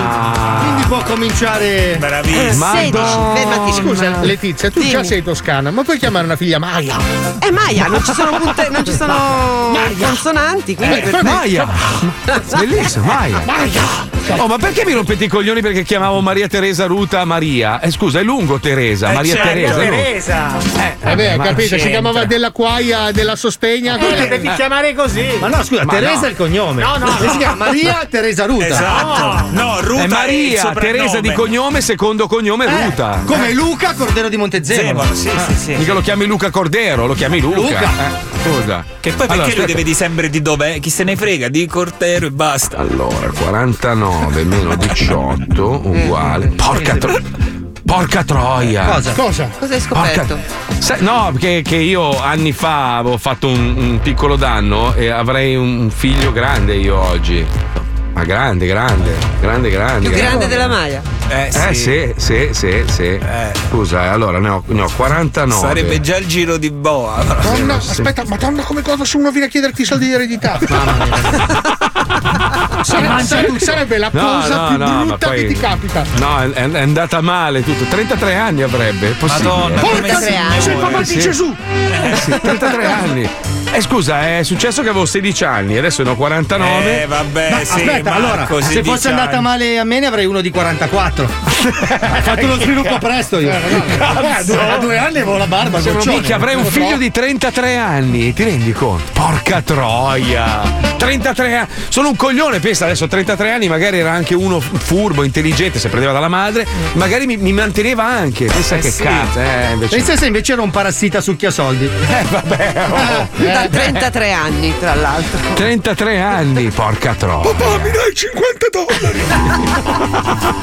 [0.61, 1.97] Quindi può cominciare.
[1.99, 2.67] Bravissimo.
[2.75, 2.93] 16,
[3.35, 3.73] fermati.
[3.73, 6.97] Scusa, Letizia, tu già sei toscana, ma puoi chiamare una figlia Maia?
[7.41, 9.15] Eh Maia, non ci sono punte, non ci sono
[9.99, 11.67] consonanti, quindi Eh, per Maia!
[12.59, 14.15] Bellissimo, Maia!
[14.39, 17.81] Oh, ma perché mi rompete i coglioni perché chiamavo Maria Teresa Ruta Maria?
[17.81, 19.81] Eh, scusa, è lungo Teresa, Maria certo, Teresa.
[19.83, 20.81] è lungo.
[20.81, 21.89] Eh, Vabbè, ho ma capito, si c'entra.
[21.91, 23.99] chiamava della Quaia, della Sostegna.
[23.99, 25.25] Eh, devi chiamare così.
[25.41, 26.27] Ma no, scusa, Ma Teresa no.
[26.27, 26.83] è il cognome.
[26.83, 27.17] No, no.
[27.31, 28.67] Si chiama Maria Teresa Ruta.
[28.67, 29.49] Esatto.
[29.51, 30.97] No, Ruta è è Maria, soprannome.
[30.97, 33.23] Teresa di cognome, secondo cognome Eh, Ruta.
[33.25, 33.53] Come Eh.
[33.55, 35.15] Luca Cordero di Montezemolo.
[35.15, 35.75] Zemolo, sì, sì, sì.
[35.75, 37.57] Mica lo chiami Luca Cordero, lo chiami Luca.
[37.61, 37.81] Luca.
[37.81, 38.85] Eh, scusa.
[39.01, 40.81] Che poi perché Allora, lui deve di sempre di dov'è?
[40.81, 41.49] Chi se ne frega?
[41.49, 42.79] Di Cortero e basta.
[42.79, 46.47] Allora, 49 meno 18 uguale.
[46.49, 47.21] Porca tro-
[47.85, 48.85] Porca troia!
[48.85, 49.13] Cosa?
[49.13, 49.49] Cosa?
[49.59, 50.39] Cosa hai scoperto?
[50.79, 55.55] Sai- no, perché che io anni fa avevo fatto un, un piccolo danno e avrei
[55.55, 57.47] un figlio grande io oggi.
[58.13, 60.09] Ma grande, grande, grande, grande.
[60.09, 61.03] Più grande della Maia.
[61.29, 63.21] Eh, Eh sì, sì, sì, sì.
[63.69, 65.61] Scusa, eh, allora ne ho, ne ho 49.
[65.69, 67.23] Sarebbe già il giro di boa.
[67.23, 70.59] Madonna, aspetta, madonna, come cosa se uno viene a chiederti i soldi di eredità?
[72.87, 76.05] Sarebbe, sarebbe la No, cosa no, più no, brutta poi- che ti capita.
[76.19, 77.85] No, è, è andata male tutto.
[77.85, 79.49] 33 anni avrebbe, possibile.
[79.49, 80.21] Madonna, Porca,
[80.61, 81.15] sei papà Sì.
[81.17, 81.57] di Gesù!
[82.03, 83.29] Eh sì, 33 anni.
[83.73, 87.03] Eh scusa, è successo che avevo 16 anni, adesso ne ho 49.
[87.03, 89.43] Eh, vabbè, Ma sì, aspetta, Marco, allora, se 16 fosse andata anni.
[89.43, 91.25] male a me ne avrei uno di 44.
[91.25, 93.51] Ho fatto lo sviluppo presto io.
[93.99, 96.05] A due, a due anni avevo la barba, goccione.
[96.07, 99.11] minchia, avrei un figlio di 33 anni, ti rendi conto?
[99.13, 100.63] Porca troia!
[100.97, 105.23] 33 anni, sono un coglione, pensa adesso a 33 anni, magari era anche uno furbo,
[105.23, 109.03] intelligente, se prendeva dalla madre, magari mi, mi manteneva anche, pensa Eh che sì.
[109.03, 109.97] cazzo, eh, invece.
[109.97, 111.85] Pensa se invece era un parassita succhiasoldi.
[111.85, 113.29] Eh, vabbè, oh.
[113.57, 115.55] Da 33 anni, tra l'altro.
[115.55, 117.55] 33 anni, porca troia.
[117.55, 119.25] Papà, mi dai 50 dollari!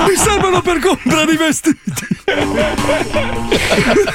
[0.11, 2.11] Mi servono per comprare i vestiti.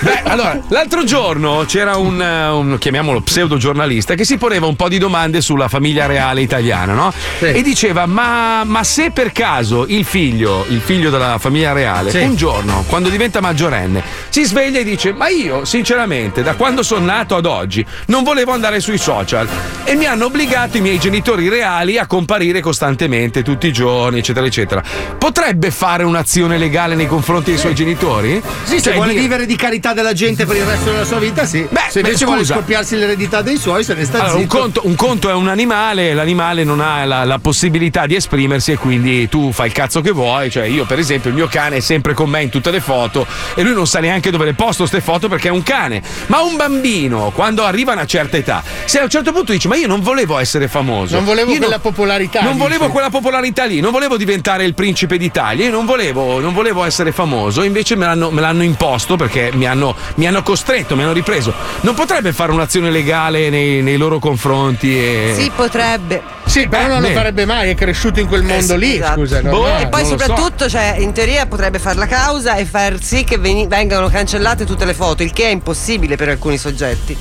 [0.00, 4.76] Beh, allora, l'altro giorno c'era un, eh, un, chiamiamolo pseudo giornalista che si poneva un
[4.76, 7.12] po' di domande sulla famiglia reale italiana, no?
[7.40, 12.20] E diceva: ma, ma se per caso il figlio, il figlio della famiglia reale, Sì.
[12.20, 17.04] un giorno, quando diventa maggiorenne, si sveglia e dice: Ma io, sinceramente, da quando sono
[17.04, 19.48] nato ad oggi, non volevo andare sui social.
[19.84, 24.44] E mi hanno obbligato i miei genitori reali a comparire costantemente tutti i giorni, eccetera,
[24.46, 24.82] eccetera.
[25.18, 28.40] Potrebbe fare un'azione legale nei confronti dei suoi genitori?
[28.64, 31.18] Sì, se Cioè, vuole dire- vivere di carità della gente per il resto della sua
[31.18, 31.66] vita, sì.
[31.68, 34.82] Beh, se invece beh, vuole scoppiarsi l'eredità dei suoi, se ne sta Allora, un, conto,
[34.84, 39.28] un conto è un animale, l'animale non ha la, la possibilità di esprimersi e quindi
[39.28, 40.50] tu fai il cazzo che vuoi.
[40.50, 43.26] Cioè, io, per esempio, il mio cane è sempre con me in tutte le foto
[43.54, 46.02] e lui non sa neanche dove le posto queste foto perché è un cane.
[46.26, 49.68] Ma un bambino, quando arriva a una certa età, se a un certo punto dice:
[49.68, 51.14] Ma io non volevo essere famoso.
[51.16, 52.40] Non volevo Io quella popolarità.
[52.40, 52.62] non dici.
[52.64, 56.84] volevo quella popolarità lì, non volevo diventare il principe d'Italia, io non volevo, non volevo
[56.84, 61.02] essere famoso, invece me l'hanno, me l'hanno imposto perché mi hanno, mi hanno costretto, mi
[61.02, 61.52] hanno ripreso.
[61.82, 64.96] Non potrebbe fare un'azione legale nei, nei loro confronti?
[64.98, 65.34] E...
[65.38, 66.22] Sì, potrebbe.
[66.44, 69.20] Sì, però non lo farebbe mai, è cresciuto in quel mondo lì, Esatto.
[69.20, 69.42] scusa.
[69.42, 69.50] no?
[69.50, 70.24] Boh, e poi non lo so.
[70.24, 74.64] soprattutto, cioè, in teoria potrebbe fare la causa e far sì che veni- vengano cancellate
[74.64, 77.16] tutte le foto, il che è impossibile per alcuni soggetti.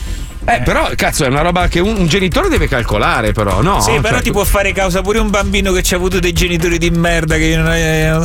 [0.50, 3.82] Eh, però, cazzo, è una roba che un, un genitore deve calcolare, però, no?
[3.82, 6.32] Sì, però Cioè, ti può fare causa pure un bambino che ci ha avuto dei
[6.32, 8.18] genitori di merda che non è.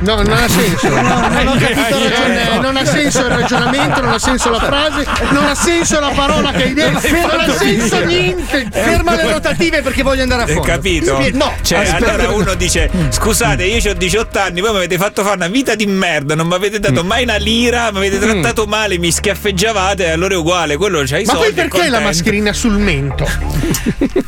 [0.00, 0.88] No, non ha senso.
[0.98, 2.60] No, non ho capito no.
[2.60, 6.50] non ha senso il ragionamento, non ha senso la frase, non ha senso la parola
[6.52, 8.68] che hai detto, non ha senso niente.
[8.70, 10.60] Ferma le rotative perché voglio andare a fondo.
[10.62, 11.18] capito?
[11.32, 12.12] No, Cioè, aspetta.
[12.14, 15.74] allora uno dice: Scusate, io ho 18 anni, voi mi avete fatto fare una vita
[15.74, 20.10] di merda, non mi avete dato mai una lira, mi avete trattato male, mi schiaffeggiavate,
[20.10, 21.52] allora è uguale, quello c'ha i Ma soldi.
[21.52, 23.26] poi è perché la mascherina sul mento?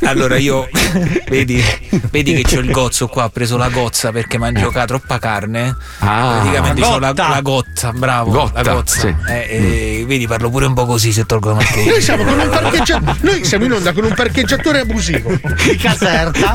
[0.05, 0.69] Allora io
[1.29, 1.63] vedi,
[2.11, 5.60] vedi che c'ho il gozzo qua, ho preso la gozza perché giocato troppa carne.
[6.01, 7.29] Ah, Praticamente la, gotta.
[7.29, 8.31] la gotta, bravo.
[8.31, 9.01] Gotta, la gozza.
[9.01, 9.15] sì.
[9.29, 11.91] Eh, eh, Vedi, parlo pure un po' così se tolgo la mascherina.
[11.93, 15.31] Noi siamo, con un parcheggia- noi siamo in onda con un parcheggiatore abusivo.
[15.65, 16.55] Di Caserta.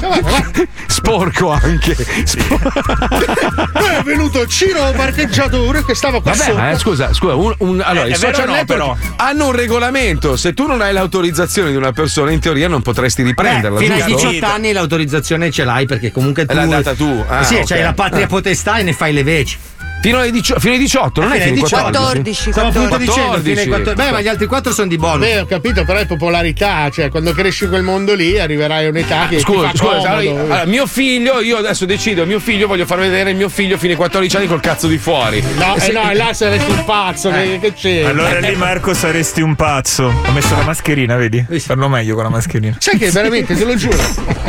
[0.88, 1.96] Sporco anche.
[1.96, 6.58] Poi è venuto Ciro parcheggiatore che stava qua Vabbè, sotto.
[6.58, 8.96] ma eh, scusa, scusa, un- un- allora Eh, i social no, però?
[9.18, 10.36] hanno un regolamento.
[10.38, 13.80] Se tu non hai l'autorizzazione di una persona, in teoria non potresti riprenderla.
[13.80, 14.30] Fino ai giusto?
[14.30, 16.54] 18 anni l'autorizzazione ce l'hai perché comunque tu.
[16.56, 17.24] L'hai data tu.
[17.28, 17.66] Ah, sì, ok.
[17.66, 18.28] c'hai la patria Ah.
[18.28, 19.58] potestà e ne fai le veci.
[20.02, 21.84] Fino ai, dicio- fino ai 18, non è Fino ai 18.
[21.84, 22.52] 14.
[22.52, 23.70] Stavo appunto dicendo, fino ai 14.
[23.70, 23.96] 14.
[24.06, 25.26] Beh, ma gli altri 4 sono di bonus.
[25.26, 28.90] Beh, ho capito, però è popolarità, cioè quando cresci in quel mondo lì arriverai a
[28.90, 30.08] un'età che Scusa, ti fa scusa, comodo.
[30.30, 33.78] allora, allora, mio figlio, io adesso decido, mio figlio voglio far vedere il mio figlio
[33.80, 35.42] fino ai 14 anni col cazzo di fuori.
[35.58, 38.04] No, E eh no, e là saresti un pazzo, che, che c'è?
[38.04, 40.04] Allora lì Marco saresti un pazzo.
[40.28, 41.44] Ho messo la mascherina, vedi?
[41.66, 42.76] Parlo meglio con la mascherina.
[42.78, 43.98] Sai che veramente, te lo giuro.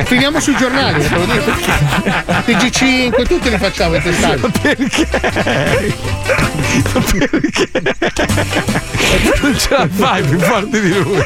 [0.05, 2.53] Finiamo sui giornali, te lo dico perché.
[2.53, 5.36] TG5, tutti li facciamo i testati.
[9.41, 11.25] Non ce la fai più forte di lui.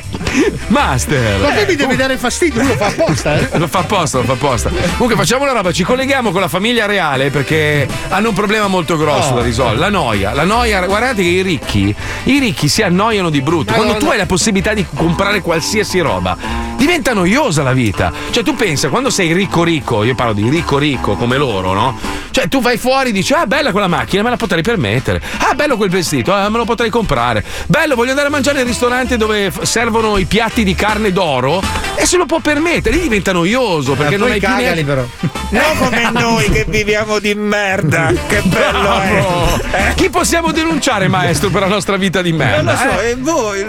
[0.68, 1.40] Master.
[1.40, 3.58] Ma poi mi deve dare fastidio, lui lo fa apposta, eh.
[3.58, 4.70] Lo fa apposta, lo fa apposta.
[4.70, 8.96] Comunque facciamo una roba, ci colleghiamo con la famiglia reale perché hanno un problema molto
[8.96, 9.36] grosso Oh.
[9.36, 9.78] da risolvere.
[9.78, 10.32] La noia.
[10.32, 13.72] La noia, guardate che i ricchi, i ricchi si annoiano di brutto.
[13.72, 16.36] Quando tu hai la possibilità di comprare qualsiasi roba,
[16.76, 18.12] diventa noiosa la vita.
[18.30, 21.98] Cioè tu pensa, quando sei ricco ricco, io parlo di ricco ricco come loro, no?
[22.30, 25.20] Cioè tu vai fuori e dici, ah bella quella macchina, me la potrei permettere.
[25.38, 27.44] Ah bello quel vestito, ah, me lo potrei comprare.
[27.66, 31.62] Bello, voglio andare a mangiare al ristorante dove f- servono i piatti di carne d'oro
[31.96, 32.96] e se lo può permettere.
[32.96, 34.84] Lì diventa noioso perché Eh, non hai più cagali, neanche...
[34.84, 35.04] però.
[35.50, 38.12] Non come noi che viviamo di merda.
[38.28, 39.10] Che bello è.
[39.10, 39.60] Bravo.
[39.96, 42.62] Chi possiamo denunciare, maestro, per la nostra vita di merda?
[42.62, 43.08] Non lo so, eh?
[43.10, 43.64] e voi.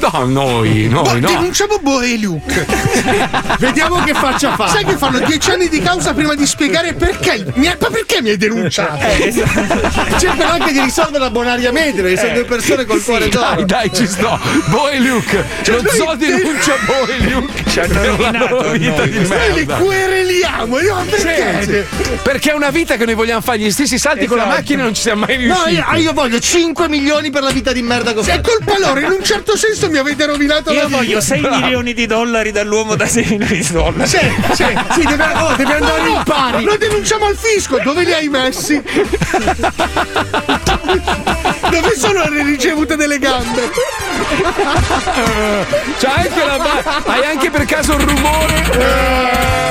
[0.00, 1.26] No, noi, noi, no.
[1.28, 2.66] denunciamo Boe e Luke.
[3.58, 4.68] Vediamo che faccia fa.
[4.68, 7.46] Sai che fanno dieci anni di causa prima di spiegare perché.
[7.54, 9.04] Mi hai- ma perché mi hai denunciato?
[9.04, 9.41] Eh,
[10.18, 13.54] Cercano anche di risolverla bonariamente perché sono due persone col cuore d'oro.
[13.54, 14.38] Dai, dai, ci sto.
[14.66, 15.44] Boy Luke.
[15.62, 17.64] Cioè, Lo noi zoo denuncia Boy Luke.
[17.70, 19.10] Ci hanno la rovinato vita noi.
[19.10, 19.76] di Noi li merda.
[19.76, 20.80] quereliamo.
[20.80, 21.58] Io, perché?
[21.62, 21.70] Sì,
[22.04, 22.10] sì.
[22.22, 24.58] Perché è una vita che noi vogliamo fare gli stessi salti con la Esatto.
[24.58, 25.74] macchina e non ci siamo mai No, riusciti.
[25.74, 28.78] io, ah, io voglio 5 milioni per la vita di merda che ho è colpa
[28.78, 30.96] loro, in un certo senso mi avete rovinato la Io vita.
[30.98, 34.08] voglio 6 milioni di dollari dall'uomo da 6 milioni di dollari.
[34.08, 34.18] Sì,
[34.52, 36.64] sì, sì, deve, oh, deve andare in pari.
[36.64, 37.78] Lo denunciamo al fisco.
[37.82, 38.80] Dove li hai messi?
[41.70, 43.70] Dove sono le ricevute delle gambe?
[45.98, 49.61] C'hai anche, la ba- hai anche per caso il rumore?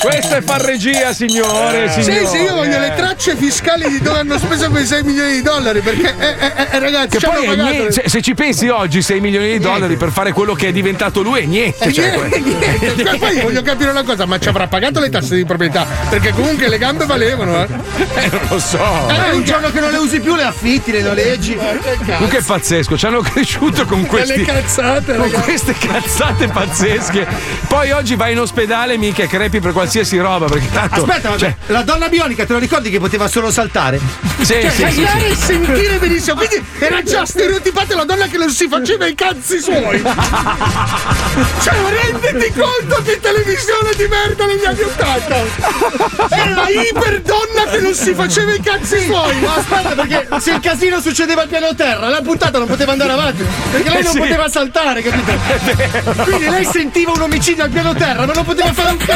[0.00, 1.90] Questa è farregia, signore.
[1.90, 2.26] Sì, signore.
[2.26, 5.80] sì, io voglio le tracce fiscali di dove hanno speso quei 6 milioni di dollari.
[5.80, 9.52] Perché, eh, eh, eh, ragazzi, Che ci niente, se, se ci pensi oggi 6 milioni
[9.52, 11.84] di dollari per fare quello che è diventato lui è niente.
[11.84, 13.02] Eh, cioè, niente, niente.
[13.04, 15.86] Poi- Poi voglio capire una cosa, ma ci avrà pagato le tasse di proprietà?
[16.08, 17.68] Perché comunque le gambe valevano, eh.
[18.14, 19.08] eh, non lo so.
[19.08, 21.56] Eh, un giorno che non le usi più le affitti, le noleggi.
[21.56, 25.42] Comunque è pazzesco, ci hanno cresciuto con questi, cazzate, con ragazzi.
[25.42, 27.26] queste cazzate pazzesche.
[27.66, 30.46] Poi oggi vai in ospedale, mica e crepi per qualsiasi roba.
[30.46, 31.00] Perché tanto.
[31.04, 34.00] Aspetta, vabbè, cioè, la donna bionica, te lo ricordi che poteva solo saltare?
[34.38, 35.26] sì, Cioè, sì, sì, tagliare sì.
[35.26, 36.36] e sentire benissimo.
[36.36, 40.02] Quindi era già stereotipata la donna che non si faceva i cazzi suoi.
[41.62, 41.74] Cioè,
[42.10, 45.36] renditi conto che televisione di merda negli anni Ottanta.
[46.30, 49.40] Era la iper donna che non si faceva i cazzi suoi.
[49.40, 53.12] Ma aspetta, perché se il casino succedeva al piano terra, la puntata non poteva andare
[53.12, 53.44] avanti.
[53.70, 54.18] Perché lei non sì.
[54.18, 56.24] poteva saltare, capito?
[56.24, 59.15] Quindi lei sentiva un omicidio al piano terra, ma non poteva fare un cazzo.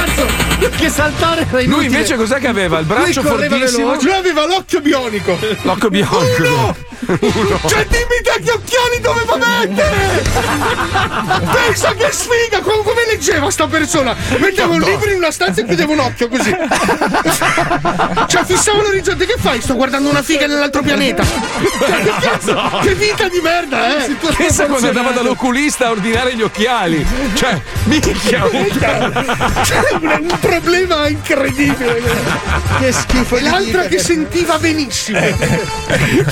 [0.76, 1.86] Che saltare era Lui inutile.
[1.86, 2.78] invece cos'è che aveva?
[2.78, 3.86] Il braccio Lui fortissimo?
[3.88, 4.04] veloce.
[4.06, 5.38] Lui aveva l'occhio bionico.
[5.62, 6.16] L'occhio bianco.
[6.42, 6.76] Uno!
[7.66, 10.22] Cioè dimmi te che occhiali doveva mettere!
[11.52, 12.60] Pensa che sfiga!
[12.60, 14.14] Come, come leggeva sta persona?
[14.38, 16.54] Metteva un libro in una stanza e chiudeva un occhio così.
[18.26, 19.60] Cioè fissava l'orizzonte, che fai?
[19.60, 21.24] Sto guardando una figa nell'altro pianeta.
[21.24, 22.78] Cioè, che cazzo?
[22.82, 24.16] Che vita di merda, eh!
[24.36, 27.04] Pensa quando andava dall'oculista a ordinare gli occhiali.
[27.34, 28.48] Cioè, minchia.
[29.62, 32.02] C'è un, un problema incredibile.
[32.78, 33.36] Che schifo.
[33.36, 35.18] E l'altra che sentiva benissimo.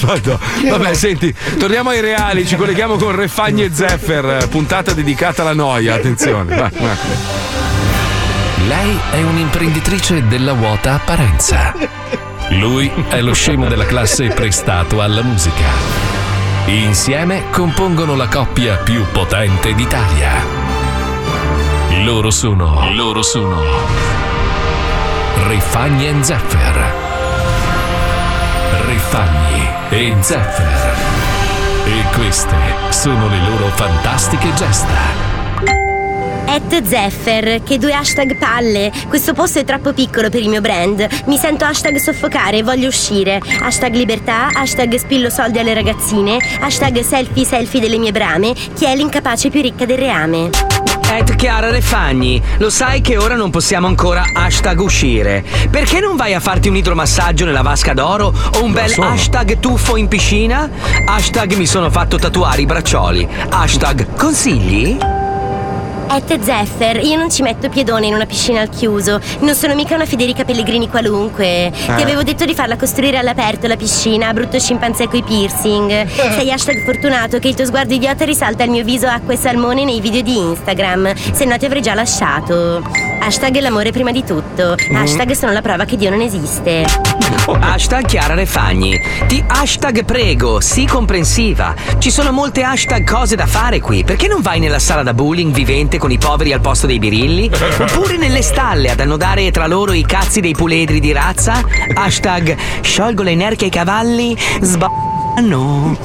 [0.00, 0.38] Vado.
[0.68, 5.94] Vabbè, senti, torniamo ai reali, ci colleghiamo con Refagni e Zeffer, puntata dedicata alla noia,
[5.94, 6.54] attenzione.
[6.54, 6.96] Vai, vai.
[8.66, 11.74] Lei è un'imprenditrice della vuota apparenza.
[12.50, 15.64] Lui è lo scemo della classe prestato alla musica.
[16.66, 20.67] Insieme compongono la coppia più potente d'Italia.
[22.04, 22.90] Loro sono.
[22.92, 23.60] Loro sono.
[25.48, 26.92] Riffagni e Zeffer.
[28.86, 30.96] Riffagni e Zeffer.
[31.84, 32.56] E queste
[32.90, 35.27] sono le loro fantastiche gesta.
[36.50, 38.90] At Zeffer, che due hashtag palle.
[39.06, 41.06] Questo posto è troppo piccolo per il mio brand.
[41.26, 43.38] Mi sento hashtag soffocare, voglio uscire.
[43.60, 48.54] Hashtag libertà, hashtag spillo soldi alle ragazzine, hashtag selfie selfie delle mie brame.
[48.54, 50.48] Chi è l'incapace più ricca del reame?
[51.12, 55.44] Ed Chiara Refagni, lo sai che ora non possiamo ancora hashtag uscire.
[55.70, 59.96] Perché non vai a farti un idromassaggio nella vasca d'oro o un bel hashtag tuffo
[59.96, 60.68] in piscina?
[61.04, 63.28] Hashtag mi sono fatto tatuare i braccioli.
[63.50, 64.96] Hashtag consigli?
[66.10, 69.20] At Zeffer, io non ci metto piedone in una piscina al chiuso.
[69.40, 71.70] Non sono mica una Federica Pellegrini qualunque.
[71.70, 76.06] Ti avevo detto di farla costruire all'aperto la piscina, brutto scimpanzé coi piercing.
[76.08, 79.84] Sei hashtag fortunato che il tuo sguardo idiota risalta il mio viso acqua e salmone
[79.84, 81.14] nei video di Instagram.
[81.14, 82.82] Se no ti avrei già lasciato.
[83.20, 84.76] Hashtag l'amore prima di tutto.
[84.94, 86.86] Hashtag sono la prova che Dio non esiste.
[87.46, 88.98] Hashtag Chiara Refagni.
[89.26, 91.74] Ti hashtag prego, sii comprensiva.
[91.98, 94.04] Ci sono molte hashtag cose da fare qui.
[94.04, 97.50] Perché non vai nella sala da bowling vivente con i poveri al posto dei birilli?
[97.78, 101.62] Oppure nelle stalle ad annodare tra loro i cazzi dei puledri di razza?
[101.94, 105.96] Hashtag sciolgo le nerche ai cavalli, sbagliano.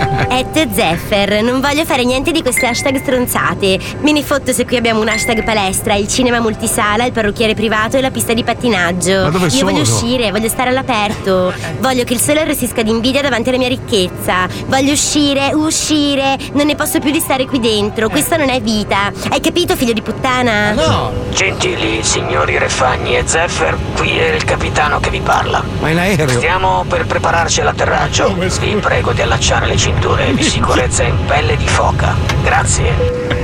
[0.31, 3.77] At Zeffer, non voglio fare niente di queste hashtag stronzate.
[3.99, 7.97] Me ne fotto se qui abbiamo un hashtag palestra, il cinema multisala, il parrucchiere privato
[7.97, 9.23] e la pista di pattinaggio.
[9.23, 9.97] Ma dove Io voglio sono?
[9.97, 11.53] uscire, voglio stare all'aperto.
[11.79, 14.47] Voglio che il sole arrossisca d'invidia davanti alla mia ricchezza.
[14.67, 16.37] Voglio uscire, uscire.
[16.53, 18.07] Non ne posso più di stare qui dentro.
[18.07, 19.11] Questa non è vita.
[19.29, 20.71] Hai capito, figlio di puttana?
[20.71, 21.11] No!
[21.33, 25.61] Gentili signori Refagni e Zeffer, qui è il capitano che vi parla.
[25.81, 26.29] Ma in aereo?
[26.29, 28.33] Stiamo per prepararci all'atterraggio.
[28.33, 32.15] Vi prego di allacciare le cinture di sicurezza in pelle di foca.
[32.43, 33.39] Grazie.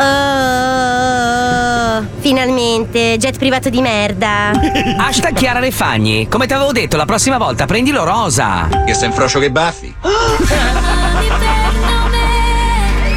[0.00, 4.52] Oh, finalmente, jet privato di merda.
[4.96, 6.28] Hashtag Chiara Refagni.
[6.28, 8.68] Come ti avevo detto, la prossima volta prendilo rosa.
[8.86, 9.92] Che sei in froscio che baffi.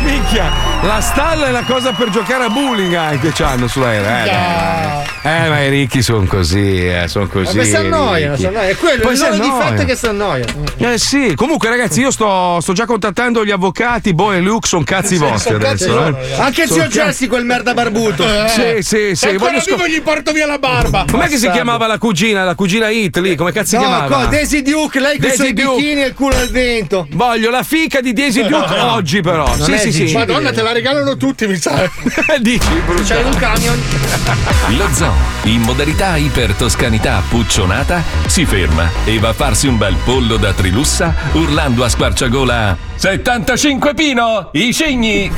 [0.03, 0.49] Minchia,
[0.83, 4.25] la stalla è la cosa per giocare a bowling anche c'hanno sull'aereo.
[4.25, 5.09] Eh, dai.
[5.23, 7.55] Eh, ma i ricchi sono così, eh, sono così.
[7.55, 8.71] Vabbè, si annoiano, si annoiano.
[8.73, 10.63] È quello, Poi il si loro difetto che si annoiano.
[10.77, 14.83] Eh sì, comunque ragazzi io sto, sto già contattando gli avvocati, Bo e Luke, sono
[14.83, 16.07] cazzi vostri adesso.
[16.17, 16.33] eh.
[16.39, 18.25] Anche Sono zio cazzi- Jesse, quel merda barbuto.
[18.47, 21.05] Sì, sì, sì, Ancora voglio scop- vivo gli porto via la barba.
[21.09, 23.35] Com'è che si chiamava la cugina, la cugina Hit lì?
[23.35, 24.07] Come cazzo si No, chiamava?
[24.07, 25.75] qua, Daisy Duke, lei con i Daisy suoi Duke.
[25.83, 27.07] bikini e il culo al vento.
[27.11, 29.45] Voglio la fica di Daisy Duke oggi però.
[29.55, 30.13] Non sì, sì, sì.
[30.17, 31.89] Madonna, te la regalano tutti, mi sa.
[32.39, 32.68] Dici,
[33.06, 33.80] C'hai un camion.
[34.77, 39.95] Lo zoo, in modalità iper toscanità puccionata, si ferma e va a farsi un bel
[40.03, 45.32] pollo da trilussa urlando a squarciagola 75 Pino, i cigni!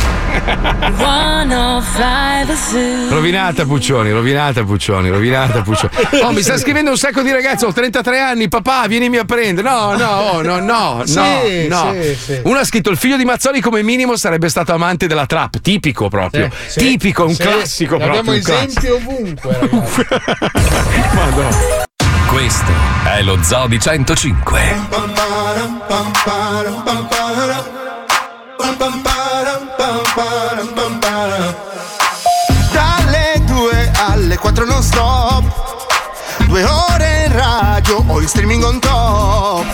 [3.08, 5.94] Rovinata Puccioni, rovinata Puccioni, rovinata Puccioni.
[6.24, 9.66] Oh, mi sta scrivendo un sacco di ragazzi, ho 33 anni, papà, vienimi a prendere.
[9.70, 12.42] No, no, oh, no, no, Sì, no, sì, sì.
[12.44, 16.10] Uno ha scritto il figlio di Mazzoli come minimo sarebbe stato amante della trap, tipico
[16.10, 16.50] proprio.
[16.68, 17.44] Sì, sì, tipico, un sì.
[17.44, 18.20] classico proprio.
[18.20, 18.82] Abbiamo classico.
[18.82, 20.06] esempi ovunque, ragazzi.
[21.16, 21.92] Madonna.
[22.34, 22.72] Questo
[23.04, 24.88] è lo Zoo di 105.
[32.72, 35.44] Dalle 2 alle 4 non stop.
[36.48, 39.66] Due ore in radio o in streaming on top.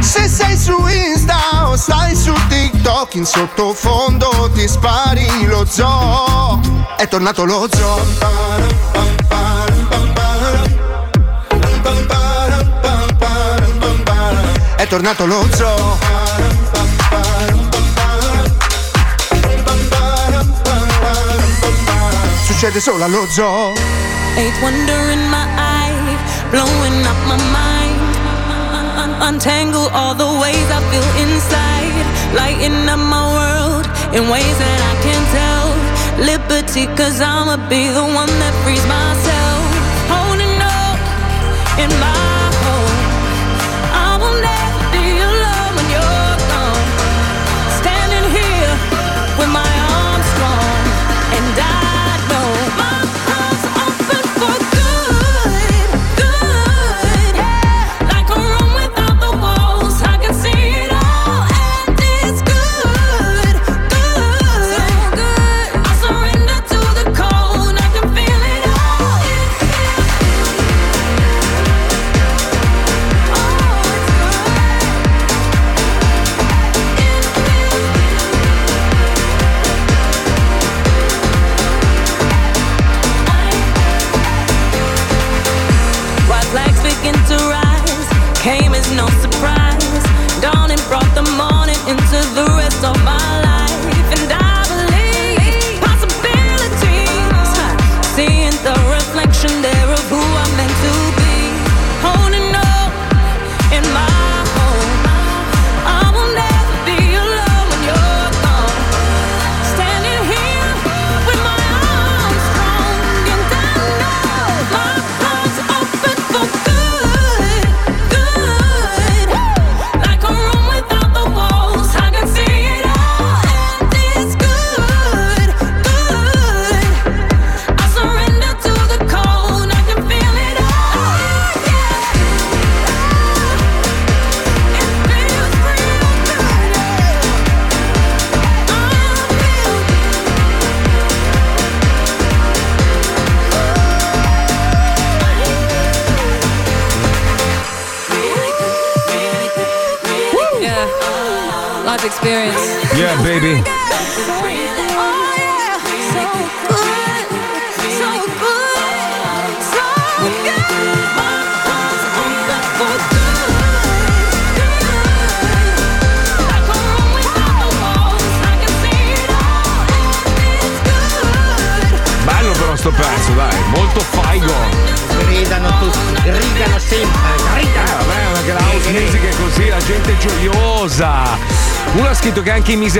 [0.00, 6.60] Se sei su Insta o stai su TikTok In sottofondo ti spari lo zoo.
[6.98, 8.66] È tornato lo zoo
[14.86, 15.98] È tornato lo zoo
[22.44, 23.74] succede solo allo zoo.
[24.36, 26.16] Eighth wonder in my eye,
[26.52, 28.00] blowing up my mind.
[28.70, 34.56] Un- un- Untangle all the ways I feel inside, lighting up my world in ways
[34.56, 35.66] that I can't tell.
[36.24, 39.62] Liberty, cause I'ma be the one that frees myself.
[40.08, 40.98] Holding up
[41.82, 42.25] in my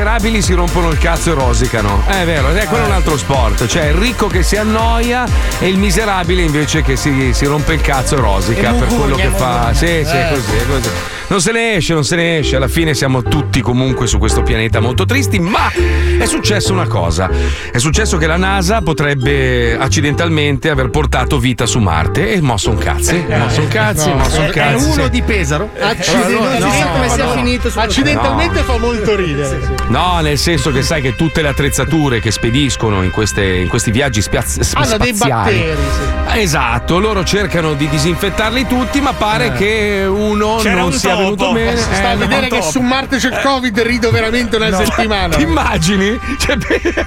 [0.01, 2.02] miserabili si rompono il cazzo e rosicano.
[2.10, 3.66] Eh, È vero, è quello è un altro sport.
[3.66, 5.24] Cioè il ricco che si annoia
[5.59, 8.98] e il miserabile invece che si, si rompe il cazzo e rosica E per mugugna,
[8.98, 9.47] quello che fa.
[9.52, 9.73] mugugna.
[9.73, 10.35] Sì, sì, è Eh.
[10.35, 10.90] così, è così.
[11.28, 12.56] Non se ne esce, non se ne esce.
[12.56, 15.73] Alla fine siamo tutti comunque su questo pianeta molto tristi, ma
[16.18, 17.28] è successo una cosa.
[17.70, 22.78] È successo che la NASA potrebbe accidentalmente aver portato vita su Marte e mosso un
[22.78, 23.14] cazzo.
[23.28, 24.84] Mosso un cazzo, mosso un È cazzo.
[24.93, 25.10] uno sì.
[25.10, 25.70] di Pesaro.
[25.78, 27.30] Accidentalmente, no.
[27.32, 29.74] finito su Accidentalmente fa molto ridere.
[29.88, 33.90] No, nel senso che sai che tutte le attrezzature che spediscono in, queste- in questi
[33.90, 35.59] viaggi spiaz- sp- Hanno dei batteri.
[35.59, 36.38] sì.
[36.40, 41.22] Esatto, loro cercano di disinfettarli tutti, ma pare che uno C'era non un sia topo.
[41.22, 41.76] venuto bene.
[41.76, 42.18] Sta Eh, a no.
[42.18, 44.78] vedere che su Marte c'è il Covid rido veramente una No.
[44.84, 45.34] settimana.
[45.36, 46.05] Ti immagini?
[46.38, 46.56] Cioè,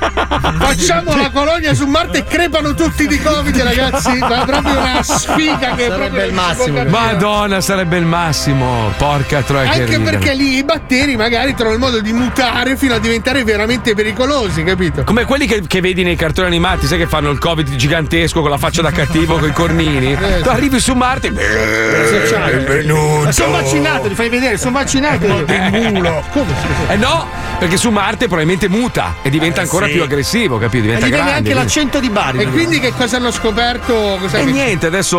[0.60, 4.18] Facciamo la colonia su Marte e crepano tutti di Covid, ragazzi.
[4.18, 5.98] Ma è proprio una sfiga che si può
[6.66, 6.90] capire.
[6.90, 8.92] Madonna, sarebbe il massimo.
[8.98, 10.18] Porca troia che Anche ridere.
[10.18, 14.64] perché lì i batteri magari trovano il modo di mutare fino a diventare veramente pericolosi,
[14.64, 15.04] capito?
[15.04, 18.50] Come quelli che, che vedi nei cartoni animati, sai che fanno il Covid gigantesco con
[18.50, 20.14] la faccia da cattivo, con i cornini.
[20.14, 21.32] Eh, Tu arrivi su Marte.
[21.32, 25.46] Ma sono vaccinato, li fai vedere, sono vaccinato.
[25.46, 26.02] Eh.
[26.90, 27.28] Eh no,
[27.60, 28.89] perché su Marte probabilmente muta
[29.22, 29.94] e diventa ancora sì.
[29.94, 30.78] più aggressivo, capito?
[30.84, 31.38] E Diventa gli viene grande.
[31.50, 32.38] anche quindi- l'accento di Bari.
[32.40, 34.18] E quindi che cosa hanno scoperto?
[34.20, 35.18] Cosa E niente, adesso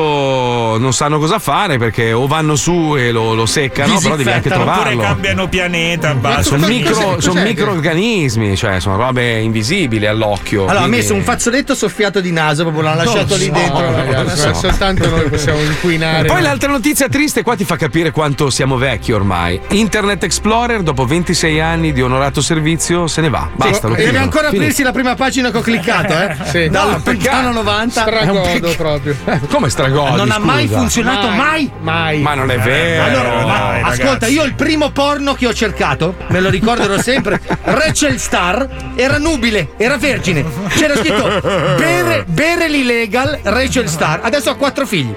[0.79, 4.49] non sanno cosa fare perché o vanno su e lo, lo seccano, però devi anche
[4.49, 5.01] Oppure trovarlo.
[5.03, 6.43] cambiano pianeta, Eh, basta.
[6.43, 10.63] sono, micro, Cos'è- sono cos'è che- microorganismi, cioè sono robe invisibili all'occhio.
[10.63, 13.81] Allora, ha quindi- messo un fazzoletto soffiato di naso, proprio l'hanno lasciato lì so, dentro.
[13.95, 14.47] ragazzi, so.
[14.49, 16.27] ma soltanto noi possiamo inquinare.
[16.29, 19.61] Poi l'altra notizia triste qua ti fa capire quanto siamo vecchi ormai.
[19.71, 23.49] Internet Explorer, dopo 26 anni di onorato servizio, se ne va.
[23.69, 26.37] Basta, lo Deve ancora aprirsi la prima pagina che ho cliccato, eh?
[26.45, 26.69] Sì.
[26.69, 28.01] Dal No, perché- lontano 90.
[28.01, 29.17] Stragodo proprio.
[29.51, 30.17] Come stragodi?
[30.17, 30.79] Non ha mai scusa?
[30.79, 31.71] funzionato mai.
[31.81, 32.21] Mai.
[32.21, 33.05] Ma non è vero.
[33.05, 38.19] Allora, ma ascolta, io il primo porno che ho cercato, me lo ricorderò sempre, Rachel
[38.19, 38.67] Star,
[38.97, 40.45] era nubile, era vergine.
[40.69, 41.41] C'era scritto
[41.77, 44.21] bere, bere l'illegal Rachel Star.
[44.23, 45.15] Adesso ha quattro figli.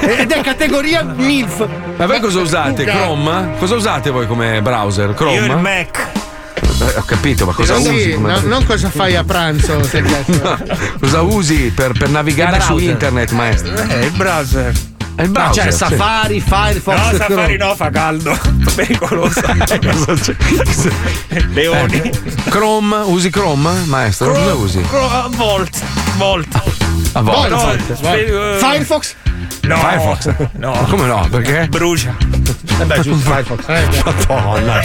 [0.00, 1.66] Ed è categoria MILF.
[1.96, 2.84] Ma voi cosa usate?
[2.84, 3.54] Chrome?
[3.58, 5.12] Cosa usate voi come browser?
[5.14, 5.34] Chrome?
[5.34, 6.17] Io il Mac.
[6.80, 8.18] Eh, ho capito, ma cosa Sì, usi?
[8.18, 9.78] no- non cosa fai a pranzo.
[9.90, 10.58] cazzo.
[11.00, 13.74] Cosa usi per, per navigare su internet, maestro?
[13.76, 14.72] Eh, il browser.
[15.18, 15.62] Il browser.
[15.64, 15.76] cioè, sì.
[15.78, 16.96] Safari, Firefox.
[16.96, 17.18] No, Chrome.
[17.18, 18.38] Safari no, fa caldo.
[18.74, 19.40] Pericoloso.
[21.52, 21.96] Leoni.
[22.00, 22.12] Eh,
[22.48, 24.32] Chrome, usi Chrome, maestro?
[24.32, 24.80] Cosa usi?
[24.82, 25.82] Cro- Volt.
[26.16, 26.62] Volt.
[27.12, 27.48] A volte.
[27.48, 28.00] No, Volt.
[28.00, 29.14] eh, Firefox?
[29.62, 29.76] No.
[29.76, 30.34] Firefox?
[30.52, 30.70] No.
[30.72, 31.26] Ma Come no?
[31.30, 31.66] Perché?
[31.68, 32.14] Brucia.
[32.80, 33.66] Eh beh, giusto, Firefox.
[34.28, 34.80] Madonna.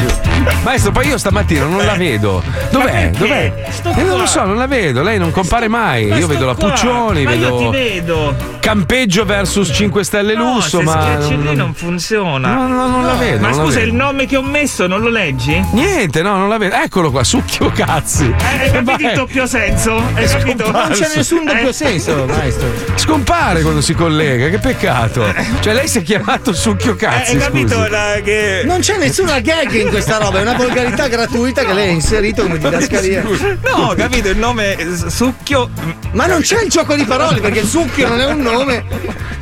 [0.63, 2.41] Maestro, poi io stamattina non la vedo.
[2.71, 3.11] Dov'è?
[3.15, 3.65] Dov'è?
[3.69, 5.03] Sto Eh, non lo so, non la vedo.
[5.03, 6.07] Lei non compare mai.
[6.07, 6.69] Ma io vedo la qua.
[6.69, 7.57] Puccioni, Ma io vedo.
[7.69, 8.35] ti vedo.
[8.61, 10.91] Campeggio versus 5 Stelle No, Lusso, se ma.
[11.01, 12.53] schiacci lì non funziona.
[12.53, 13.89] No, no, non la vedo, Ma scusa, vedo.
[13.89, 15.61] il nome che ho messo non lo leggi?
[15.71, 16.75] Niente, no, non la vedo.
[16.75, 18.25] Eccolo qua, succhio cazzi.
[18.25, 19.05] Eh, hai capito Vai.
[19.05, 19.95] il doppio senso?
[20.13, 20.71] Hai È capito?
[20.71, 21.73] Non c'è nessun doppio Eh?
[21.73, 22.67] senso, maestro.
[22.95, 25.25] Scompare quando si collega, che peccato.
[25.59, 27.31] Cioè, lei si è chiamato succhio Eh, cazzi.
[27.33, 28.61] hai capito la, che.
[28.65, 32.43] Non c'è nessuna gag in questa roba, è una volgarità gratuita che lei ha inserito
[32.43, 33.21] come didascalia.
[33.63, 35.69] No, ho capito il nome eh, succhio.
[36.11, 38.83] Ma non c'è il gioco di parole perché il succhio non è un nome.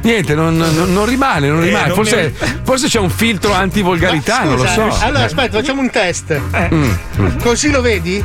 [0.02, 1.88] Niente, non, non- non rimane, non Eh, rimane.
[1.88, 2.34] non forse,
[2.64, 4.88] forse c'è un filtro anti-volgarità, non lo so.
[5.02, 6.40] Allora, aspetta, facciamo un test.
[6.74, 7.40] Mm, mm.
[7.42, 8.24] Così lo vedi?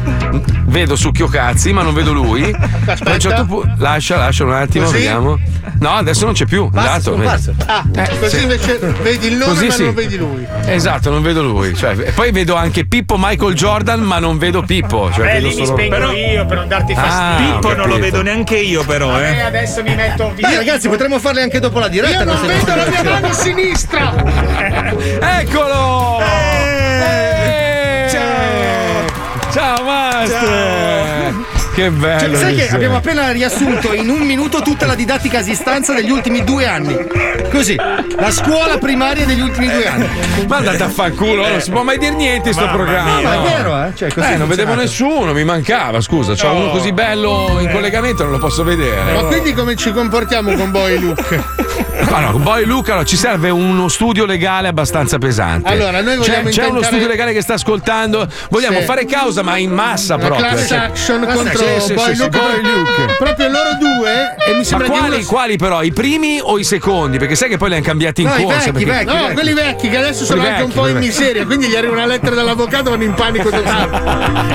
[0.68, 2.42] Vedo succhio cazzi, ma non vedo lui.
[2.52, 3.74] A un certo punto.
[3.78, 4.96] Lascia, lascia un attimo, Così?
[4.96, 5.38] vediamo.
[5.80, 6.68] No, adesso non c'è più.
[6.68, 7.54] Basta, Dato, scomparso.
[7.56, 7.70] vedi.
[7.70, 8.42] Ah, Eh, così sì.
[8.42, 9.84] invece vedi il nome Così ma sì.
[9.84, 10.46] non vedi lui.
[10.66, 11.74] Esatto, non vedo lui.
[11.74, 15.10] Cioè, e poi vedo anche Pippo Michael Jordan, ma non vedo Pippo.
[15.12, 17.52] Cioè, Beh, vedo lì mi solo- spengo io per non darti fastidio.
[17.54, 19.40] Pippo ho non lo vedo neanche io, però, eh.
[19.40, 22.18] adesso mi metto Dai ragazzi, potremmo farle anche dopo la diretta.
[22.18, 24.12] Io non vedo la mia mano sinistra.
[25.40, 26.20] Eccolo!
[26.20, 26.24] Eh!
[29.52, 31.44] Ciao, maestro!
[31.74, 32.20] Che bello!
[32.20, 32.74] Cioè, sai che sei.
[32.74, 36.96] abbiamo appena riassunto in un minuto tutta la didattica a distanza degli ultimi due anni.
[37.50, 40.08] Così, la scuola primaria degli ultimi due anni.
[40.48, 43.16] Ma andate a fanculo, non si può mai dire niente in sto programma.
[43.18, 43.42] mia, ma è no.
[43.44, 43.92] vero, eh?
[43.94, 46.32] Cioè, così eh, non vedevo nessuno, mi mancava, scusa.
[46.34, 46.54] C'ho No.
[46.60, 49.12] uno così bello in collegamento, non lo posso vedere.
[49.12, 51.44] Ma quindi come ci comportiamo con Boy Luke?
[52.12, 55.68] Allora, poi Luca allora, ci serve uno studio legale abbastanza pesante.
[55.68, 58.26] Allora, noi c'è, vogliamo c'è uno intentare- studio legale che sta ascoltando.
[58.50, 58.84] Vogliamo Sì.
[58.84, 60.46] fare causa, ma in massa La proprio.
[60.48, 62.38] class cioè- action Class contro sì, sì, Boy sì, Luke.
[62.38, 63.14] Boy Luke.
[63.18, 65.82] Proprio loro due e mi Ma sembra di quali, uno- quali però?
[65.82, 67.18] I primi o i secondi?
[67.18, 68.70] Perché sai che poi li hanno cambiati in No, corsa.
[68.70, 70.94] vecchi, perché- vecchi, no, quelli vecchi che adesso sono Quelli anche un vecchi, po' in
[70.94, 71.06] vecchi.
[71.06, 73.90] miseria, quindi gli arriva una lettera dall'avvocato vanno in panico totale.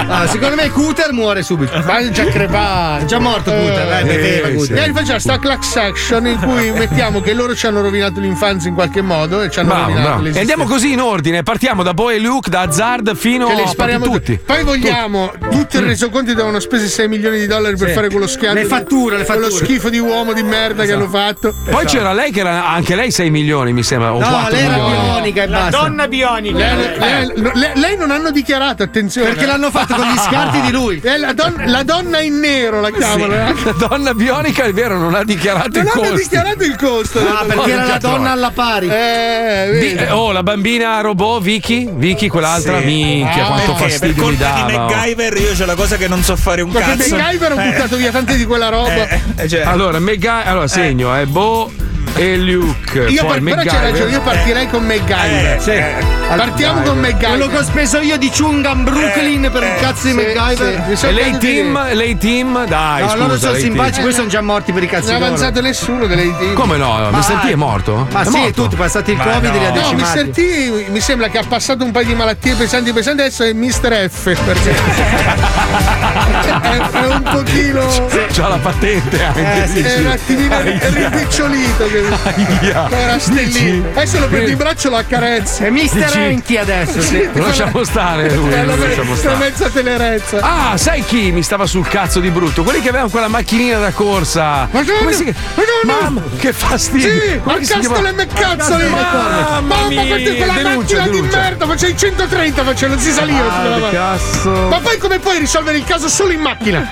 [0.07, 1.81] Ah, secondo me Cooter muore subito.
[1.85, 3.03] Ma è già crepato.
[3.03, 4.89] È già morto Cooter, dai, beveva Cooter.
[4.89, 8.75] E facciamo sta class action in cui mettiamo che loro ci hanno rovinato l'infanzia in
[8.75, 10.07] qualche modo e ci hanno Bravo, rovinato.
[10.07, 10.39] E l'esistenza.
[10.39, 11.43] andiamo così in ordine.
[11.43, 14.39] Partiamo da Boy e Luke, da Hazard fino a spariamo tutti.
[14.45, 17.93] Poi vogliamo tutti i resoconti devono spese 6 milioni di dollari per Sì.
[17.93, 18.59] fare quello schianto.
[18.59, 19.65] Le fatture, le Quello fatture.
[19.65, 21.53] schifo di uomo di merda che hanno fatto.
[21.69, 24.13] Poi c'era lei che era anche lei 6 milioni, mi sembra.
[24.13, 25.01] O No, 4 lei era milioni.
[25.09, 25.77] bionica e basta.
[25.81, 26.57] Donna bionica.
[26.57, 29.29] Lei, lei- lei- lei non hanno dichiarato, attenzione.
[29.29, 30.99] Perché l'hanno fatto con gli scarti di lui.
[31.03, 33.33] È la, don- la donna in nero la chiamano.
[33.33, 33.53] eh.
[33.63, 36.15] La donna bionica, è vero, non ha dichiarato Non il hanno costo.
[36.15, 37.00] dichiarato il costo.
[37.19, 38.87] Ah, perché era la donna alla pari.
[38.87, 39.93] Eh, vedi.
[39.95, 41.89] eh, oh, la bambina robot Vicky?
[41.91, 42.85] Vicky, quell'altra Sì.
[42.85, 44.85] minchia, Ah, quanto Perché per fastidio mi di dava.
[44.85, 44.87] oh.
[44.89, 47.15] MacGyver io c'ho la cosa che non so fare un Perché cazzo.
[47.15, 49.07] MacGyver ha Eh, buttato via tante di quella roba.
[49.09, 51.71] eh, eh, cioè, Allora, Mega- allora segno, è Bo
[52.15, 52.99] e Luke.
[53.07, 53.81] Io poi par- però c'è MacGyver.
[53.91, 55.55] ragione, io partirei con MacGyver.
[55.55, 55.69] Eh, Sì.
[55.71, 56.19] eh.
[56.35, 57.57] Partiamo con Quello che MacGyver.
[57.57, 60.97] ho speso io di Chungan Brooklyn per il cazzo di sì, MacGyver.
[60.97, 61.05] sì.
[61.07, 61.93] E lei team?
[61.93, 62.65] Lei team?
[62.67, 63.23] Dai, No, scusa.
[63.23, 65.25] loro sono simpatici, poi sono già morti per i cazzi Non è loro.
[65.33, 66.53] avanzato nessuno delle team.
[66.53, 67.09] Come no?
[67.11, 67.39] Mr.
[67.41, 68.07] T è morto?
[68.11, 68.61] Ma È sì, morto?
[68.63, 69.59] tutti passati il Ma Covid no.
[69.59, 69.91] li ha No.
[69.93, 70.29] Mr.
[70.29, 74.09] T mi sembra che ha passato un paio di malattie pesanti pesanti, adesso è Mr.
[74.09, 74.75] F perché
[76.61, 77.85] è, è un pochino
[78.31, 79.63] C'ha la patente anche.
[79.63, 79.99] è dici.
[79.99, 80.79] un attimino Aia.
[81.91, 82.05] Che
[82.61, 82.89] Aia.
[82.89, 83.89] era stellino.
[83.89, 85.63] Adesso lo prendi in braccio lo accarezzi.
[85.63, 85.79] È Mr.
[85.93, 87.29] Dici- Enki adesso, sì.
[87.33, 89.35] Lo lasciamo stare lui, È lo la, lasciamo la stare.
[89.37, 90.37] mezza telerezza.
[90.41, 92.63] Ah, sai chi mi stava sul cazzo di brutto?
[92.63, 94.67] Quelli che avevano quella macchinina da corsa.
[94.71, 95.23] Madonna, Come si?
[95.25, 96.01] Madonna.
[96.01, 97.09] Mamma, che fastidio.
[97.21, 97.87] Sì, Come al si chiama?
[97.87, 98.89] castolo e McCazzoli!
[98.89, 101.37] Mamma Mamma mia, questa quella denuncia, macchina di denuncia.
[101.39, 104.01] merda, facevi 130, facevo, non si saliva su quella macchina.
[104.01, 104.49] Cazzo.
[104.69, 106.87] Ma poi come puoi risolvere il caso solo in macchina?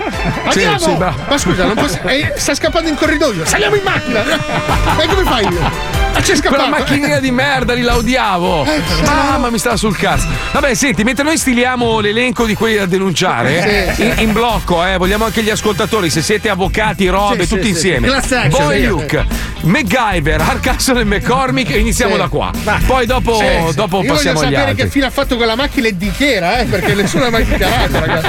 [0.49, 0.79] Sì, Andiamo!
[0.79, 1.17] sì, bravo.
[1.27, 1.99] Ma scusa, non posso.
[2.05, 4.23] eh, sta scappando in corridoio, saliamo in macchina!
[4.97, 5.45] E come fai?
[6.11, 6.55] Ah, c'è scappato!
[6.63, 8.65] Quella macchinina di merda, li la odiavo.
[9.05, 10.27] Mamma, mi stava sul cazzo.
[10.51, 14.97] Vabbè, senti, mentre noi stiliamo l'elenco di quelli da denunciare, Sì, in, in blocco, eh,
[14.97, 18.21] vogliamo anche gli ascoltatori, se siete avvocati, robe, Sì, tutti sì, insieme.
[18.21, 18.35] sì.
[18.49, 18.85] Boy.
[18.85, 19.25] Luke,
[19.61, 22.51] MacGyver, Arcasson e McCormick, iniziamo da qua.
[22.85, 24.83] Poi dopo, Sì, dopo Io passiamo voglio agli sapere altri.
[24.85, 27.45] che fine ha fatto quella macchina e di che era, eh, perché nessuno ha mai
[27.45, 28.27] dichiarato, ragazzi.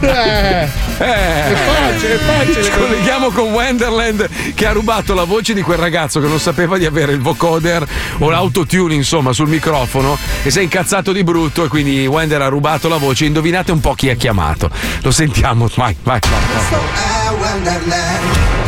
[0.00, 0.68] Eh,
[0.98, 1.04] Eh.
[1.04, 2.24] è facile, è Ci
[2.62, 2.70] facile.
[2.78, 6.86] colleghiamo con Wonderland che ha rubato la voce di quel ragazzo che non sapeva di
[6.86, 7.86] avere il vocoder
[8.18, 12.48] o l'autotune, insomma, sul microfono e si è incazzato di brutto e quindi Wender ha
[12.48, 13.24] rubato la voce.
[13.24, 14.70] Indovinate un po' chi ha chiamato.
[15.02, 16.20] Lo sentiamo, vai, vai.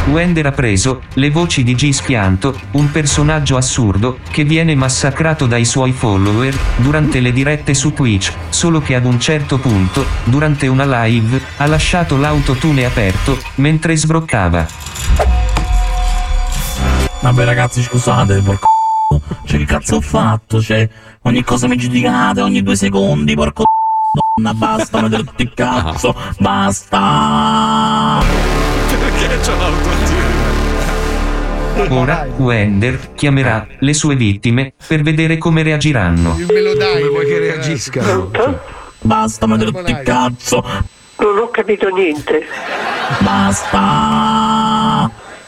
[0.06, 5.64] Wender ha preso le voci di G Spianto, un personaggio assurdo che viene massacrato dai
[5.64, 11.05] suoi follower durante le dirette su Twitch, solo che ad un certo punto, durante una
[11.05, 15.26] live, ha lasciato l'autotune aperto mentre sbroccava.
[17.27, 18.66] Vabbè ragazzi scusate, porco
[19.47, 20.62] Cioè che cazzo ho fatto?
[20.62, 20.89] Cioè,
[21.23, 23.65] ogni cosa mi giudicate ogni due secondi, porco
[24.36, 28.23] Donna, basta, tutti il cazzo, basta!
[28.89, 30.35] Perché c'ho l'autotune?
[32.01, 36.36] Ora, Wender chiamerà le sue vittime per vedere come reagiranno.
[36.36, 37.01] Me lo dai.
[37.01, 38.31] Come vuoi che reagiscano?
[39.01, 40.65] Basta, mettere tutti il cazzo!
[41.19, 42.47] Non ho capito niente.
[43.19, 44.36] Basta!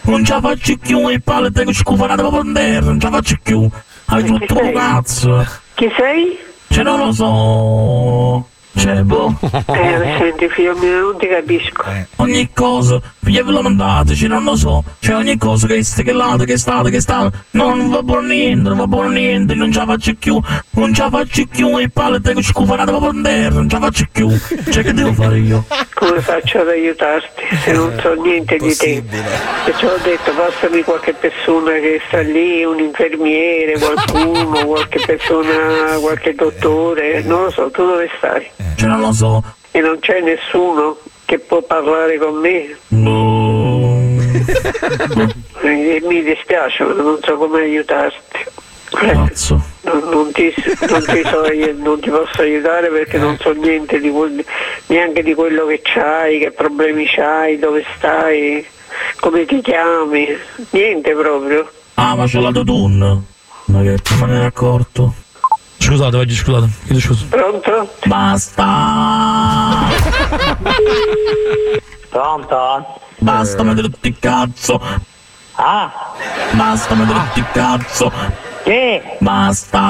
[0.09, 3.36] Non ce la faccio più e palle tengo scufanata per terra, non ce la faccio
[3.43, 3.68] più!
[4.06, 5.47] Hai tutto cazzo!
[5.74, 6.39] Chi sei?
[6.68, 8.48] Cioè non lo so!
[8.78, 9.34] Cioè boh!
[9.42, 11.84] Eh, senti figlio mio, non ti capisco.
[12.16, 14.84] Ogni cosa, vi ve lo mandateci, non lo so.
[15.00, 17.36] C'è ogni cosa che ste che lato, che state, che state.
[17.50, 20.40] Non va buono niente, non va buono niente, non ce la faccio più.
[20.70, 24.05] Non ce la faccio più e palle tengo scufanata per terra, non ce la faccio
[24.12, 24.30] più.
[24.70, 25.64] Cioè che devo fare io?
[25.94, 29.02] Come faccio ad aiutarti se non so niente di te?
[29.66, 35.98] E ci ho detto, passami qualche persona che sta lì, un infermiere, qualcuno, qualche persona,
[35.98, 38.67] qualche dottore, non lo so, tu dove stai?
[38.76, 39.42] Cioè non lo so.
[39.70, 42.76] E non c'è nessuno che può parlare con me?
[45.60, 48.16] E mi dispiace, ma non so come aiutarti.
[48.90, 49.60] Cazzo.
[49.82, 50.52] Non, non ti,
[50.88, 51.42] non ti so
[51.76, 54.44] non ti posso aiutare perché non so niente di quel-
[54.86, 58.64] neanche di quello che c'hai, che problemi c'hai, dove stai,
[59.20, 60.26] come ti chiami,
[60.70, 61.70] niente proprio.
[61.94, 63.24] Ah, ma c'ho la tutun.
[63.66, 65.14] Ma che non me ne ero accorto.
[65.78, 67.24] Scusate, oggi scusate, chiedo scusa.
[67.28, 67.92] Pronto?
[68.05, 69.86] Basta!
[72.10, 73.00] Pronto?
[73.18, 74.80] Basta mettere tutti il cazzo!
[75.55, 75.90] Ah!
[76.52, 78.12] Basta mettere tutti il cazzo!
[78.64, 79.16] Che?
[79.20, 79.80] Basta!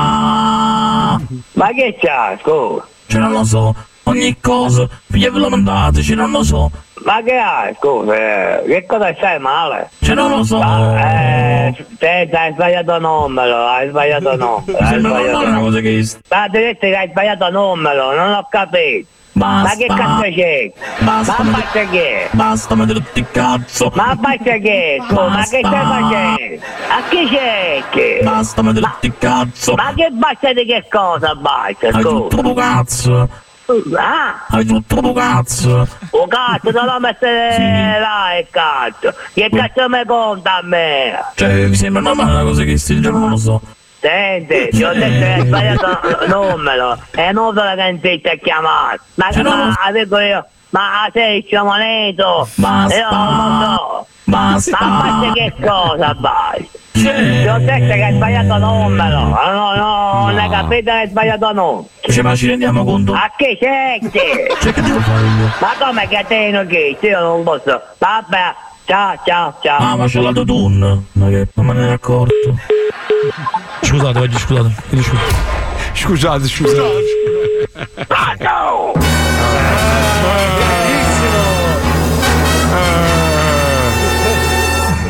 [1.52, 2.86] Ma che c'ha, scusa?
[3.06, 3.74] Cioè non lo so,
[4.04, 6.70] ogni cosa, ve lo mandateci, non lo so.
[7.04, 8.14] Ma che hai, scusa?
[8.14, 9.90] eh, Che cosa stai male?
[10.00, 10.60] Cioè non lo so.
[10.60, 14.78] Eh, te hai sbagliato numero, hai sbagliato numero.
[14.78, 16.08] Hai sembra sbagliato una cosa che...
[16.30, 19.08] Ma ti detto che hai sbagliato numero, non ho capito.
[19.32, 19.76] Ma Basta.
[19.76, 20.72] che cazzo c'è?
[21.04, 22.28] Basta, ma ma- basta che?
[22.32, 23.92] Basta mettere tutti cazzo!
[23.94, 25.00] Ma basta che?
[25.06, 25.86] Scusa, ma che stai Basta.
[26.08, 26.64] facendo?
[26.88, 28.24] A chi cerchi?
[28.24, 29.74] Basta mettere tutti cazzo!
[29.74, 31.86] Ma che basta di che cosa basta?
[31.86, 32.08] Hai Scusa.
[32.36, 33.28] tutto cazzo!
[33.98, 34.46] Ah?
[34.48, 35.86] Hai tutto troppo cazzo!
[36.10, 39.14] Un cazzo, non lo mettere là il cazzo.
[39.34, 41.18] Che cazzo mi conta a me?
[41.34, 43.60] Cioè, mi sembra normale una cosa che sti giorno non lo so.
[44.00, 46.98] Senti, ti ho detto che hai sbagliato numero.
[47.10, 49.00] È inutile che insiste a chiamare.
[49.16, 52.48] Ma Cioè, non lo ma dico io, ma sei sciamoneto?
[52.54, 52.96] Basta.
[52.98, 54.06] Io non lo so.
[54.24, 54.78] Basta.
[54.80, 56.68] Ma che cosa vai?
[56.98, 59.18] Cioè, Ti ho detto che hai sbagliato numero.
[59.20, 61.88] No, no, no, non hai capito che hai sbagliato numero.
[62.00, 63.12] cioè, ma ci rendiamo conto?
[63.12, 64.18] A che cerchi?
[64.60, 65.52] Cioè, che devo fare io?
[65.60, 67.06] Ma come che te non chiedi?
[67.06, 67.80] Io non posso.
[67.98, 68.54] Vabbè,
[68.86, 69.78] ciao, ciao, ciao.
[69.78, 71.04] Ah, ma c'ho la tutun!
[71.12, 72.56] Ma che non me ne ero accorto.
[73.82, 75.22] Scusate, oggi scusate, chiedo scusa.
[75.92, 77.02] Scusate, scusate.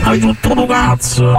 [0.04, 1.38] Hai tutto troppo cazzo!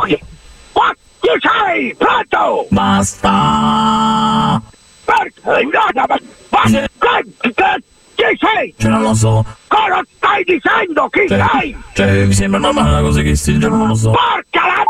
[1.80, 1.96] Sei?
[1.96, 2.68] Pronto?
[2.70, 4.62] Basta!
[5.06, 5.64] Perché?
[5.94, 6.06] No,
[8.16, 8.74] chi sei?
[8.78, 9.46] Cioè, non lo so.
[9.68, 11.08] Cosa stai dicendo?
[11.08, 11.78] Chi Cioè, sei?
[11.94, 14.12] cioè, mi sembra normale una cosa che sti giorno non lo so.
[14.12, 14.84] Porca la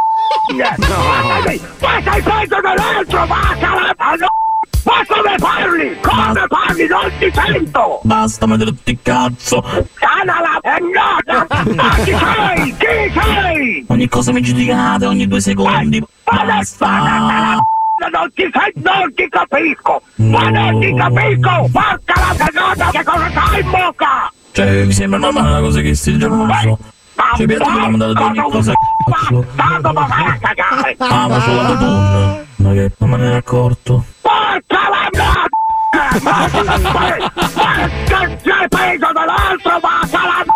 [1.45, 3.93] sei, ma sei peggio dell'altro, vacca la...
[3.99, 4.27] Ma no!
[4.85, 5.97] Ma come parli?
[6.01, 6.87] Come parli?
[6.87, 7.99] Non ti sento!
[8.03, 9.61] Basta tutti il cazzo!
[9.93, 11.47] Canala è nota!
[11.75, 12.75] Ma chi sei?
[12.77, 13.85] Chi sei?
[13.87, 16.03] Ogni cosa mi giudicate ogni due secondi!
[16.23, 17.57] Basta!
[18.11, 20.01] Non ti sento, non ti capisco!
[20.15, 21.69] Ma non ti capisco!
[21.71, 24.31] Porca la cagata, che cosa c'hai in bocca?
[24.51, 26.79] Cioè, mi sembra normale una cosa che sti giorno non lo so.
[27.35, 28.73] Cioè, Pietro mi ha mandato ogni cosa
[29.09, 29.45] cazzo.
[29.55, 30.95] Tanto ma vai a cagare!
[30.99, 32.45] Ah, ma c'ho la tutun!
[32.55, 34.03] Ma che non me ne ero accorto.
[34.21, 35.47] Porca la m***a!
[36.21, 37.09] Ma ma- ma
[38.05, 40.53] che sei peso dell'altro, vacca la m***a!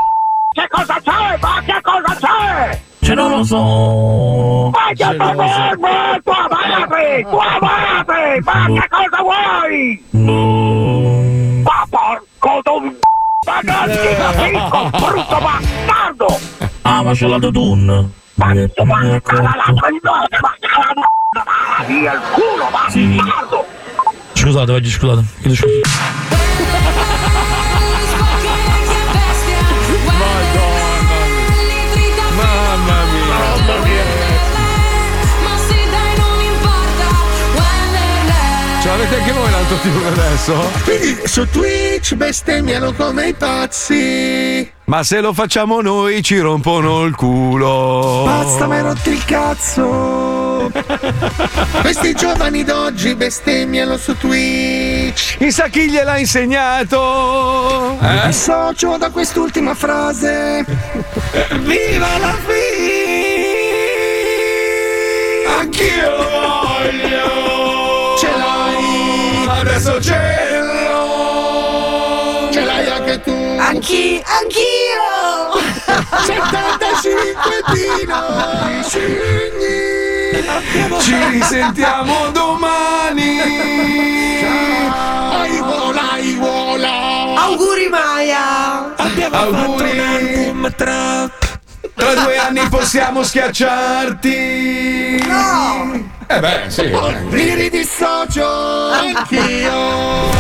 [0.52, 1.38] Che cosa c'è?
[1.42, 2.82] Ma che cosa c'è?
[3.02, 4.70] Cioè, non lo so.
[4.72, 6.20] Ma che fermo!
[6.24, 7.26] Tu amati!
[7.30, 8.40] Tu amati!
[8.44, 10.04] Ma che cosa vuoi?
[11.64, 12.62] Ma porco
[13.62, 16.40] Ma ti capisco, brutto bastardo!
[16.82, 18.12] Ah, ma c'ho la tutun!
[18.36, 18.64] Via
[22.14, 23.66] il culo, bastardo!
[24.34, 25.24] Scusate, oggi scusate.
[25.42, 25.82] Chiedo scusa.
[39.74, 40.72] L'altro tipo adesso?
[40.84, 44.72] Quindi su Twitch bestemmiano come i pazzi.
[44.86, 48.24] Ma se lo facciamo noi ci rompono il culo.
[48.26, 50.72] Basta, mi hai rotto il cazzo.
[51.82, 55.38] Questi giovani d'oggi bestemmiano su Twitch.
[55.38, 57.98] Chissà chi gliel'ha insegnato.
[58.02, 58.28] Eh?
[58.28, 60.66] dissocio da quest'ultima frase.
[61.62, 62.92] Viva la FI!
[65.60, 67.23] Anch'io lo voglio!
[69.84, 69.94] Ce l'hai!
[69.94, 70.00] Adesso
[72.54, 73.36] ce l'hai anche tu!
[73.60, 74.22] Anch'io!
[74.40, 75.60] Anch'io!
[76.24, 78.16] 75 Pino!
[78.88, 80.40] Scegli!
[81.02, 83.40] Ci risentiamo domani!
[85.34, 87.34] Ai vola, ai vola!
[87.42, 88.96] Auguri Maya!
[88.96, 90.62] Auguri!
[90.78, 91.30] Tra...
[91.94, 95.26] tra due anni possiamo schiacciarti!
[95.28, 96.13] No!
[96.28, 96.92] Eh beh, sì.
[97.30, 100.32] Mi ridissocio anch'io!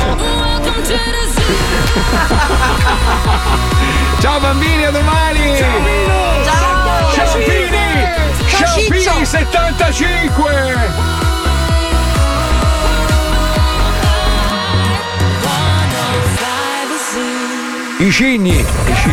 [4.19, 5.57] Ciao bambini, a domani!
[5.57, 7.09] Ciao!
[7.11, 7.77] Sciampini!
[8.47, 9.25] Ciao, Sciampini Ciccio!
[9.25, 11.11] 75!
[17.99, 18.59] I cigni!
[18.59, 19.11] I cigni.